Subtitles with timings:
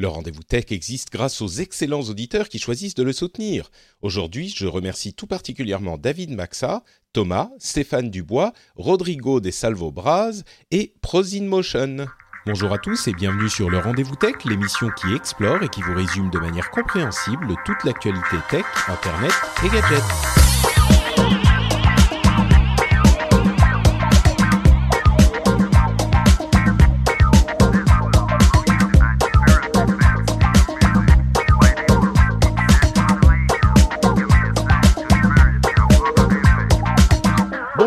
[0.00, 3.68] Le rendez-vous tech existe grâce aux excellents auditeurs qui choisissent de le soutenir.
[4.00, 10.94] Aujourd'hui, je remercie tout particulièrement David Maxa, Thomas, Stéphane Dubois, Rodrigo des Salvo Braz et
[11.00, 12.06] Prosin Motion.
[12.46, 15.94] Bonjour à tous et bienvenue sur le Rendez-vous Tech, l'émission qui explore et qui vous
[15.94, 19.32] résume de manière compréhensible toute l'actualité tech, internet
[19.64, 20.67] et gadgets.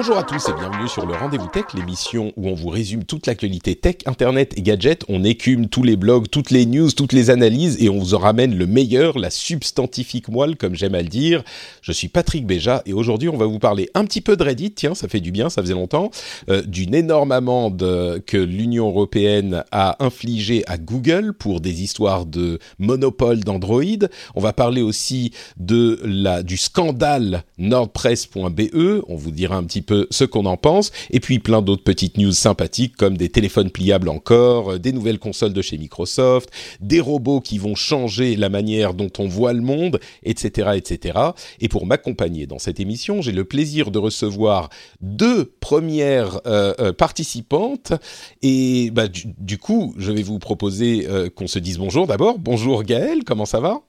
[0.01, 3.27] Bonjour à tous et bienvenue sur le Rendez-vous Tech, l'émission où on vous résume toute
[3.27, 5.05] l'actualité tech, internet et gadgets.
[5.09, 8.17] On écume tous les blogs, toutes les news, toutes les analyses et on vous en
[8.17, 11.43] ramène le meilleur, la substantifique moelle comme j'aime à le dire.
[11.83, 14.71] Je suis Patrick Béja et aujourd'hui on va vous parler un petit peu de Reddit,
[14.71, 16.09] tiens ça fait du bien, ça faisait longtemps,
[16.49, 22.57] euh, d'une énorme amende que l'Union Européenne a infligée à Google pour des histoires de
[22.79, 24.07] monopole d'Android.
[24.33, 29.90] On va parler aussi de la, du scandale nordpress.be, on vous dira un petit peu
[30.09, 34.09] ce qu'on en pense, et puis plein d'autres petites news sympathiques comme des téléphones pliables
[34.09, 38.93] encore, euh, des nouvelles consoles de chez Microsoft, des robots qui vont changer la manière
[38.93, 41.19] dont on voit le monde, etc., etc.
[41.59, 44.69] Et pour m'accompagner dans cette émission, j'ai le plaisir de recevoir
[45.01, 47.93] deux premières euh, euh, participantes,
[48.41, 52.39] et bah, du, coup, je vais vous proposer qu'on se dise bonjour d'abord.
[52.39, 53.81] Bonjour Gaël, comment ça va?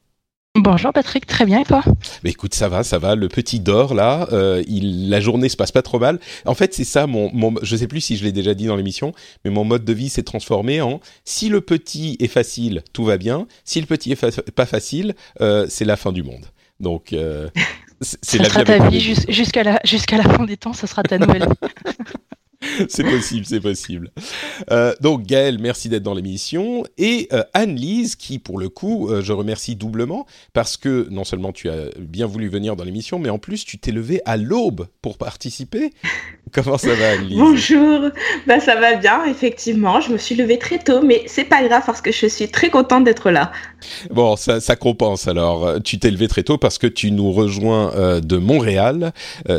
[0.55, 1.83] Bonjour Patrick, très bien et toi?
[1.86, 3.14] Bah Écoute, ça va, ça va.
[3.14, 6.20] Le petit dort là, euh, il, la journée se passe pas trop mal.
[6.45, 8.77] En fait, c'est ça mon, mon, je sais plus si je l'ai déjà dit dans
[8.77, 9.14] l'émission,
[9.46, 13.17] mais mon mode de vie s'est transformé en si le petit est facile, tout va
[13.17, 13.46] bien.
[13.64, 16.45] Si le petit est fa pas facile, euh, c'est la fin du monde.
[16.80, 17.48] Donc euh,
[18.02, 21.19] c'est la sera ta vie jusqu'à la jusqu'à la fin des temps, ça sera ta
[21.19, 21.92] nouvelle vie.
[22.89, 24.11] c'est possible, c'est possible.
[24.70, 26.84] Euh, donc Gaël, merci d'être dans l'émission.
[26.98, 31.52] Et euh, Anne-Lise, qui pour le coup, euh, je remercie doublement, parce que non seulement
[31.52, 34.86] tu as bien voulu venir dans l'émission, mais en plus tu t'es levé à l'aube
[35.01, 35.92] pour participer.
[36.52, 37.39] Comment ça va Anne-Lise?
[37.39, 38.11] Bonjour,
[38.46, 40.01] bah, ça va bien, effectivement.
[40.02, 42.68] Je me suis levée très tôt, mais c'est pas grave parce que je suis très
[42.68, 43.52] contente d'être là.
[44.11, 45.83] Bon, ça, ça compense alors.
[45.83, 49.12] Tu t'es levé très tôt parce que tu nous rejoins de Montréal.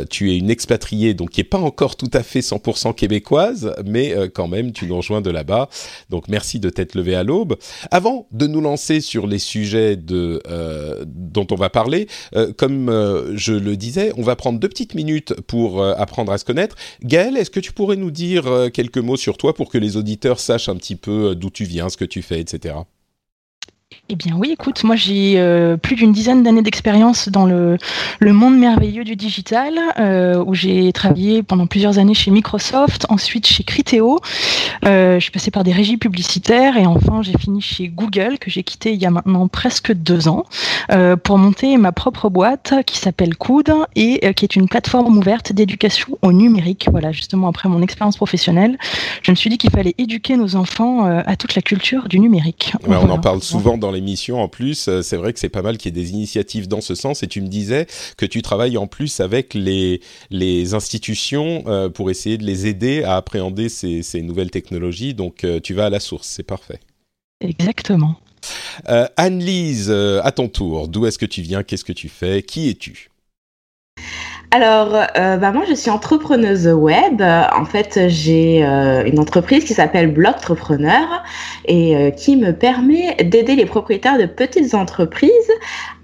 [0.08, 4.14] Tu es une expatriée, donc qui n'est pas encore tout à fait 100% québécoise, mais
[4.14, 5.68] euh, quand même, tu nous rejoins de là-bas.
[6.10, 7.56] Donc merci de t'être levé à l'aube.
[7.90, 12.90] Avant de nous lancer sur les sujets de, euh, dont on va parler, euh, comme
[13.34, 16.76] je le disais, on va prendre deux petites minutes pour apprendre à se connaître.
[17.02, 20.40] Gaël, est-ce que tu pourrais nous dire quelques mots sur toi pour que les auditeurs
[20.40, 22.74] sachent un petit peu d'où tu viens, ce que tu fais, etc.
[24.10, 27.78] Eh bien oui, écoute, moi j'ai euh, plus d'une dizaine d'années d'expérience dans le,
[28.18, 33.46] le, monde merveilleux du digital, euh, où j'ai travaillé pendant plusieurs années chez Microsoft, ensuite
[33.46, 34.20] chez Criteo,
[34.84, 38.50] euh, je suis passée par des régies publicitaires et enfin j'ai fini chez Google, que
[38.50, 40.44] j'ai quitté il y a maintenant presque deux ans,
[40.92, 45.52] euh, pour monter ma propre boîte qui s'appelle Coude et qui est une plateforme ouverte
[45.52, 46.88] d'éducation au numérique.
[46.90, 48.76] Voilà, justement après mon expérience professionnelle,
[49.22, 52.72] je me suis dit qu'il fallait éduquer nos enfants à toute la culture du numérique.
[52.82, 53.04] Ouais, voilà.
[53.04, 54.88] On en parle souvent dans l'émission en plus.
[54.88, 57.22] Euh, c'est vrai que c'est pas mal qu'il y ait des initiatives dans ce sens.
[57.22, 57.86] Et tu me disais
[58.16, 60.00] que tu travailles en plus avec les,
[60.30, 65.14] les institutions euh, pour essayer de les aider à appréhender ces, ces nouvelles technologies.
[65.14, 66.80] Donc euh, tu vas à la source, c'est parfait.
[67.40, 68.16] Exactement.
[68.88, 71.62] Euh, Anne-Lise, à ton tour, d'où est-ce que tu viens?
[71.62, 72.42] Qu'est-ce que tu fais?
[72.42, 73.10] Qui es-tu?
[74.54, 77.20] Alors, euh, bah moi, je suis entrepreneuse web.
[77.20, 81.24] En fait, j'ai euh, une entreprise qui s'appelle Blogtrepreneur
[81.64, 85.50] et euh, qui me permet d'aider les propriétaires de petites entreprises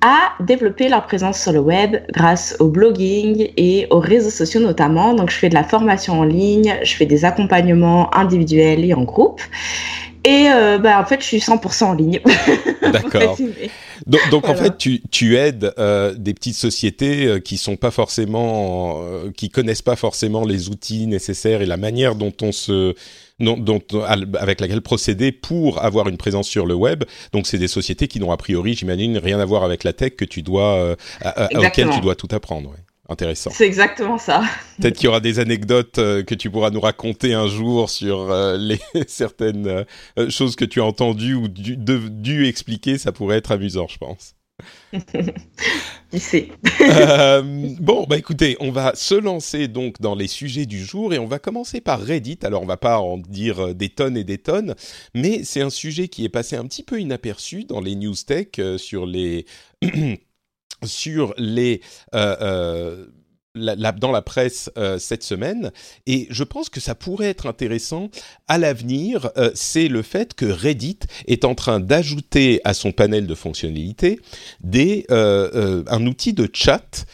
[0.00, 5.14] à développer leur présence sur le web grâce au blogging et aux réseaux sociaux notamment.
[5.14, 9.04] Donc, je fais de la formation en ligne, je fais des accompagnements individuels et en
[9.04, 9.40] groupe.
[10.24, 12.20] Et euh, bah, en fait, je suis 100% en ligne.
[12.82, 13.38] D'accord.
[14.06, 14.60] donc, donc voilà.
[14.60, 19.30] en fait, tu, tu aides euh, des petites sociétés euh, qui sont pas forcément, euh,
[19.34, 22.94] qui connaissent pas forcément les outils nécessaires et la manière dont on se
[23.40, 23.80] dont, dont,
[24.38, 27.04] avec laquelle procéder pour avoir une présence sur le web.
[27.32, 30.16] Donc, c'est des sociétés qui n'ont a priori, j'imagine, rien à voir avec la tech
[30.16, 32.70] que tu dois, euh, à, auquel tu dois tout apprendre.
[32.70, 32.76] Ouais.
[33.10, 33.50] Intéressant.
[33.52, 34.42] C'est exactement ça.
[34.80, 38.80] Peut-être qu'il y aura des anecdotes que tu pourras nous raconter un jour sur les
[39.06, 39.84] certaines
[40.28, 42.98] choses que tu as entendues ou dû, dû expliquer.
[42.98, 44.34] Ça pourrait être amusant, je pense.
[46.80, 47.42] euh,
[47.80, 51.26] bon, bah écoutez, on va se lancer donc dans les sujets du jour et on
[51.26, 52.38] va commencer par Reddit.
[52.42, 54.74] Alors, on va pas en dire euh, des tonnes et des tonnes,
[55.14, 58.48] mais c'est un sujet qui est passé un petit peu inaperçu dans les news tech
[58.58, 59.46] euh, sur les
[60.84, 61.80] sur les
[62.14, 63.06] euh, euh
[63.98, 65.72] dans la presse euh, cette semaine.
[66.06, 68.08] Et je pense que ça pourrait être intéressant
[68.46, 73.34] à l'avenir c'est le fait que Reddit est en train d'ajouter à son panel de
[73.34, 74.20] fonctionnalités
[74.60, 77.04] des un outil de chat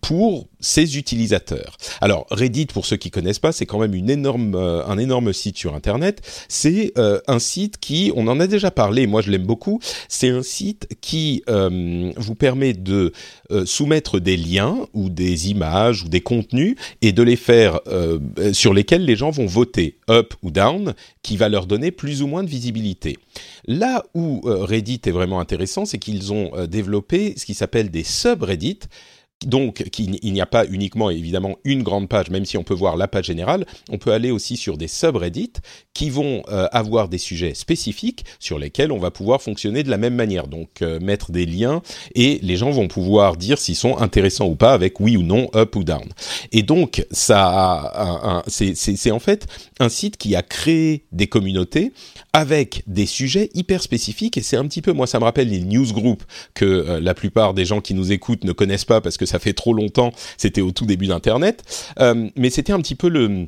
[0.00, 1.76] pour ses utilisateurs.
[2.00, 5.32] Alors Reddit, pour ceux qui connaissent pas, c'est quand même une énorme, euh, un énorme
[5.32, 6.20] site sur Internet.
[6.48, 9.80] C'est euh, un site qui, on en a déjà parlé, moi je l'aime beaucoup.
[10.08, 13.12] C'est un site qui vous permet de
[13.64, 17.80] soumettre des liens ou des images ou des contenus et de les faire
[18.52, 22.26] sur lesquels les gens vont voter up ou down, qui va leur donner plus ou
[22.26, 23.18] moins de visibilité.
[23.66, 28.80] Là où Reddit est vraiment intéressant, c'est qu'ils ont développé ce qui s'appelle des subreddits
[29.46, 32.96] donc, il n'y a pas uniquement évidemment une grande page, même si on peut voir
[32.96, 35.52] la page générale, on peut aller aussi sur des subreddits
[35.94, 39.96] qui vont euh, avoir des sujets spécifiques sur lesquels on va pouvoir fonctionner de la
[39.96, 40.48] même manière.
[40.48, 41.82] Donc, euh, mettre des liens
[42.16, 45.48] et les gens vont pouvoir dire s'ils sont intéressants ou pas avec oui ou non,
[45.54, 46.08] up ou down.
[46.50, 49.46] Et donc, ça, c'est en fait
[49.78, 51.92] un site qui a créé des communautés
[52.32, 55.60] avec des sujets hyper spécifiques et c'est un petit peu, moi, ça me rappelle les
[55.60, 56.24] newsgroups
[56.54, 59.38] que euh, la plupart des gens qui nous écoutent ne connaissent pas parce que ça
[59.38, 61.62] fait trop longtemps, c'était au tout début d'Internet,
[62.00, 63.46] euh, mais c'était un petit peu le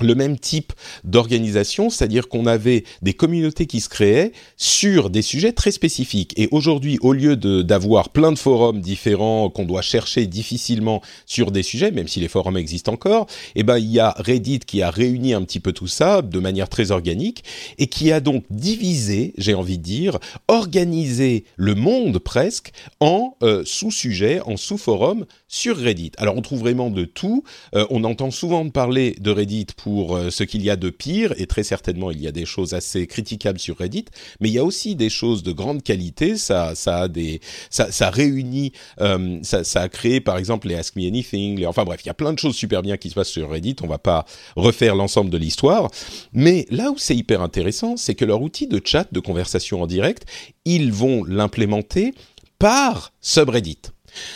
[0.00, 0.72] le même type
[1.04, 6.34] d'organisation, c'est-à-dire qu'on avait des communautés qui se créaient sur des sujets très spécifiques.
[6.36, 11.62] Et aujourd'hui, au lieu d'avoir plein de forums différents qu'on doit chercher difficilement sur des
[11.62, 14.90] sujets, même si les forums existent encore, eh ben il y a Reddit qui a
[14.90, 17.44] réuni un petit peu tout ça de manière très organique
[17.78, 20.18] et qui a donc divisé, j'ai envie de dire,
[20.48, 26.12] organisé le monde presque en euh, sous-sujets, en sous-forums sur Reddit.
[26.18, 27.44] Alors on trouve vraiment de tout.
[27.74, 31.34] Euh, on entend souvent parler de Reddit pour euh, ce qu'il y a de pire,
[31.36, 34.06] et très certainement il y a des choses assez critiquables sur Reddit,
[34.40, 36.36] mais il y a aussi des choses de grande qualité.
[36.36, 37.40] Ça, ça a des,
[37.70, 41.58] ça, ça réunit, euh, ça, ça, a créé par exemple les Ask Me Anything.
[41.58, 43.50] Les, enfin bref, il y a plein de choses super bien qui se passent sur
[43.50, 43.76] Reddit.
[43.82, 44.24] On va pas
[44.56, 45.90] refaire l'ensemble de l'histoire,
[46.32, 49.86] mais là où c'est hyper intéressant, c'est que leur outil de chat, de conversation en
[49.86, 50.24] direct,
[50.64, 52.12] ils vont l'implémenter
[52.58, 53.78] par subreddit.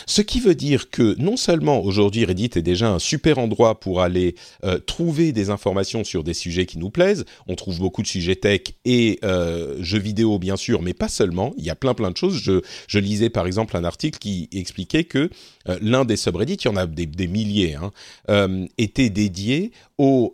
[0.05, 4.01] Ce qui veut dire que non seulement aujourd'hui Reddit est déjà un super endroit pour
[4.01, 8.07] aller euh, trouver des informations sur des sujets qui nous plaisent, on trouve beaucoup de
[8.07, 11.93] sujets tech et euh, jeux vidéo bien sûr, mais pas seulement, il y a plein
[11.93, 12.37] plein de choses.
[12.37, 15.29] Je, lisais par exemple un article qui expliquait que
[15.67, 17.91] euh, l'un des subreddits, il y en a des, milliers, hein,
[18.77, 20.33] était dédié aux,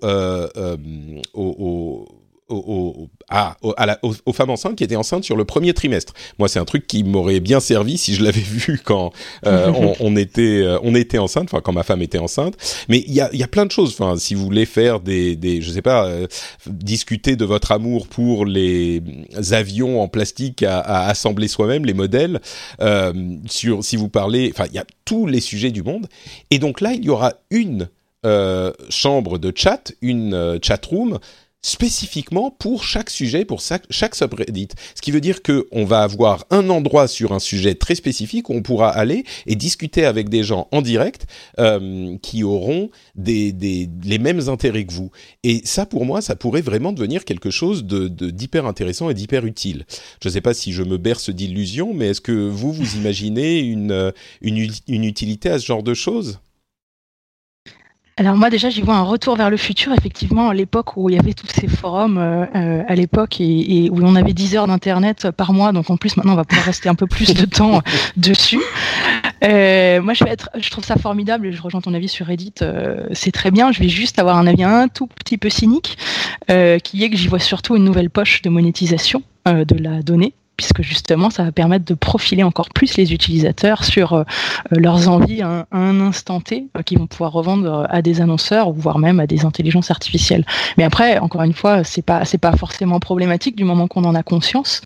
[3.30, 3.57] à,
[4.01, 6.13] aux, femmes enceintes qui étaient enceintes sur le premier trimestre.
[6.40, 9.12] Moi, c'est un truc qui m'aurait bien servi si je l'avais vu quand
[9.46, 12.56] euh, on, était euh, on était enceinte, enfin quand ma femme était enceinte.
[12.88, 13.96] Mais il y a, y a plein de choses.
[13.98, 16.28] Enfin, si vous voulez faire des, des je sais pas, euh,
[16.66, 19.02] discuter de votre amour pour les
[19.52, 22.42] avions en plastique à, à assembler soi-même, les modèles,
[23.48, 26.07] sur si vous parlez, enfin, il y a tous les sujets du monde.
[26.52, 27.90] Et donc là, il y aura une
[28.90, 31.19] chambre de chat, une chat room
[31.61, 34.69] spécifiquement pour chaque sujet, pour chaque subreddit.
[34.95, 38.54] Ce qui veut dire qu'on va avoir un endroit sur un sujet très spécifique où
[38.54, 41.28] on pourra aller et discuter avec des gens en direct
[41.59, 45.11] euh, qui auront des, des, les mêmes intérêts que vous.
[45.44, 49.45] Et ça, pour moi, ça pourrait vraiment devenir quelque chose de d'hyper intéressant et d'hyper
[49.45, 49.85] utile.
[50.21, 53.59] Je ne sais pas si je me berce d'illusions, mais est-ce que vous, vous imaginez
[53.59, 56.39] une, une, une utilité à ce genre de choses?
[58.19, 61.16] Alors moi déjà j'y vois un retour vers le futur, effectivement, à l'époque où il
[61.16, 64.68] y avait tous ces forums euh, euh, à l'époque et, où on avait 10 heures
[64.68, 67.45] d'internet par mois, donc en plus maintenant on va pouvoir rester un peu plus de
[67.45, 67.81] temps
[68.18, 68.61] dessus.
[69.45, 72.26] Euh, moi je vais être, je trouve ça formidable et je rejoins ton avis sur
[72.26, 72.56] Reddit,
[73.14, 73.71] c'est très bien.
[73.71, 75.97] Je vais juste avoir un avis un tout petit peu cynique,
[76.47, 80.81] qui est que j'y vois surtout une nouvelle poche de monétisation de la donnée puisque
[80.81, 84.23] justement ça va permettre de profiler encore plus les utilisateurs sur euh,
[84.71, 88.99] leurs envies à un, instant T euh, qu'ils vont pouvoir revendre à des annonceurs voire
[88.99, 90.44] même à des intelligences artificielles.
[90.78, 94.16] Mais après, encore une fois, c'est pas c'est pas forcément problématique du moment qu'on en
[94.16, 94.81] a conscience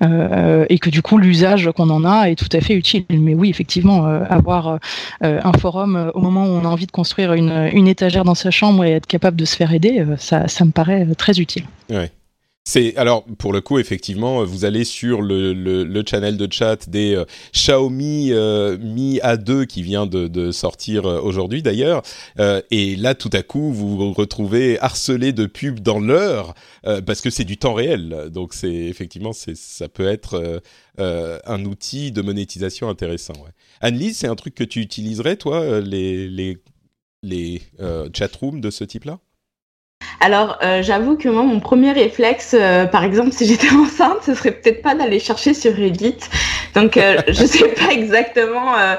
[0.00, 3.04] euh, et que du coup l'usage qu'on en a est tout à fait utile.
[3.10, 4.78] Mais oui, effectivement, avoir
[5.20, 8.50] un forum au moment où on a envie de construire une, une étagère dans sa
[8.50, 11.64] chambre et être capable de se faire aider, ça, me paraît très utile.
[12.70, 16.86] C'est alors pour le coup effectivement, vous allez sur le, le, le channel de chat
[16.86, 22.02] des euh, Xiaomi euh, Mi A2 qui vient de, de sortir euh, aujourd'hui d'ailleurs,
[22.38, 26.52] euh, et là tout à coup vous vous retrouvez harcelé de pubs dans l'heure
[27.06, 28.28] parce que c'est du temps réel.
[28.30, 30.60] Donc c'est effectivement c'est ça peut être
[30.98, 33.32] un outil de monétisation intéressant.
[33.36, 33.50] Ouais.
[33.80, 36.58] Anne-Lise, c'est un truc que tu utiliserais toi les les
[37.22, 37.62] les
[38.12, 39.20] chatrooms de ce type-là?
[40.20, 44.34] Alors, euh, j'avoue que moi, mon premier réflexe, euh, par exemple, si j'étais enceinte, ce
[44.34, 46.16] serait peut-être pas d'aller chercher sur Reddit.
[46.74, 48.96] Donc, euh, je sais pas exactement euh,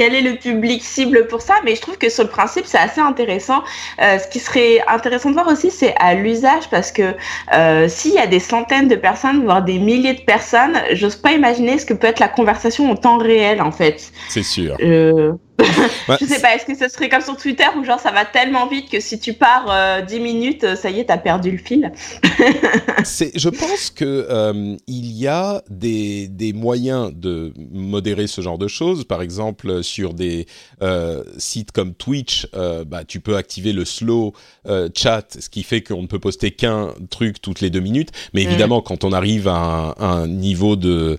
[0.00, 2.78] quel est le public cible pour ça, mais je trouve que sur le principe, c'est
[2.78, 3.62] assez intéressant.
[4.00, 7.14] Euh, ce qui serait intéressant de voir aussi, c'est à l'usage, parce que
[7.88, 11.78] s'il y a des centaines de personnes, voire des milliers de personnes, j'ose pas imaginer
[11.78, 14.10] ce que peut être la conversation en temps réel, en fait.
[14.30, 14.78] C'est sûr.
[16.20, 18.66] je sais pas, est-ce que ce serait comme sur Twitter où genre ça va tellement
[18.66, 21.92] vite que si tu pars euh, 10 minutes, ça y est, t'as perdu le fil?
[23.02, 28.68] Je pense que euh, il y a des, des, moyens de modérer ce genre de
[28.68, 29.04] choses.
[29.04, 30.46] Par exemple, sur des
[30.82, 34.32] euh, sites comme Twitch, euh, bah, tu peux activer le slow
[34.66, 38.10] euh, chat, ce qui fait qu'on ne peut poster qu'un truc toutes les deux minutes.
[38.32, 38.48] Mais mm.
[38.48, 38.84] évidemment, mmh.
[38.84, 41.18] quand on arrive à un, un niveau de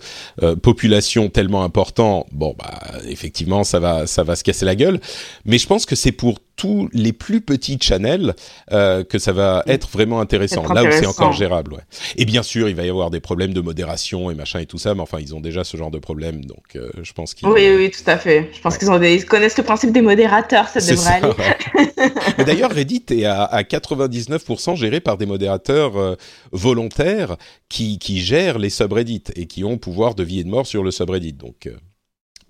[0.62, 5.00] population tellement important, bon, bah, effectivement, ça va, ça va se casser la gueule.
[5.46, 8.36] Mais je pense que c'est pour tous les plus petits channels
[8.72, 10.72] euh, que ça va être vraiment intéressant.
[10.72, 11.82] Là où c'est encore gérable, ouais.
[12.18, 14.78] Et bien sûr, il va y avoir des problèmes de modération et machin et tout
[14.78, 17.48] ça, mais enfin, ils ont déjà ce genre de problème, donc euh, je pense qu'ils.
[17.48, 18.50] Oui, oui, tout à fait.
[18.54, 18.80] Je pense ouais.
[18.80, 19.16] qu'ils ont des...
[19.16, 21.28] ils connaissent le principe des modérateurs, ça devrait ça, aller.
[21.28, 22.44] Ouais.
[22.46, 26.16] D'ailleurs, Reddit est à, à 99% géré par des modérateurs euh,
[26.52, 27.38] volontaires
[27.70, 30.84] qui, qui gèrent les subreddits et qui ont pouvoir de vie et de mort sur
[30.84, 31.34] le subreddit.
[31.34, 31.70] Donc.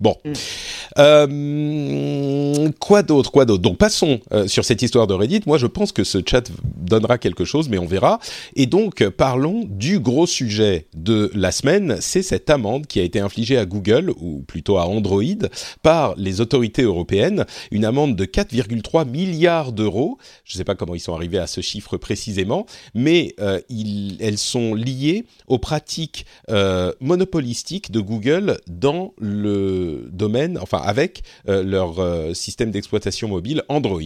[0.02, 0.16] Bon.
[0.24, 0.32] Mm.
[0.98, 3.62] Euh, quoi d'autre Quoi d'autre?
[3.62, 5.42] Donc passons euh, sur cette histoire de Reddit.
[5.46, 8.18] Moi, je pense que ce chat donnera quelque chose, mais on verra.
[8.56, 11.98] Et donc, parlons du gros sujet de la semaine.
[12.00, 15.22] C'est cette amende qui a été infligée à Google, ou plutôt à Android,
[15.82, 17.46] par les autorités européennes.
[17.70, 20.18] Une amende de 4,3 milliards d'euros.
[20.44, 24.16] Je ne sais pas comment ils sont arrivés à ce chiffre précisément, mais euh, ils,
[24.20, 26.26] elles sont liées aux pratiques
[27.00, 34.02] monopolistiques de Google dans le domaine, enfin avec euh, leur euh, système d'exploitation mobile Android.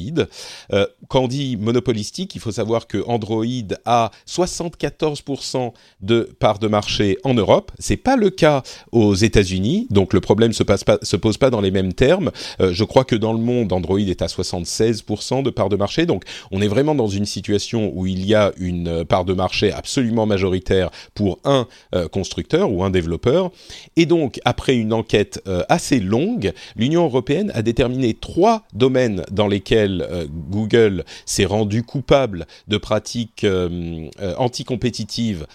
[0.73, 3.45] Euh, quand on dit monopolistique, il faut savoir que Android
[3.85, 7.73] a 74% de part de marché en Europe.
[7.79, 8.63] C'est pas le cas
[8.93, 12.31] aux États-Unis, donc le problème se, pas, se pose pas dans les mêmes termes.
[12.61, 16.25] Je crois que dans le monde, Android est à 76% de part de marché, donc
[16.51, 20.27] on est vraiment dans une situation où il y a une part de marché absolument
[20.27, 21.67] majoritaire pour un
[22.13, 23.51] constructeur ou un développeur.
[23.97, 29.47] Et donc après une enquête euh, assez longue, l'Union européenne a déterminé trois domaines dans
[29.47, 35.47] lesquels euh, Google s'est rendu coupable de pratiques euh, euh, anticompétitives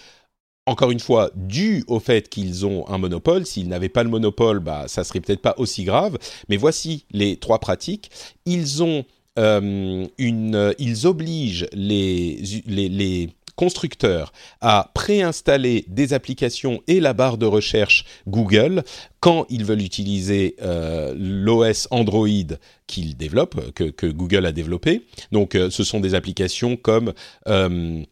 [0.64, 3.44] encore une fois, dû au fait qu'ils ont un monopole.
[3.46, 6.18] S'ils n'avaient pas le monopole, bah, ça serait peut-être pas aussi grave.
[6.48, 8.12] Mais voici les trois pratiques.
[8.46, 9.04] Ils ont
[9.40, 17.38] euh, une, ils obligent les, les, les constructeurs à préinstaller des applications et la barre
[17.38, 18.82] de recherche Google
[19.20, 22.26] quand ils veulent utiliser euh, l'OS Android
[22.86, 25.06] qu'ils développent, que, Google a développé.
[25.30, 27.12] Donc, euh, ce sont des applications comme
[27.46, 28.02] euh,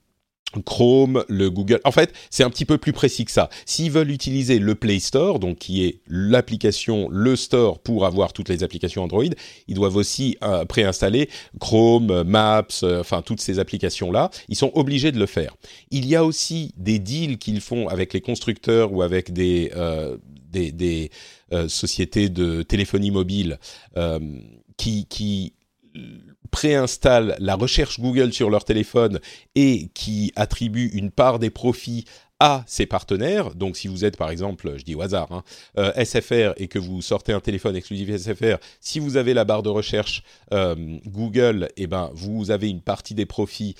[0.64, 1.80] Chrome, le Google.
[1.85, 3.49] En fait, c'est un petit peu plus précis que ça.
[3.66, 8.49] S'ils veulent utiliser le Play Store, donc qui est l'application, le store pour avoir toutes
[8.49, 9.25] les applications Android,
[9.69, 11.28] ils doivent aussi euh, préinstaller
[11.61, 14.30] Chrome, Maps, euh, enfin toutes ces applications-là.
[14.49, 15.57] Ils sont obligés de le faire.
[15.90, 20.16] Il y a aussi des deals qu'ils font avec les constructeurs ou avec des euh,
[20.50, 21.11] des, des
[21.52, 23.59] euh, sociétés de téléphonie mobile
[23.97, 24.19] euh,
[24.76, 25.54] qui qui
[26.50, 29.21] préinstallent la recherche Google sur leur téléphone
[29.54, 32.04] et qui attribuent une part des profits
[32.40, 33.54] à ses partenaires.
[33.54, 35.45] Donc, si vous êtes, par exemple, je dis au hasard, hein,
[35.78, 39.62] euh, SFR et que vous sortez un téléphone exclusif SFR, si vous avez la barre
[39.62, 40.75] de recherche euh,
[41.07, 43.76] Google, eh ben, vous avez une partie des profits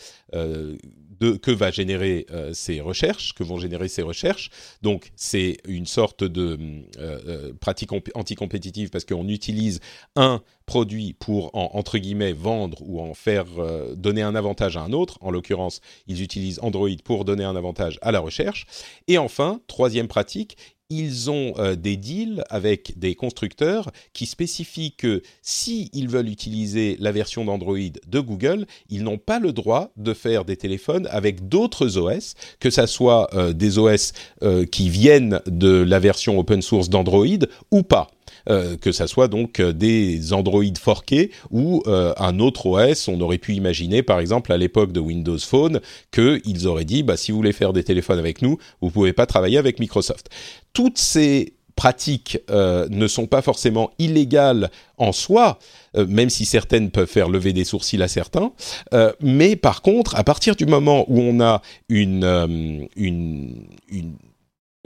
[1.21, 4.51] de, que va générer euh, ces recherches, que vont générer ces recherches.
[4.83, 6.59] Donc c'est une sorte de
[6.99, 9.81] euh, euh pratique anticompétitive parce qu'on utilise
[10.17, 14.81] un produit pour en, entre guillemets vendre ou en faire euh, donner un avantage à
[14.81, 15.19] un autre.
[15.21, 18.67] En l'occurrence, ils utilisent Android pour donner un avantage à la recherche.
[19.07, 20.57] Et enfin, troisième pratique,
[20.91, 26.97] ils ont euh, des deals avec des constructeurs qui spécifient que s'ils si veulent utiliser
[27.01, 31.49] la version d'Android de Google, ils n'ont pas le droit de faire des téléphones avec
[31.49, 36.61] d'autres OS, que ça soit euh, des OS euh, qui viennent de la version open
[36.61, 38.11] source d'Android ou pas.
[38.47, 43.09] Que ça soit donc des Android forkés ou un autre OS.
[43.09, 45.81] On aurait pu imaginer, par exemple, à l'époque de Windows Phone,
[46.13, 49.27] qu'ils auraient dit, bah, si vous voulez faire des téléphones avec nous, vous pouvez pas
[49.27, 50.29] travailler avec Microsoft.
[50.73, 55.59] Toutes ces pratiques euh, ne sont pas forcément illégales en soi,
[55.97, 58.53] euh, même si certaines peuvent faire lever des sourcils à certains.
[58.93, 63.65] Euh, mais par contre, à partir du moment où on a une, une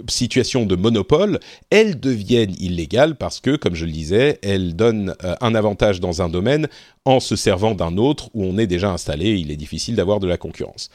[0.08, 5.54] situation de monopole, elles deviennent illégales parce que, comme je le disais, elles donnent un
[5.54, 6.68] avantage dans un domaine
[7.04, 9.38] en se servant d'un autre où on est déjà installé.
[9.38, 10.90] Il est difficile d'avoir de la concurrence.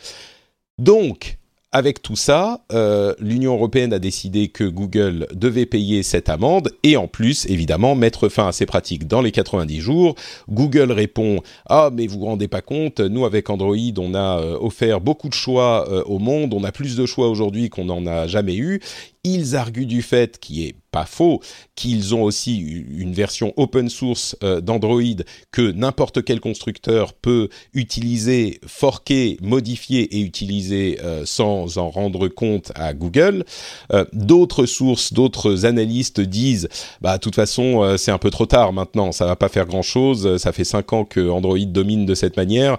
[0.78, 1.39] Donc,
[1.72, 6.98] avec tout ça, euh, l'Union européenne a décidé que Google devait payer cette amende et
[6.98, 10.16] en plus, évidemment, mettre fin à ces pratiques dans les 90 jours.
[10.50, 14.58] Google répond Ah, mais vous vous rendez pas compte, nous avec Android, on a euh,
[14.60, 18.08] offert beaucoup de choix euh, au monde, on a plus de choix aujourd'hui qu'on n'en
[18.08, 18.82] a jamais eu.
[19.26, 21.42] Ils arguent du fait, qui est pas faux,
[21.76, 28.60] qu'ils ont aussi une version open source euh, d'Android que n'importe quel constructeur peut utiliser,
[28.66, 33.44] forquer, modifier et utiliser euh, sans en rendre compte à Google.
[33.92, 36.70] Euh, d'autres sources, d'autres analystes disent,
[37.02, 39.82] bah de toute façon c'est un peu trop tard maintenant, ça va pas faire grand
[39.82, 42.78] chose, ça fait cinq ans que Android domine de cette manière,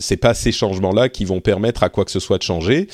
[0.00, 2.88] c'est pas ces changements-là qui vont permettre à quoi que ce soit de changer.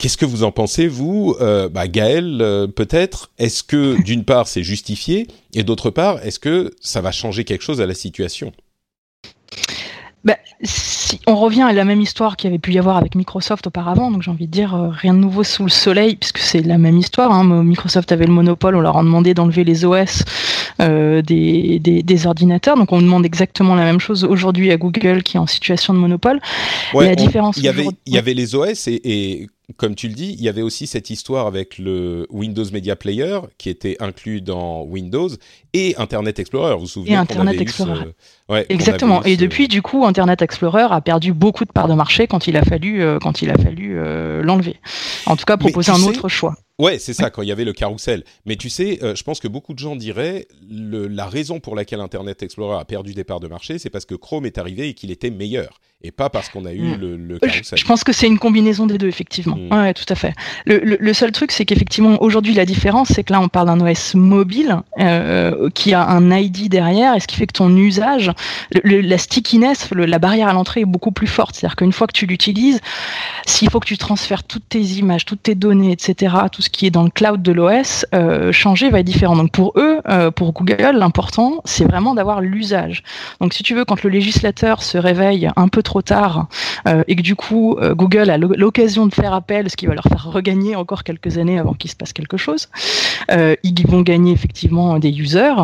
[0.00, 1.36] Qu'est-ce que vous en pensez, vous?
[1.42, 5.26] Euh, bah, Gaël, euh, peut-être Est-ce que, d'une part, c'est justifié?
[5.52, 8.50] Et d'autre part, est-ce que ça va changer quelque chose à la situation?
[10.24, 13.14] Bah, si on revient à la même histoire qu'il y avait pu y avoir avec
[13.14, 16.38] Microsoft auparavant, donc j'ai envie de dire euh, rien de nouveau sous le soleil, puisque
[16.38, 17.30] c'est la même histoire.
[17.30, 17.62] Hein.
[17.62, 20.24] Microsoft avait le monopole, on leur a demandé d'enlever les OS
[20.80, 25.36] euh, des, des, ordinateurs, donc on demande exactement la même chose aujourd'hui à Google qui
[25.36, 26.40] est en situation de monopole.
[26.94, 30.14] la différence, il y avait, il y avait les OS et, et comme tu le
[30.14, 34.40] dis, il y avait aussi cette histoire avec le Windows Media Player qui était inclus
[34.40, 35.28] dans Windows
[35.72, 36.74] et Internet Explorer.
[36.74, 38.14] Vous vous souvenez Et Internet Explorer.
[38.68, 39.22] Exactement.
[39.24, 42.56] Et depuis, du coup, Internet Explorer a perdu beaucoup de parts de marché quand il
[42.56, 44.76] a fallu, euh, quand il a fallu euh, l'enlever.
[45.26, 46.54] En tout cas, proposer un autre choix.
[46.78, 48.24] Ouais, c'est ça, quand il y avait le carrousel.
[48.46, 51.76] Mais tu sais, euh, je pense que beaucoup de gens diraient le, la raison pour
[51.76, 54.88] laquelle Internet Explorer a perdu des parts de marché, c'est parce que Chrome est arrivé
[54.88, 57.00] et qu'il était meilleur et pas parce qu'on a eu mm.
[57.00, 59.56] le, le Je, pense que c'est une combinaison des deux, effectivement.
[59.56, 59.72] Mm.
[59.72, 60.32] Ouais, tout à fait.
[60.64, 63.86] Le, le, seul truc, c'est qu'effectivement, aujourd'hui, la différence, c'est que là, on parle d'un
[63.86, 68.32] OS mobile euh, qui a un ID derrière, et ce qui fait que ton usage,
[68.84, 71.54] la stickiness, la barrière à l'entrée est beaucoup plus forte.
[71.54, 72.80] C'est-à-dire qu'une fois que tu l'utilises,
[73.46, 76.86] s'il faut que tu transfères toutes tes images, toutes tes données, etc., tout ce qui
[76.86, 79.36] est dans le cloud de l'OS, euh, changer va être différent.
[79.36, 83.02] Donc pour eux, euh, pour Google, l'important, c'est vraiment d'avoir l'usage.
[83.40, 86.48] Donc si tu veux, quand le législateur se réveille un peu trop tard
[86.88, 90.04] euh, et que du coup Google a l'occasion de faire appel, ce qui va leur
[90.04, 92.68] faire regagner encore quelques années avant qu'il se passe quelque chose,
[93.30, 95.54] ils vont gagner effectivement des users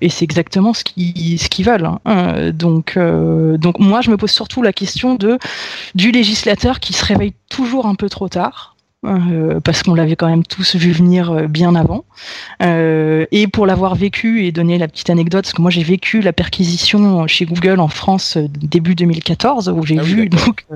[0.00, 1.90] et c'est exactement ce qu'ils ce qu'ils veulent.
[2.04, 2.50] Hein.
[2.50, 5.38] donc donc moi je me pose surtout la question de
[5.94, 8.71] du législateur qui se réveille toujours un peu trop tard.
[9.04, 12.04] Euh, parce qu'on l'avait quand même tous vu venir euh, bien avant.
[12.62, 16.20] Euh, et pour l'avoir vécu et donner la petite anecdote, parce que moi j'ai vécu
[16.20, 20.66] la perquisition chez Google en France début 2014, où j'ai ah vu donc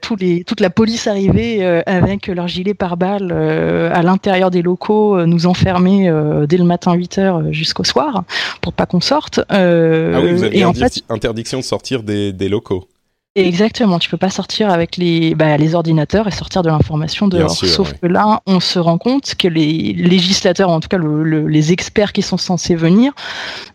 [0.00, 5.46] tous les, toute la police arriver avec leur gilet pare-balles à l'intérieur des locaux, nous
[5.46, 6.12] enfermer
[6.48, 8.24] dès le matin 8 h jusqu'au soir
[8.60, 9.40] pour pas qu'on sorte.
[9.48, 10.64] ah oui, vous avez
[11.08, 12.88] interdiction de sortir des, des locaux.
[13.36, 17.54] Exactement, tu peux pas sortir avec les, bah, les ordinateurs et sortir de l'information dehors.
[17.54, 22.12] Sauf que là, on se rend compte que les législateurs, en tout cas les experts
[22.12, 23.12] qui sont censés venir,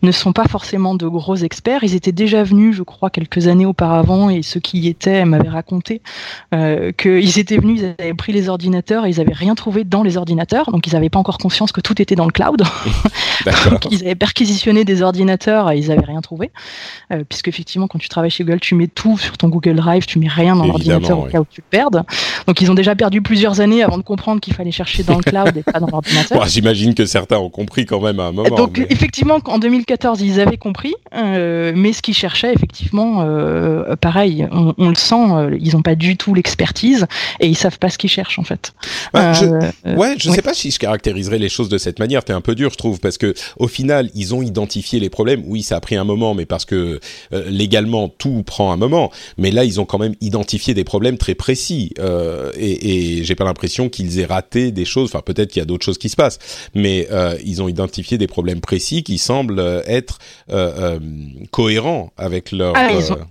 [0.02, 1.84] ne sont pas forcément de gros experts.
[1.84, 5.48] Ils étaient déjà venus, je crois, quelques années auparavant, et ceux qui y étaient m'avaient
[5.48, 6.02] raconté
[6.52, 10.02] euh, qu'ils étaient venus, ils avaient pris les ordinateurs et ils avaient rien trouvé dans
[10.02, 12.62] les ordinateurs, donc ils n'avaient pas encore conscience que tout était dans le cloud.
[13.70, 16.50] donc ils avaient perquisitionné des ordinateurs et ils n'avaient rien trouvé,
[17.10, 20.06] euh, puisque effectivement, quand tu travailles chez Google, tu mets tout sur ton Google Drive,
[20.06, 22.04] tu mets rien dans l'ordinateur au cas où tu le perdes.
[22.46, 25.22] Donc ils ont déjà perdu plusieurs années avant de comprendre qu'il fallait chercher dans le
[25.22, 26.46] cloud et pas dans l'ordinateur.
[26.46, 28.56] J'imagine que certains ont compris quand même à un moment.
[28.56, 34.46] Donc effectivement, en 2014, ils avaient compris, euh, mais ce qu'ils cherchaient, effectivement, euh, pareil,
[34.52, 37.06] on, le sent, euh, ils n'ont pas du tout l'expertise
[37.40, 38.72] et ils savent pas ce qu'ils cherchent en fait.
[39.12, 39.46] Bah, je,
[39.96, 42.24] ouais, je sais pas si je caractériserais les choses de cette manière.
[42.24, 45.42] T'es un peu dur, je trouve, parce que au final, ils ont identifié les problèmes.
[45.46, 47.00] Oui, ça a pris un moment, mais parce que
[47.32, 51.34] légalement tout prend un moment mais là ils ont quand même identifié des problèmes très
[51.34, 55.10] précis euh, et, et j'ai pas l'impression qu'ils aient raté des choses.
[55.12, 56.38] Enfin peut-être qu'il y a d'autres choses qui se passent,
[56.74, 60.18] mais euh, ils ont identifié des problèmes précis qui semblent être
[60.50, 60.98] euh,
[61.50, 62.74] cohérents avec leur.
[62.76, 62.88] Ah,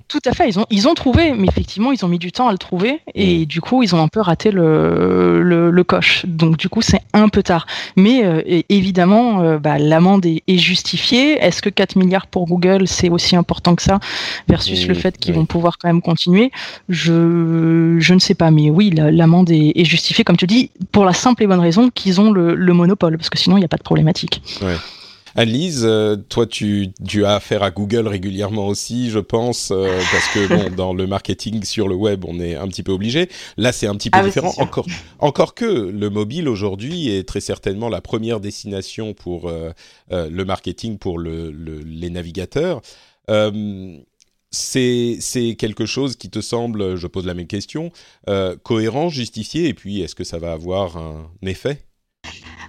[0.08, 2.48] tout à fait, ils ont ils ont trouvé, mais effectivement ils ont mis du temps
[2.48, 3.46] à le trouver et mm.
[3.46, 6.26] du coup ils ont un peu raté le le, le coche.
[6.26, 7.66] Donc du coup c'est un peu tard,
[7.96, 8.24] mais
[8.70, 11.34] évidemment bah, l'amende est, est justifiée.
[11.44, 14.00] Est-ce que 4 milliards pour Google c'est aussi important que ça
[14.48, 16.52] versus le fait qu'ils vont pouvoir quand même continuer,
[16.90, 18.52] je, je ne sais pas.
[18.52, 21.90] Mais oui, l'amende est, est, justifiée, comme tu dis, pour la simple et bonne raison
[21.90, 24.42] qu'ils ont le, le, monopole, parce que sinon, il n'y a pas de problématique.
[24.62, 24.76] Ouais.
[25.38, 30.28] Annelise, euh, toi, tu, tu, as affaire à Google régulièrement aussi, je pense, euh, parce
[30.30, 33.30] que bon, dans le marketing sur le web, on est un petit peu obligé.
[33.58, 34.54] Là, c'est un petit peu ah différent.
[34.58, 34.86] Encore,
[35.20, 39.74] encore que le mobile aujourd'hui est très certainement la première destination pour euh,
[40.10, 42.82] le marketing pour le, le, les navigateurs.
[44.56, 47.92] C'est quelque chose qui te semble, je pose la même question,
[48.64, 51.86] cohérent, justifié, et puis est-ce que ça va avoir un effet?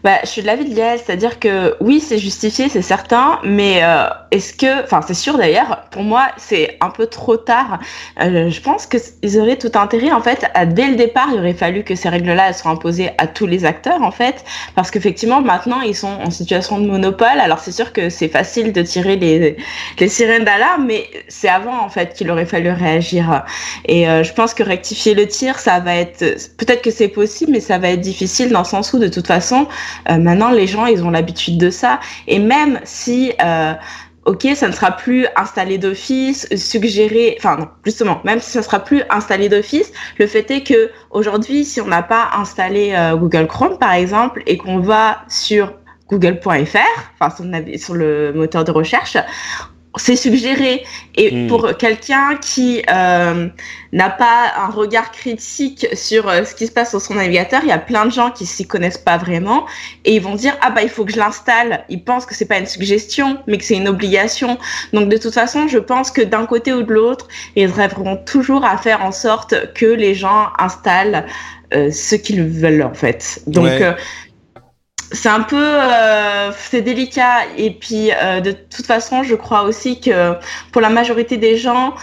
[0.05, 3.81] Bah, je suis de l'avis de Liel, c'est-à-dire que oui, c'est justifié, c'est certain, mais
[3.83, 7.79] euh, est-ce que, enfin, c'est sûr d'ailleurs, pour moi, c'est un peu trop tard.
[8.21, 11.55] Euh, je pense qu'ils auraient tout intérêt, en fait, à, dès le départ, il aurait
[11.55, 15.81] fallu que ces règles-là soient imposées à tous les acteurs, en fait, parce qu'effectivement, maintenant,
[15.81, 17.41] ils sont en situation de monopole.
[17.41, 19.57] Alors, c'est sûr que c'est facile de tirer les,
[19.99, 23.45] les sirènes d'alarme, mais c'est avant, en fait, qu'il aurait fallu réagir.
[23.87, 26.21] Et euh, je pense que rectifier le tir, ça va être,
[26.57, 29.27] peut-être que c'est possible, mais ça va être difficile dans le sens où, de toute
[29.27, 29.67] façon,
[30.11, 32.01] euh, maintenant, les gens, ils ont l'habitude de ça.
[32.27, 33.75] Et même si euh,
[34.27, 38.65] ok, ça ne sera plus installé d'office, suggéré, enfin non, justement, même si ça ne
[38.65, 43.17] sera plus installé d'office, le fait est que aujourd'hui, si on n'a pas installé euh,
[43.17, 45.73] Google Chrome par exemple et qu'on va sur
[46.09, 46.79] google.fr,
[47.19, 47.35] enfin
[47.79, 49.17] sur, le moteur de recherche,
[49.97, 50.85] c'est suggéré.
[51.15, 51.47] Et hmm.
[51.49, 53.49] pour quelqu'un qui euh,
[53.93, 57.69] n'a pas un regard critique sur euh, ce qui se passe sur son navigateur, il
[57.69, 59.67] y a plein de gens qui s'y connaissent pas vraiment
[60.05, 61.85] et ils vont dire ah bah il faut que je l'installe.
[61.89, 64.59] Ils pensent que c'est pas une suggestion, mais que c'est une obligation.
[64.93, 68.65] Donc de toute façon, je pense que d'un côté ou de l'autre, ils rêveront toujours
[68.65, 71.27] à faire en sorte que les gens installent
[71.75, 73.43] euh, ce qu'ils veulent en fait.
[73.49, 73.93] Donc euh,
[75.13, 77.47] c'est un peu euh, c'est délicat.
[77.57, 80.35] Et puis euh, de toute façon je crois aussi que
[80.73, 81.95] pour la majorité des gens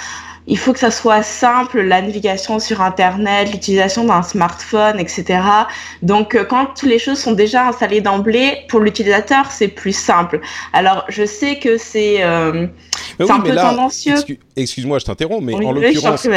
[0.47, 5.39] il faut que ça soit simple, la navigation sur Internet, l'utilisation d'un smartphone, etc.
[6.01, 10.41] Donc, euh, quand toutes les choses sont déjà installées d'emblée, pour l'utilisateur, c'est plus simple.
[10.73, 12.67] Alors, je sais que c'est euh,
[13.19, 14.15] un peu tendancieux.
[14.55, 16.27] Excuse-moi, je t'interromps, mais en l'occurrence,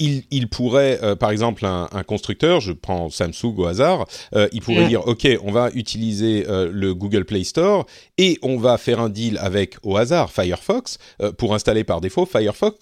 [0.00, 4.48] il, il, pourrait, euh, par exemple, un, un, constructeur, je prends Samsung au hasard, euh,
[4.52, 7.86] il pourrait dire, OK, on va utiliser le Google Play Store
[8.18, 10.98] et on va faire un deal avec, au hasard, Firefox,
[11.36, 12.78] pour installer par défaut Firefox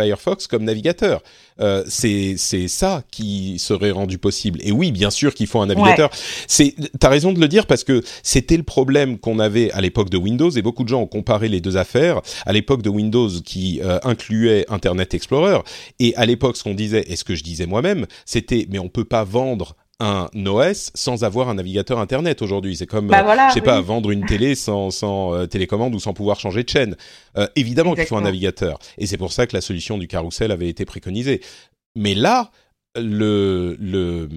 [0.00, 1.22] Firefox comme navigateur.
[1.60, 4.60] Euh, c'est ça qui serait rendu possible.
[4.62, 6.10] Et oui, bien sûr qu'il faut un navigateur.
[6.46, 10.10] C'est t'as raison de le dire parce que c'était le problème qu'on avait à l'époque
[10.10, 12.20] de Windows et beaucoup de gens ont comparé les deux affaires.
[12.46, 15.58] À l'époque de Windows qui euh, incluait Internet Explorer
[15.98, 18.88] et à l'époque ce qu'on disait et ce que je disais moi-même, c'était mais on
[18.88, 22.74] peut pas vendre un OS sans avoir un navigateur internet aujourd'hui.
[22.76, 26.00] C'est comme, bah euh, je sais pas, vendre une télé sans, sans euh, télécommande ou
[26.00, 26.96] sans pouvoir changer de chaîne.
[27.36, 28.78] Euh, évidemment qu'il faut un navigateur.
[28.98, 31.40] Et c'est pour ça que la solution du carrousel avait été préconisée.
[31.94, 32.50] Mais là,
[32.96, 34.28] le, le,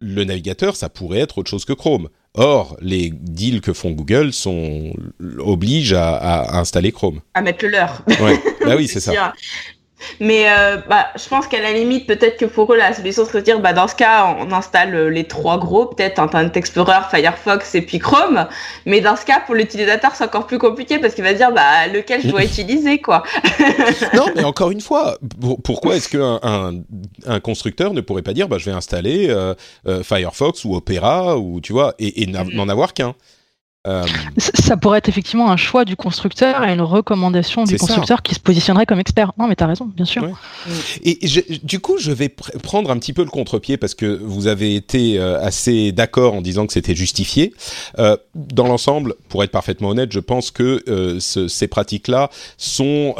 [0.00, 2.08] le navigateur, ça pourrait être autre chose que Chrome.
[2.34, 4.92] Or, les deals que font Google sont
[5.38, 7.20] obligent à, à installer Chrome.
[7.34, 8.02] À mettre le leur.
[8.20, 8.38] Ouais.
[8.64, 9.34] Bah oui, c'est ça.
[10.20, 13.40] Mais euh, bah, je pense qu'à la limite, peut-être que pour eux, la solution serait
[13.40, 17.00] de dire, bah, dans ce cas, on installe euh, les trois gros, peut-être Internet Explorer,
[17.10, 18.46] Firefox et puis Chrome.
[18.86, 21.86] Mais dans ce cas, pour l'utilisateur, c'est encore plus compliqué parce qu'il va dire, bah,
[21.92, 23.22] lequel je dois utiliser, quoi.
[24.14, 25.18] non, mais encore une fois,
[25.64, 26.74] pourquoi est-ce qu'un un,
[27.26, 29.54] un, constructeur ne pourrait pas dire, bah, je vais installer euh,
[30.02, 33.14] Firefox ou Opera ou tu vois, et, et n'en avoir qu'un?
[33.88, 34.04] Euh,
[34.38, 38.40] ça pourrait être effectivement un choix du constructeur et une recommandation du constructeur qui se
[38.40, 39.32] positionnerait comme expert.
[39.38, 40.28] Non, mais tu as raison, bien sûr.
[41.02, 41.18] Et
[41.64, 45.18] du coup, je vais prendre un petit peu le contre-pied parce que vous avez été
[45.18, 47.54] euh, assez d'accord en disant que c'était justifié.
[47.98, 50.84] Euh, dans l'ensemble, pour être parfaitement honnête, je pense que
[51.18, 53.16] ce, ces pratiques-là sont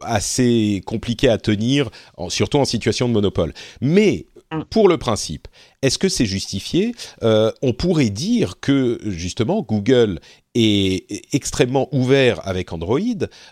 [0.00, 1.90] assez compliquées à tenir,
[2.28, 3.52] surtout en situation de monopole.
[3.80, 4.26] Mais.
[4.70, 5.48] Pour le principe,
[5.82, 6.94] est-ce que c'est justifié?
[7.22, 10.20] Euh, On pourrait dire que justement Google
[10.54, 12.98] est extrêmement ouvert avec Android,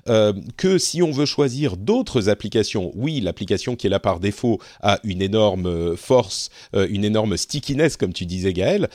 [0.08, 4.58] euh, que si on veut choisir d'autres applications, oui, l'application qui est là par défaut
[4.80, 8.88] a une énorme force, euh, une énorme stickiness, comme tu disais Gaël,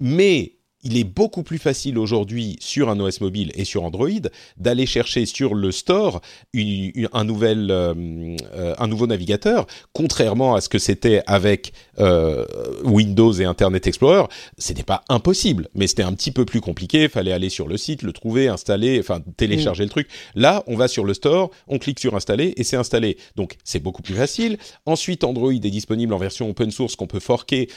[0.00, 4.08] mais il est beaucoup plus facile aujourd'hui sur un OS mobile et sur Android
[4.56, 6.20] d'aller chercher sur le store
[6.54, 12.44] un, nouvel, euh, euh, un nouveau navigateur, contrairement à ce que c'était avec euh,
[12.84, 14.24] Windows et Internet Explorer.
[14.56, 17.08] C'était pas impossible, mais c'était un petit peu plus compliqué.
[17.08, 20.08] Fallait aller sur le site, le trouver, installer, enfin télécharger le truc.
[20.34, 23.18] Là, on va sur le store, on clique sur installer et c'est installé.
[23.36, 24.58] Donc c'est beaucoup plus facile.
[24.86, 27.68] Ensuite, Android est disponible en version open source qu'on peut forker,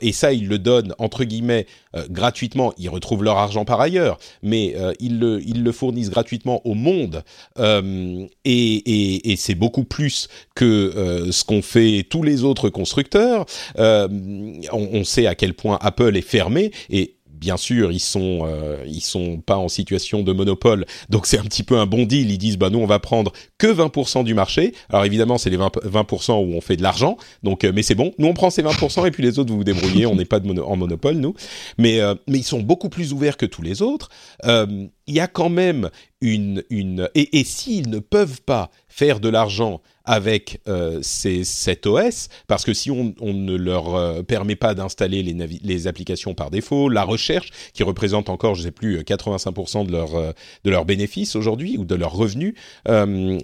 [0.00, 1.66] et ça, il le donne entre guillemets
[2.08, 6.60] gratuitement ils retrouvent leur argent par ailleurs, mais euh, ils, le, ils, le, fournissent gratuitement
[6.66, 7.22] au monde,
[7.58, 13.46] euh, et, et, c'est beaucoup plus que euh, ce qu'ont fait tous les autres constructeurs.
[13.78, 18.84] On, on, sait à quel point Apple est fermé, et bien sûr, ils sont euh,
[18.86, 22.30] ils sont pas en situation de monopole, donc c'est un petit peu un bon deal.
[22.30, 24.74] Ils disent bah nous on va prendre que 20% du marché.
[24.90, 28.12] Alors évidemment c'est les 20%, où on fait de l'argent, donc euh, mais c'est bon.
[28.18, 30.06] Nous on prend ces 20% et puis les autres vous vous débrouillez.
[30.06, 31.34] On n'est pas en monopole nous,
[31.78, 34.08] mais euh, mais ils sont beaucoup plus ouverts que tous les autres.
[34.44, 39.30] il y a quand même une une et, et s'ils ne peuvent pas faire de
[39.30, 45.22] l'argent avec euh, cet OS, parce que si on, ne leur euh, permet pas d'installer
[45.22, 49.92] les, applications par défaut, la recherche, qui représente encore, je ne sais plus, 85% de,
[49.92, 50.32] leur, euh,
[50.64, 52.54] de leurs bénéfices aujourd'hui, ou de leurs revenus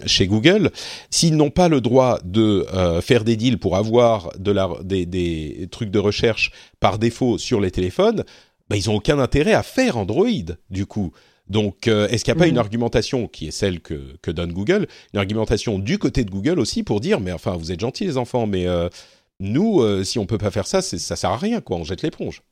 [0.05, 0.71] chez Google,
[1.09, 2.65] s'ils n'ont pas le droit de
[3.01, 8.23] faire des deals pour avoir de des, trucs de recherche par défaut sur les téléphones,
[8.69, 10.27] bah, ils n'ont aucun intérêt à faire Android,
[10.69, 11.11] du coup.
[11.49, 14.53] Donc, euh, est-ce qu'il n'y a pas une argumentation qui est celle que, que, donne
[14.53, 18.05] Google, une argumentation du côté de Google aussi pour dire, mais enfin, vous êtes gentils
[18.05, 18.87] les enfants, mais euh,
[19.39, 21.77] nous, euh, si on peut pas faire ça, ça sert à rien, quoi.
[21.77, 22.43] On jette l'éponge.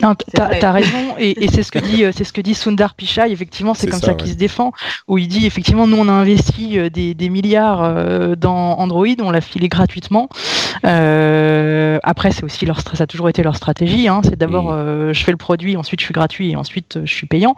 [0.00, 3.30] Non, t'as raison, et, c'est ce que dit c'est ce que dit Sundar Pichai.
[3.30, 4.72] Effectivement, c'est comme ça, qu'il se défend,
[5.08, 9.40] où il dit effectivement, nous on a investi des, des milliards dans Android, on l'a
[9.40, 10.28] filé gratuitement.
[10.84, 14.08] Euh, après, c'est aussi leur ça a toujours été leur stratégie.
[14.08, 14.20] Hein.
[14.24, 17.14] C'est d'abord euh, je fais le produit, ensuite je suis gratuit et ensuite euh, je
[17.14, 17.54] suis payant.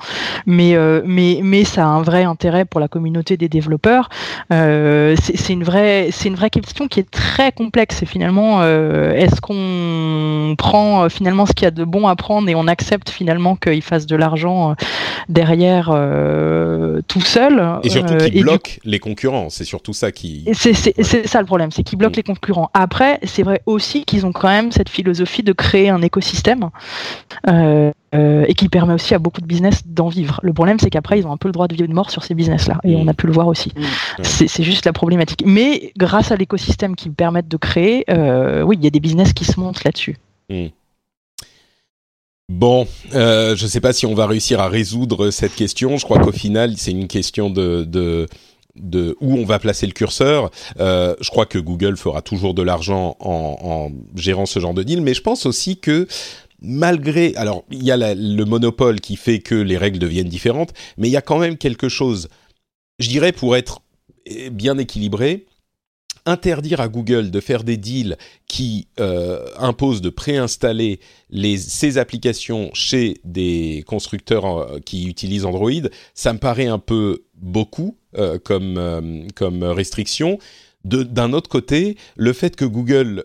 [0.47, 4.09] Mais euh, mais mais ça a un vrai intérêt pour la communauté des développeurs.
[4.51, 8.03] c'est une vraie c'est une vraie question qui est très complexe.
[8.03, 12.55] Et finalement, est-ce qu'on prend finalement ce qu'il y a de bon à prendre et
[12.55, 14.75] on accepte finalement qu'ils fassent de l'argent
[15.29, 15.87] derrière
[17.09, 19.49] tout seul Et surtout qu'ils bloquent les concurrents.
[19.51, 20.45] C'est surtout ça qui.
[20.55, 22.25] C'est ça le problème, c'est qu'ils bloquent mm.
[22.25, 22.71] les concurrents.
[22.73, 26.71] Après c'est vrai aussi qu'ils ont quand même cette philosophie de créer un écosystème
[27.49, 30.39] euh, euh, et qui permet aussi à beaucoup de business d'en vivre.
[30.43, 32.11] Le problème, c'est qu'après, ils ont un peu le droit de vie ou de mort
[32.11, 33.73] sur ces business-là, et on a pu le voir aussi.
[33.77, 34.23] Mmh.
[34.23, 35.43] C'est juste la problématique.
[35.45, 39.33] Mais grâce à l'écosystème qu'ils permettent de créer, euh, oui, il y a des business
[39.33, 40.17] qui se montent là-dessus.
[40.49, 40.67] Mmh.
[42.49, 45.97] Bon, je ne sais pas si on va réussir à résoudre cette question.
[45.97, 47.85] Je crois qu'au final, c'est une question de,
[48.77, 50.51] de où on va placer le curseur.
[50.81, 54.83] Euh, je crois que Google fera toujours de l'argent en, en, gérant ce genre de
[54.83, 56.07] deal, mais je pense aussi que
[56.61, 61.09] malgré, alors il y a le monopole qui fait que les règles deviennent différentes, mais
[61.09, 62.29] il y a quand même quelque chose,
[62.99, 63.81] je dirais pour être
[64.51, 65.47] bien équilibré,
[66.27, 72.71] interdire à Google de faire des deals qui euh, imposent de préinstaller les, ces applications
[72.73, 75.71] chez des constructeurs euh, qui utilisent Android,
[76.15, 78.79] ça me paraît un peu beaucoup euh, comme,
[79.63, 80.39] restriction.
[80.85, 83.23] D'un autre côté, le fait que Google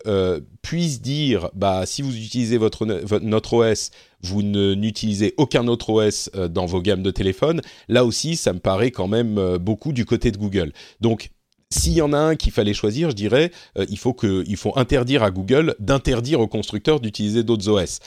[0.62, 2.86] puisse dire, bah, si vous utilisez votre,
[3.18, 3.90] notre OS,
[4.22, 8.90] vous n'utilisez aucun autre OS dans vos gammes de téléphone, là aussi, ça me paraît
[8.90, 10.72] quand même beaucoup du côté de Google.
[11.02, 11.28] Donc,
[11.70, 13.52] s'il y en a un qu'il fallait choisir, je dirais,
[13.88, 18.00] il faut que, il faut interdire à Google d'interdire aux constructeurs d'utiliser d'autres OS.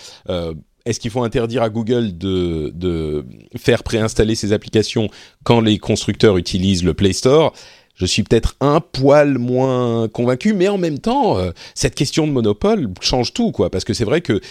[0.86, 5.08] Est-ce qu'il faut interdire à Google de, de faire préinstaller ces applications
[5.44, 7.54] quand les constructeurs utilisent le Play Store?
[7.96, 12.32] Je suis peut-être un poil moins convaincu, mais en même temps, euh, cette question de
[12.32, 14.42] monopole change tout, quoi, parce que c'est vrai que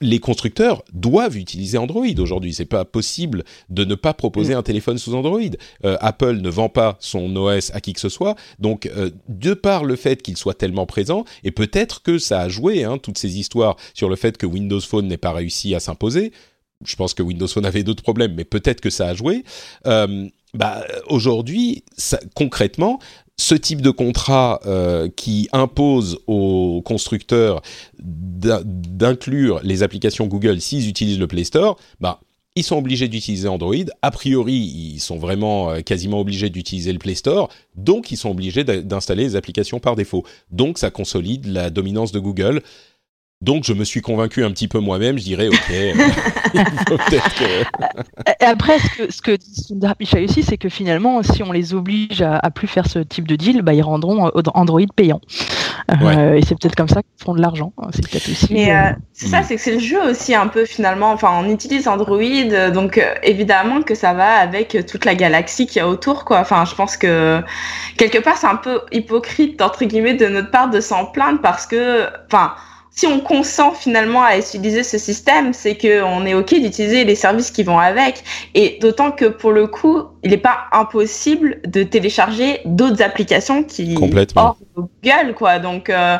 [0.00, 2.52] les constructeurs doivent utiliser Android aujourd'hui.
[2.52, 4.58] C'est pas possible de ne pas proposer mm.
[4.58, 5.40] un téléphone sous Android.
[5.84, 9.54] Euh, Apple ne vend pas son OS à qui que ce soit, donc euh, de
[9.54, 13.18] par le fait qu'il soit tellement présent, et peut-être que ça a joué hein, toutes
[13.18, 16.32] ces histoires sur le fait que Windows Phone n'ait pas réussi à s'imposer.
[16.84, 19.44] Je pense que Windows Phone avait d'autres problèmes, mais peut-être que ça a joué.
[19.86, 21.84] Euh, bah, aujourd'hui,
[22.34, 22.98] concrètement,
[23.36, 27.62] ce type de contrat euh, qui impose aux constructeurs
[27.98, 32.20] d'inclure les applications Google s'ils utilisent le Play Store, bah,
[32.56, 33.74] ils sont obligés d'utiliser Android.
[34.02, 38.30] A priori, ils sont vraiment euh, quasiment obligés d'utiliser le Play Store, donc ils sont
[38.30, 40.24] obligés d'installer les applications par défaut.
[40.50, 42.62] Donc ça consolide la dominance de Google.
[43.42, 45.72] Donc je me suis convaincu un petit peu moi-même, je dirais ok.
[48.40, 51.72] Après, ce que, ce que dit Sundar Pichai aussi, c'est que finalement, si on les
[51.72, 55.22] oblige à, à, plus faire ce type de deal, bah, ils rendront euh, Android payant.
[56.02, 57.72] Euh, et c'est peut-être comme ça qu'ils font de l'argent.
[57.94, 58.52] C'est peut-être aussi.
[58.52, 61.10] Mais euh, c'est ça, c'est que c'est le jeu aussi un peu finalement.
[61.10, 65.80] Enfin, on utilise Android, donc évidemment que ça va avec toute la galaxie qu'il y
[65.80, 66.40] a autour, quoi.
[66.40, 67.40] Enfin, je pense que
[67.96, 71.66] quelque part, c'est un peu hypocrite entre guillemets de notre part de s'en plaindre parce
[71.66, 72.52] que, enfin
[73.00, 77.50] si on consent finalement à utiliser ce système, c'est qu'on est OK d'utiliser les services
[77.50, 78.22] qui vont avec.
[78.54, 83.96] Et d'autant que pour le coup, il n'est pas impossible de télécharger d'autres applications qui
[84.36, 85.58] hors Google, quoi.
[85.58, 86.18] Donc, euh,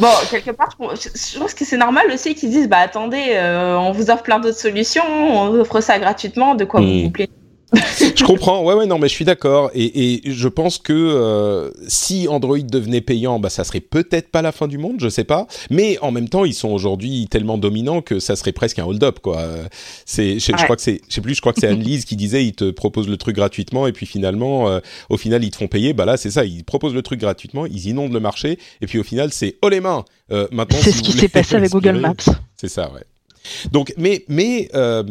[0.00, 3.92] bon, quelque part, je pense que c'est normal aussi qu'ils disent, bah attendez, euh, on
[3.92, 7.30] vous offre plein d'autres solutions, on vous offre ça gratuitement, de quoi vous vous plaignez
[7.74, 9.70] je comprends, ouais, ouais, non, mais je suis d'accord.
[9.74, 14.42] Et, et, je pense que euh, si Android devenait payant, bah, ça serait peut-être pas
[14.42, 15.46] la fin du monde, je sais pas.
[15.70, 19.18] Mais en même temps, ils sont aujourd'hui tellement dominants que ça serait presque un hold-up,
[19.20, 19.44] quoi.
[20.06, 22.44] C'est, je, crois que c'est, je sais plus, je crois que c'est Anne-Lise qui disait,
[22.44, 25.68] ils te proposent le truc gratuitement et puis finalement, euh, au final, ils te font
[25.68, 25.92] payer.
[25.92, 28.98] Bah là, c'est ça, ils proposent le truc gratuitement, ils inondent le marché et puis
[28.98, 30.04] au final, c'est oh les mains.
[30.30, 32.14] Euh, maintenant, c'est ce qui s'est passé avec Google Maps.
[32.56, 33.04] C'est ça, ouais.
[33.72, 35.02] Donc, mais, mais euh,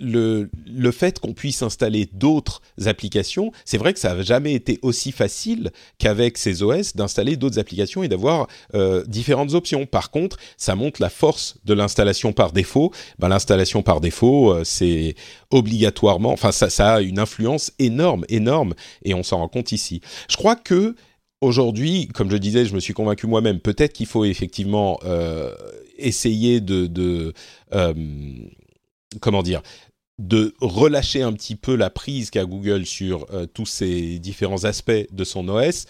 [0.00, 5.12] le, fait qu'on puisse installer d'autres applications, c'est vrai que ça n'a jamais été aussi
[5.12, 9.86] facile qu'avec ces OS d'installer d'autres applications et d'avoir euh, différentes options.
[9.86, 12.92] Par contre, ça montre la force de l'installation par défaut.
[13.18, 15.14] Ben, l'installation par défaut, euh, c'est
[15.50, 20.00] obligatoirement, enfin ça, ça a une influence énorme, énorme, et on s'en rend compte ici.
[20.28, 20.94] Je crois que
[21.40, 24.98] aujourd'hui, comme je disais, je me suis convaincu moi-même, peut-être qu'il faut effectivement
[25.98, 27.32] essayer de, de
[27.74, 27.94] euh,
[29.20, 29.62] comment dire,
[30.18, 35.06] de relâcher un petit peu la prise qu'a Google sur euh, tous ces différents aspects
[35.10, 35.86] de son OS.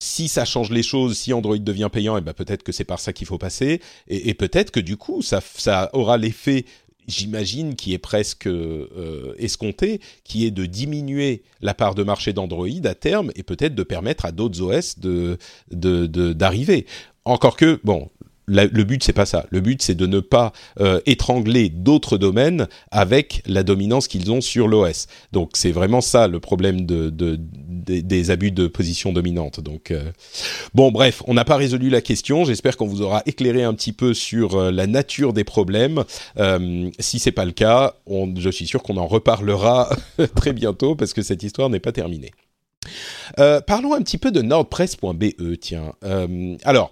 [0.00, 2.84] Si ça change les choses, si Android devient payant, et eh ben peut-être que c'est
[2.84, 6.64] par ça qu'il faut passer, et, peut-être que du coup ça, ça aura l'effet
[7.08, 12.68] j'imagine, qui est presque euh, escompté, qui est de diminuer la part de marché d'Android
[12.84, 15.38] à terme et peut-être de permettre à d'autres OS de
[15.70, 16.86] d'arriver.
[17.24, 18.10] Encore que, bon,
[18.48, 19.46] le but c'est pas ça.
[19.50, 24.40] Le but c'est de ne pas euh, étrangler d'autres domaines avec la dominance qu'ils ont
[24.40, 25.06] sur l'OS.
[25.32, 29.60] Donc c'est vraiment ça le problème de, de, des abus de position dominante.
[29.60, 30.10] Donc euh,
[30.74, 32.44] bon bref, on n'a pas résolu la question.
[32.44, 36.04] J'espère qu'on vous aura éclairé un petit peu sur euh, la nature des problèmes.
[36.98, 39.90] si c'est pas le cas, on, je suis sûr qu'on en reparlera
[40.34, 42.30] très bientôt parce que cette histoire n'est pas terminée.
[43.66, 45.92] parlons un petit peu de nordpress.be, tiens.
[46.64, 46.90] alors,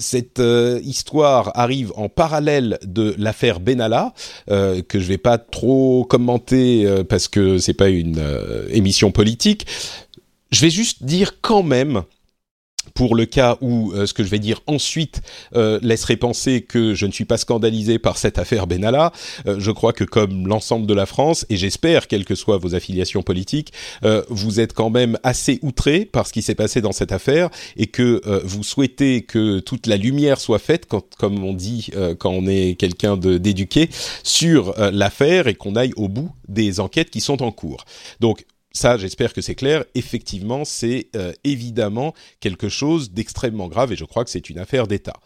[0.00, 4.12] cette euh, histoire arrive en parallèle de l'affaire Benalla,
[4.50, 8.22] euh, que je vais pas trop commenter euh, parce que c'est pas une
[8.70, 9.66] émission politique.
[10.50, 12.02] Je vais juste dire quand même
[12.94, 15.22] pour le cas où euh, ce que je vais dire ensuite
[15.54, 19.12] euh, laisserait penser que je ne suis pas scandalisé par cette affaire Benalla,
[19.46, 22.74] euh, je crois que comme l'ensemble de la France, et j'espère, quelles que soient vos
[22.74, 23.72] affiliations politiques,
[24.28, 27.86] vous êtes quand même assez outré par ce qui s'est passé dans cette affaire et
[27.86, 32.46] que vous souhaitez que toute la lumière soit faite, quand, comme on dit quand on
[32.46, 33.90] est quelqu'un d'éduqué,
[34.22, 37.84] sur l'affaire et qu'on aille au bout des enquêtes qui sont en cours.
[38.20, 39.84] Donc ça, j'espère que c'est clair.
[39.94, 44.86] Effectivement, c'est euh, évidemment quelque chose d'extrêmement grave et je crois que c'est une affaire
[44.86, 45.20] d'État.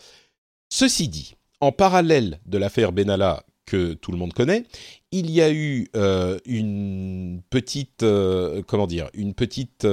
[0.71, 4.65] Ceci dit, en parallèle de l'affaire Benalla que tout le monde connaît,
[5.11, 9.87] il y a eu euh, une petite, euh, comment dire, une petite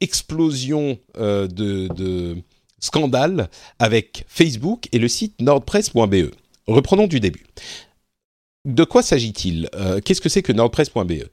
[0.00, 2.36] explosion de, de
[2.80, 6.32] scandale avec Facebook et le site nordpress.be.
[6.66, 7.46] Reprenons du début.
[8.64, 9.68] De quoi s'agit-il?
[10.04, 11.24] Qu'est-ce que c'est que nordpress.be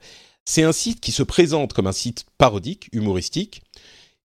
[0.48, 3.60] c'est un site qui se présente comme un site parodique, humoristique,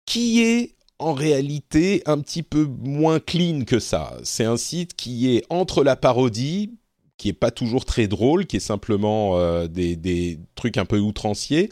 [0.06, 4.16] qui est en réalité un petit peu moins clean que ça.
[4.24, 6.78] C'est un site qui est entre la parodie,
[7.18, 10.98] qui est pas toujours très drôle, qui est simplement euh, des, des, trucs un peu
[10.98, 11.70] outranciers,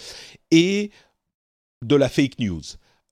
[0.52, 0.92] et
[1.82, 2.62] de la fake news.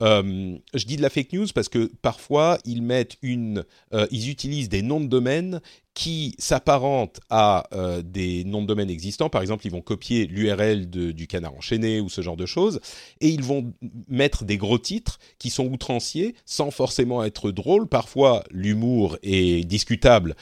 [0.01, 4.29] Euh, je dis de la fake news parce que parfois ils mettent une, euh, ils
[4.29, 5.61] utilisent des noms de domaine
[5.93, 9.29] qui s'apparentent à euh, des noms de domaine existants.
[9.29, 12.79] Par exemple, ils vont copier l'URL du canard enchaîné ou ce genre de choses,
[13.19, 13.73] et ils vont
[14.07, 17.85] mettre des gros titres qui sont outranciers sans forcément être drôles.
[17.85, 20.37] Parfois, l'humour est discutable,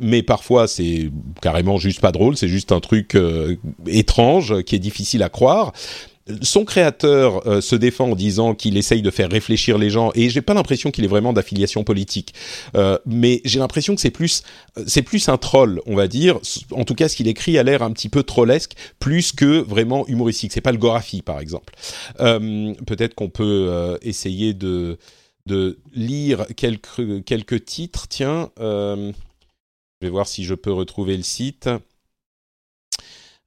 [0.00, 2.36] mais parfois c'est carrément juste pas drôle.
[2.36, 3.16] C'est juste un truc
[3.86, 5.72] étrange qui est difficile à croire
[6.42, 10.30] son créateur euh, se défend en disant qu'il essaye de faire réfléchir les gens et
[10.30, 12.34] j'ai pas l'impression qu'il est vraiment d'affiliation politique
[12.76, 14.42] euh, mais j'ai l'impression que c'est plus
[14.78, 16.38] euh, c'est plus un troll on va dire
[16.70, 20.06] en tout cas ce qu'il écrit a l'air un petit peu trollesque plus que vraiment
[20.06, 21.74] humoristique c'est pas le Gorafi par exemple
[22.18, 24.98] peut-être qu'on peut essayer de
[25.46, 28.06] de lire quelques, quelques titres.
[28.08, 29.12] Tiens, je
[30.00, 31.68] vais voir si je peux retrouver le site.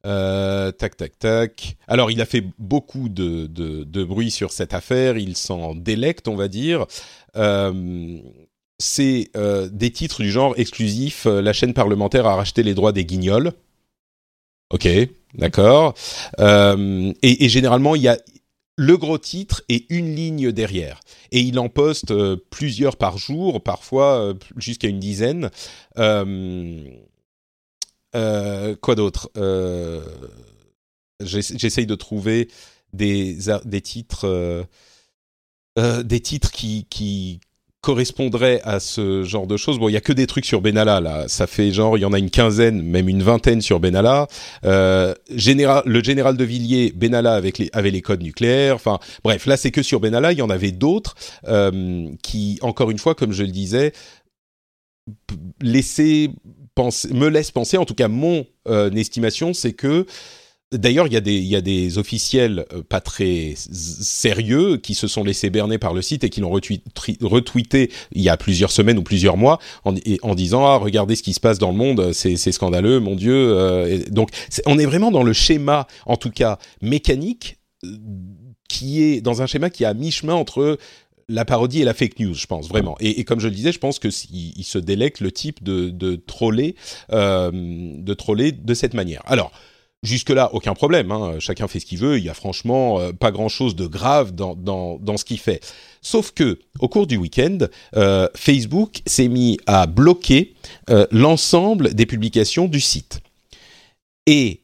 [0.06, 1.78] Tac, tac, tac.
[1.88, 5.18] Alors, il a fait beaucoup de, de, bruit sur cette affaire.
[5.18, 6.86] Il s'en délecte, on va dire.
[8.80, 9.32] c'est
[9.72, 11.26] des titres du genre exclusif.
[11.26, 13.54] la chaîne parlementaire a racheté les droits des guignols.
[14.72, 14.88] Ok,
[15.36, 15.94] d'accord.
[16.40, 18.18] Euh, et, généralement, il y a
[18.78, 21.00] le gros titre et une ligne derrière.
[21.32, 25.50] Et il en poste euh, plusieurs par jour, parfois euh, jusqu'à une dizaine.
[28.82, 29.30] Quoi d'autre?
[31.20, 32.50] J'essaye de trouver
[32.94, 33.38] des,
[33.82, 34.66] titres,
[35.78, 37.40] des titres qui, qui
[37.86, 39.78] correspondrait à ce genre de choses.
[39.78, 41.28] Bon, il y a que des trucs sur Benalla là.
[41.28, 44.28] Ça fait genre, il y en a une quinzaine, même une vingtaine sur Benalla.
[44.64, 47.40] Euh, le général de Villiers, Benalla
[47.74, 48.74] avait les codes nucléaires.
[48.74, 50.32] Enfin, bref, là c'est que sur Benalla.
[50.32, 51.14] Il y en avait d'autres
[51.48, 53.94] euh, qui, encore une fois, comme je le disais,
[55.62, 56.32] laisser
[56.78, 57.78] me laisse penser.
[57.78, 60.06] En tout cas, mon euh, estimation, c'est que
[60.72, 64.96] D'ailleurs, il y, a des, il y a des officiels euh, pas très sérieux qui
[64.96, 68.72] se sont laissés berner par le site et qui l'ont retweeté il y a plusieurs
[68.72, 71.78] semaines ou plusieurs mois en, en, disant ah regardez ce qui se passe dans le
[71.78, 73.36] monde, c'est scandaleux, mon Dieu.
[73.36, 74.32] Euh, donc
[74.66, 77.96] on est vraiment dans le schéma, en tout cas mécanique, euh,
[78.68, 80.80] qui est dans un schéma qui est à mi-chemin entre
[81.28, 82.96] la parodie et la fake news, je pense vraiment.
[83.00, 86.16] Et, comme je le disais, je pense que il, se délecte le type de, de
[86.16, 86.76] troller,
[87.12, 89.22] de troller de cette manière.
[89.26, 89.52] Alors.
[90.06, 91.12] Jusque-là, aucun problème.
[91.12, 91.40] Hein.
[91.40, 92.18] Chacun fait ce qu'il veut.
[92.20, 95.62] Il y a franchement euh, pas grand-chose de grave dans, dans, ce qu'il fait.
[96.02, 97.58] Sauf que, au cours du week-end,
[97.96, 100.54] euh, Facebook s'est mis à bloquer
[100.92, 103.20] euh, l'ensemble des publications du site.
[104.28, 104.62] Et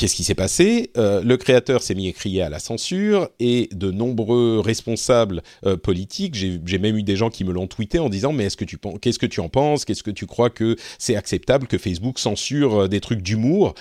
[0.00, 0.92] Qu'est-ce qui s'est passé?
[0.96, 5.76] Euh, Le créateur s'est mis à crier à la censure et de nombreux responsables euh,
[5.76, 8.64] politiques, j'ai même eu des gens qui me l'ont tweeté en disant mais est-ce que
[8.64, 9.84] tu qu'est-ce que tu en penses?
[9.84, 13.74] Qu'est-ce que tu crois que c'est acceptable que Facebook censure euh, des trucs d'humour?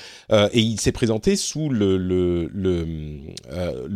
[0.52, 2.50] Et il s'est présenté sous le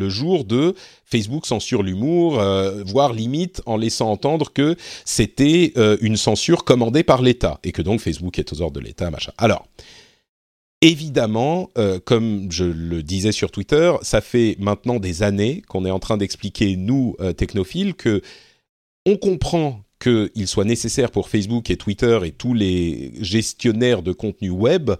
[0.07, 2.41] jour de Facebook censure l'humour,
[2.85, 7.99] voire limite en laissant entendre que c'était une censure commandée par l'État et que donc
[7.99, 9.33] Facebook est aux ordres de l'État, machin.
[9.37, 9.67] Alors
[10.83, 15.91] Évidemment, euh, comme je le disais sur Twitter, ça fait maintenant des années qu'on est
[15.91, 18.21] en train d'expliquer, nous, euh, technophiles, que
[19.05, 24.49] on comprend qu'il soit nécessaire pour Facebook et Twitter et tous les gestionnaires de contenu
[24.49, 24.91] web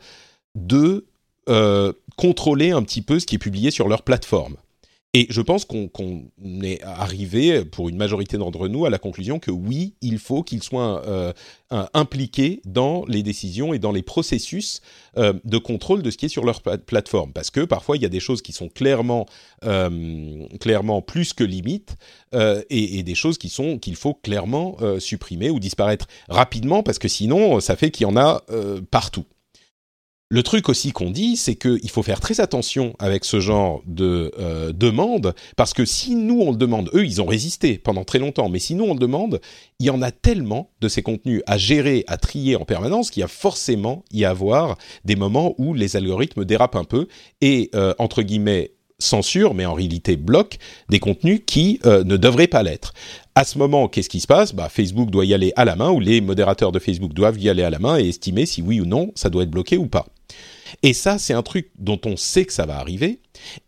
[0.55, 1.05] de
[1.49, 4.55] euh, contrôler un petit peu ce qui est publié sur leur plateforme.
[5.15, 5.89] Et je pense qu'on
[6.63, 10.63] est arrivé, pour une majorité d'entre nous, à la conclusion que oui, il faut qu'ils
[10.63, 11.31] soient euh,
[11.93, 14.81] impliqués dans les décisions et dans les processus
[15.17, 17.31] euh, de contrôle de ce qui est sur leur plateforme.
[17.31, 19.27] Parce que parfois, il y a des choses qui sont clairement,
[19.65, 21.95] euh, clairement plus que limites
[22.33, 27.07] et, et, des choses qui sont qu'il faut clairement supprimer ou disparaître rapidement parce que
[27.07, 28.41] sinon, ça fait qu'il y en a
[28.89, 29.25] partout.
[30.33, 34.31] Le truc aussi qu'on dit, c'est qu'il faut faire très attention avec ce genre de
[34.39, 38.17] euh, demande, parce que si nous on le demande, eux ils ont résisté pendant très
[38.17, 39.39] longtemps, mais si nous on le demande,
[39.77, 43.21] il y en a tellement de ces contenus à gérer, à trier en permanence, qu'il
[43.21, 47.07] y a forcément y avoir des moments où les algorithmes dérapent un peu
[47.41, 50.57] et euh, entre guillemets censure, mais en réalité bloque
[50.89, 52.95] des contenus qui euh, ne devraient pas l'être.
[53.35, 54.55] À ce moment, qu'est-ce qui se passe?
[54.55, 57.49] Bah, Facebook doit y aller à la main, ou les modérateurs de Facebook doivent y
[57.49, 59.85] aller à la main et estimer si oui ou non ça doit être bloqué ou
[59.85, 60.07] pas.
[60.81, 63.19] Et ça, c'est un truc dont on sait que ça va arriver.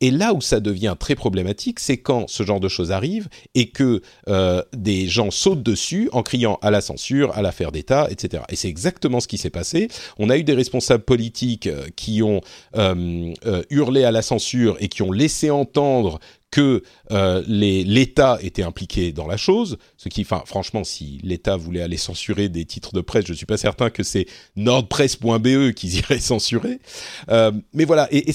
[0.01, 3.69] Et là où ça devient très problématique, c'est quand ce genre de choses arrive et
[3.69, 8.43] que euh, des gens sautent dessus en criant à la censure, à l'affaire d'État, etc.
[8.49, 9.87] Et c'est exactement ce qui s'est passé.
[10.17, 12.41] On a eu des responsables politiques euh, qui ont
[12.77, 13.33] euh,
[13.69, 16.19] hurlé à la censure et qui ont laissé entendre
[16.55, 21.97] que euh, l'État était impliqué dans la chose, ce qui, franchement, si l'État voulait aller
[21.97, 24.25] censurer des titres de presse, je ne suis pas certain que c'est
[24.55, 26.79] nordpresse.be qu'ils iraient censurer.
[27.27, 28.31] Euh, mais voilà, et,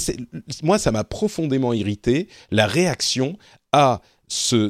[0.62, 3.38] moi, ça m'a profondément irrité la réaction
[3.72, 4.68] à ce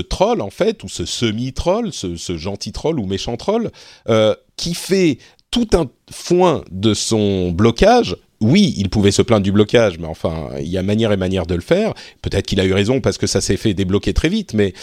[0.00, 3.70] troll, en fait, ou ce semi-troll, ce, ce, gentil troll ou méchant troll,
[4.08, 5.18] euh, qui fait
[5.52, 10.50] tout un foin de son blocage oui, il pouvait se plaindre du blocage, mais enfin,
[10.58, 11.94] il y a manière et manière de le faire.
[12.20, 14.74] Peut-être qu'il a eu raison parce que ça s'est fait débloquer très vite, mais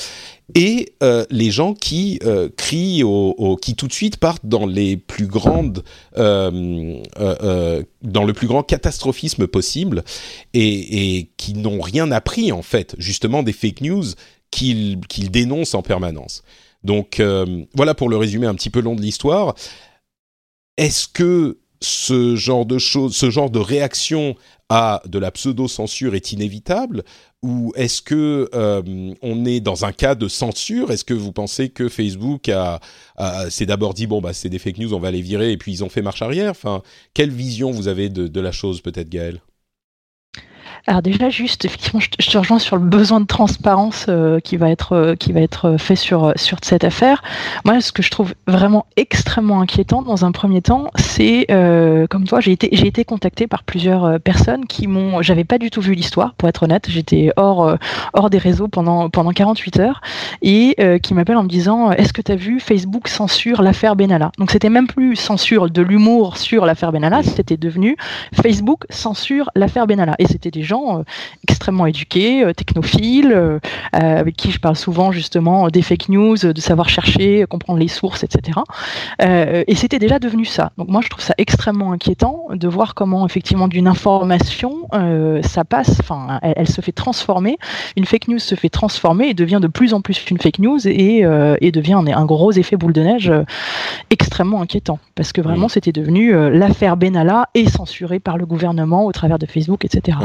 [0.55, 4.97] et euh, les gens qui euh, crient, au, qui tout de suite partent dans les
[4.97, 5.83] plus grandes,
[6.17, 7.03] euh,
[8.01, 10.03] dans le plus grand catastrophisme possible,
[10.53, 14.05] et, qui n'ont rien appris en fait, justement des fake news
[14.51, 16.43] qu'ils qu'ils dénoncent en permanence.
[16.83, 17.21] Donc
[17.75, 19.53] voilà pour le résumé un petit peu long de l'histoire.
[20.77, 24.35] Est-ce que ce genre de choses, ce genre de réaction
[24.69, 27.03] à de la pseudo-censure est inévitable
[27.41, 30.91] ou est-ce que euh, on est dans un cas de censure?
[30.91, 32.79] Est-ce que vous pensez que Facebook a,
[33.49, 35.71] s'est d'abord dit bon bah c'est des fake news, on va les virer et puis
[35.71, 36.51] ils ont fait marche arrière?
[36.51, 39.41] Enfin, quelle vision vous avez de, de la chose peut-être, Gaël
[40.87, 44.69] alors déjà, juste, effectivement, je te, rejoins sur le besoin de transparence euh, qui va
[44.69, 47.21] être euh, qui va être fait sur sur cette affaire.
[47.65, 52.25] Moi, ce que je trouve vraiment extrêmement inquiétant dans un premier temps, c'est euh, comme
[52.25, 55.81] toi, j'ai été j'ai été contacté par plusieurs personnes qui m'ont, j'avais pas du tout
[55.81, 57.77] vu l'histoire, pour être honnête, j'étais hors
[58.13, 60.01] hors des réseaux pendant pendant 48 heures.
[60.41, 64.31] Et qui m'appellent en me disant, est-ce que tu as vu Facebook censure l'affaire Benalla?
[64.37, 67.97] Donc c'était même plus censure de l'humour sur l'affaire Benalla, c'était devenu
[68.33, 70.15] Facebook censure l'affaire Benalla.
[70.19, 71.03] Et c'était des gens euh,
[71.47, 73.59] extrêmement éduqués, euh, technophiles, euh,
[73.93, 78.23] avec qui je parle souvent justement des fake news, de savoir chercher, comprendre les sources,
[78.23, 78.59] etc.
[79.19, 80.71] et c'était déjà devenu ça.
[80.77, 84.87] Donc moi je trouve ça extrêmement inquiétant de voir comment effectivement d'une information
[85.43, 87.57] ça passe, enfin elle, se fait transformer,
[87.95, 90.87] une fake news se fait transformer et devient de plus en plus une fake news
[90.87, 91.25] et,
[91.61, 93.33] et devient un, un, gros effet boule de neige
[94.09, 99.11] extrêmement inquiétant parce que vraiment c'était devenu l'affaire Benalla est censurée par le gouvernement au
[99.11, 100.19] travers de Facebook, etc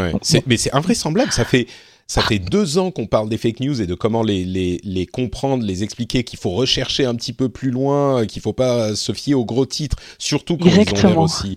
[0.47, 1.33] mais c'est invraisemblable.
[1.33, 1.67] Ça fait
[2.07, 5.07] ça fait deux ans qu'on parle des fake news et de comment les, les, les
[5.07, 9.13] comprendre, les expliquer, qu'il faut rechercher un petit peu plus loin, qu'il faut pas se
[9.13, 11.57] fier aux gros titres, surtout quand ils ont l'air aussi.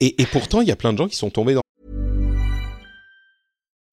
[0.00, 1.62] Et, et pourtant, il y a plein de gens qui sont tombés dans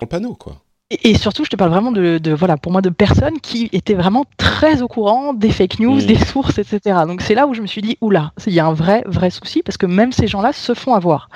[0.00, 0.60] le panneau, quoi.
[0.90, 3.94] Et, surtout, je te parle vraiment de, de, voilà, pour moi, de personnes qui étaient
[3.94, 6.06] vraiment très au courant des fake news, mmh.
[6.06, 7.00] des sources, etc.
[7.08, 9.30] Donc c'est là où je me suis dit, oula, il y a un vrai, vrai
[9.30, 11.30] souci parce que même ces gens-là se font avoir.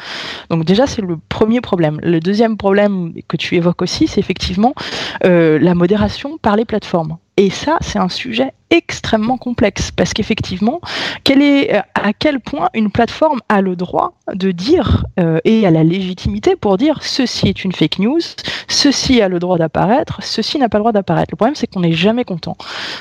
[0.50, 1.98] Donc déjà, c'est le premier problème.
[2.02, 4.74] Le deuxième problème que tu évoques aussi, c'est effectivement
[5.24, 7.16] euh, la modération par les plateformes.
[7.38, 10.80] Et ça, c'est un sujet extrêmement complexe parce qu'effectivement,
[11.26, 15.70] est, euh, à quel point une plateforme a le droit de dire euh, et a
[15.70, 18.20] la légitimité pour dire ceci est une fake news,
[18.68, 21.30] ceci a le droit d'apparaître, ceci n'a pas le droit d'apparaître.
[21.32, 22.56] Le problème, c'est qu'on n'est jamais content.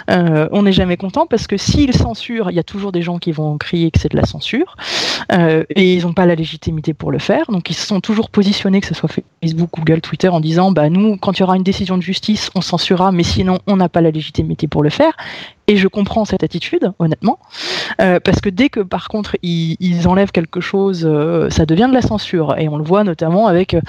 [0.10, 3.18] Euh, on n'est jamais content parce que s'ils censurent, il y a toujours des gens
[3.18, 4.76] qui vont crier que c'est de la censure
[5.30, 7.46] et ils n'ont pas la légitimité pour le faire.
[7.50, 9.10] Donc ils se sont toujours positionnés, que ce soit
[9.42, 12.50] Facebook, Google, Twitter, en disant bah nous, quand il y aura une décision de justice,
[12.56, 15.14] on censurera, mais sinon on n'a pas la légitimité pour le faire.
[15.70, 17.40] Et je comprends cette attitude, honnêtement,
[18.00, 21.88] euh, parce que dès que par contre ils, ils enlèvent quelque chose, euh, ça devient
[21.90, 22.58] de la censure.
[22.58, 23.82] Et on le voit notamment avec euh,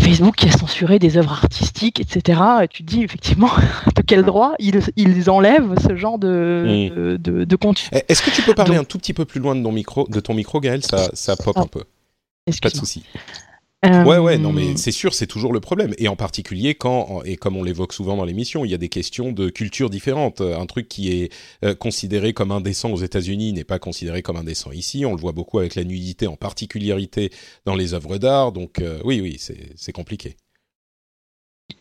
[0.00, 2.40] Facebook qui a censuré des œuvres artistiques, etc.
[2.64, 3.50] Et tu te dis effectivement
[3.94, 7.88] de quel droit ils, ils enlèvent ce genre de, de, de, contenu.
[7.92, 10.08] Eh, est-ce que tu peux parler un tout petit peu plus loin de, ton micro,
[10.08, 10.82] de ton micro, Gaël?
[10.82, 11.84] Ça, ça pop un peu.
[12.62, 13.04] Pas de souci.
[14.06, 15.94] Ouais, ouais, non, mais euh, c'est sûr, c'est toujours le problème.
[15.98, 18.88] Et en particulier quand, et comme on l'évoque souvent dans l'émission, il y a des
[18.88, 20.40] questions de culture différentes.
[20.40, 21.32] Un truc qui est
[21.64, 25.04] euh, considéré comme indécent aux États-Unis n'est pas considéré comme indécent ici.
[25.04, 27.30] On le voit beaucoup avec la nudité, en particularité
[27.64, 28.52] dans les œuvres d'art.
[28.52, 29.40] Donc, euh, oui, oui,
[29.76, 30.36] c'est compliqué.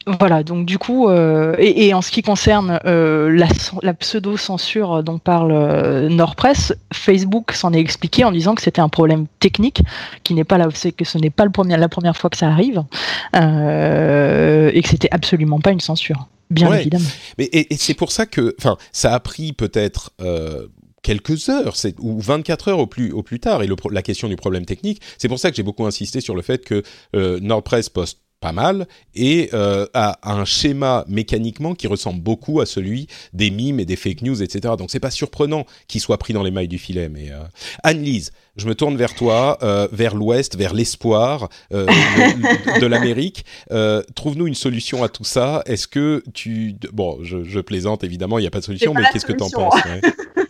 [0.08, 3.48] Voilà, donc du coup, euh, et, en ce qui concerne euh,
[3.82, 8.90] la, pseudo-censure dont parle euh, Nordpress, Facebook s'en est expliqué en disant que c'était un
[8.90, 9.82] problème technique,
[10.24, 12.84] qui n'est pas que ce n'est pas le premier, la première fois que ça arrive,
[13.34, 17.10] et que c'était absolument pas une censure, bien évidemment.
[17.40, 20.12] Mais, et, c'est pour ça que, enfin, ça a pris peut-être
[21.02, 24.66] quelques heures, ou 24 heures au plus, au plus tard, et la question du problème
[24.66, 26.84] technique, c'est pour ça que j'ai beaucoup insisté sur le fait que
[27.40, 33.08] Nordpress poste pas mal et euh, a un schéma mécaniquement qui ressemble beaucoup à celui
[33.34, 34.76] des mimes et des fake news, etc.
[34.78, 37.10] Donc c'est pas surprenant qu'il soit pris dans les mailles du filet.
[37.10, 37.40] Mais euh...
[37.82, 43.46] Anne-Lise, je me tourne vers toi, euh, vers l'Ouest, vers l'espoir euh, de, de l'Amérique.
[43.72, 45.64] Euh, trouve-nous une solution à tout ça.
[45.66, 49.02] Est-ce que tu bon, je, je plaisante évidemment, il n'y a pas de solution, mais
[49.12, 49.74] qu'est-ce que tu en penses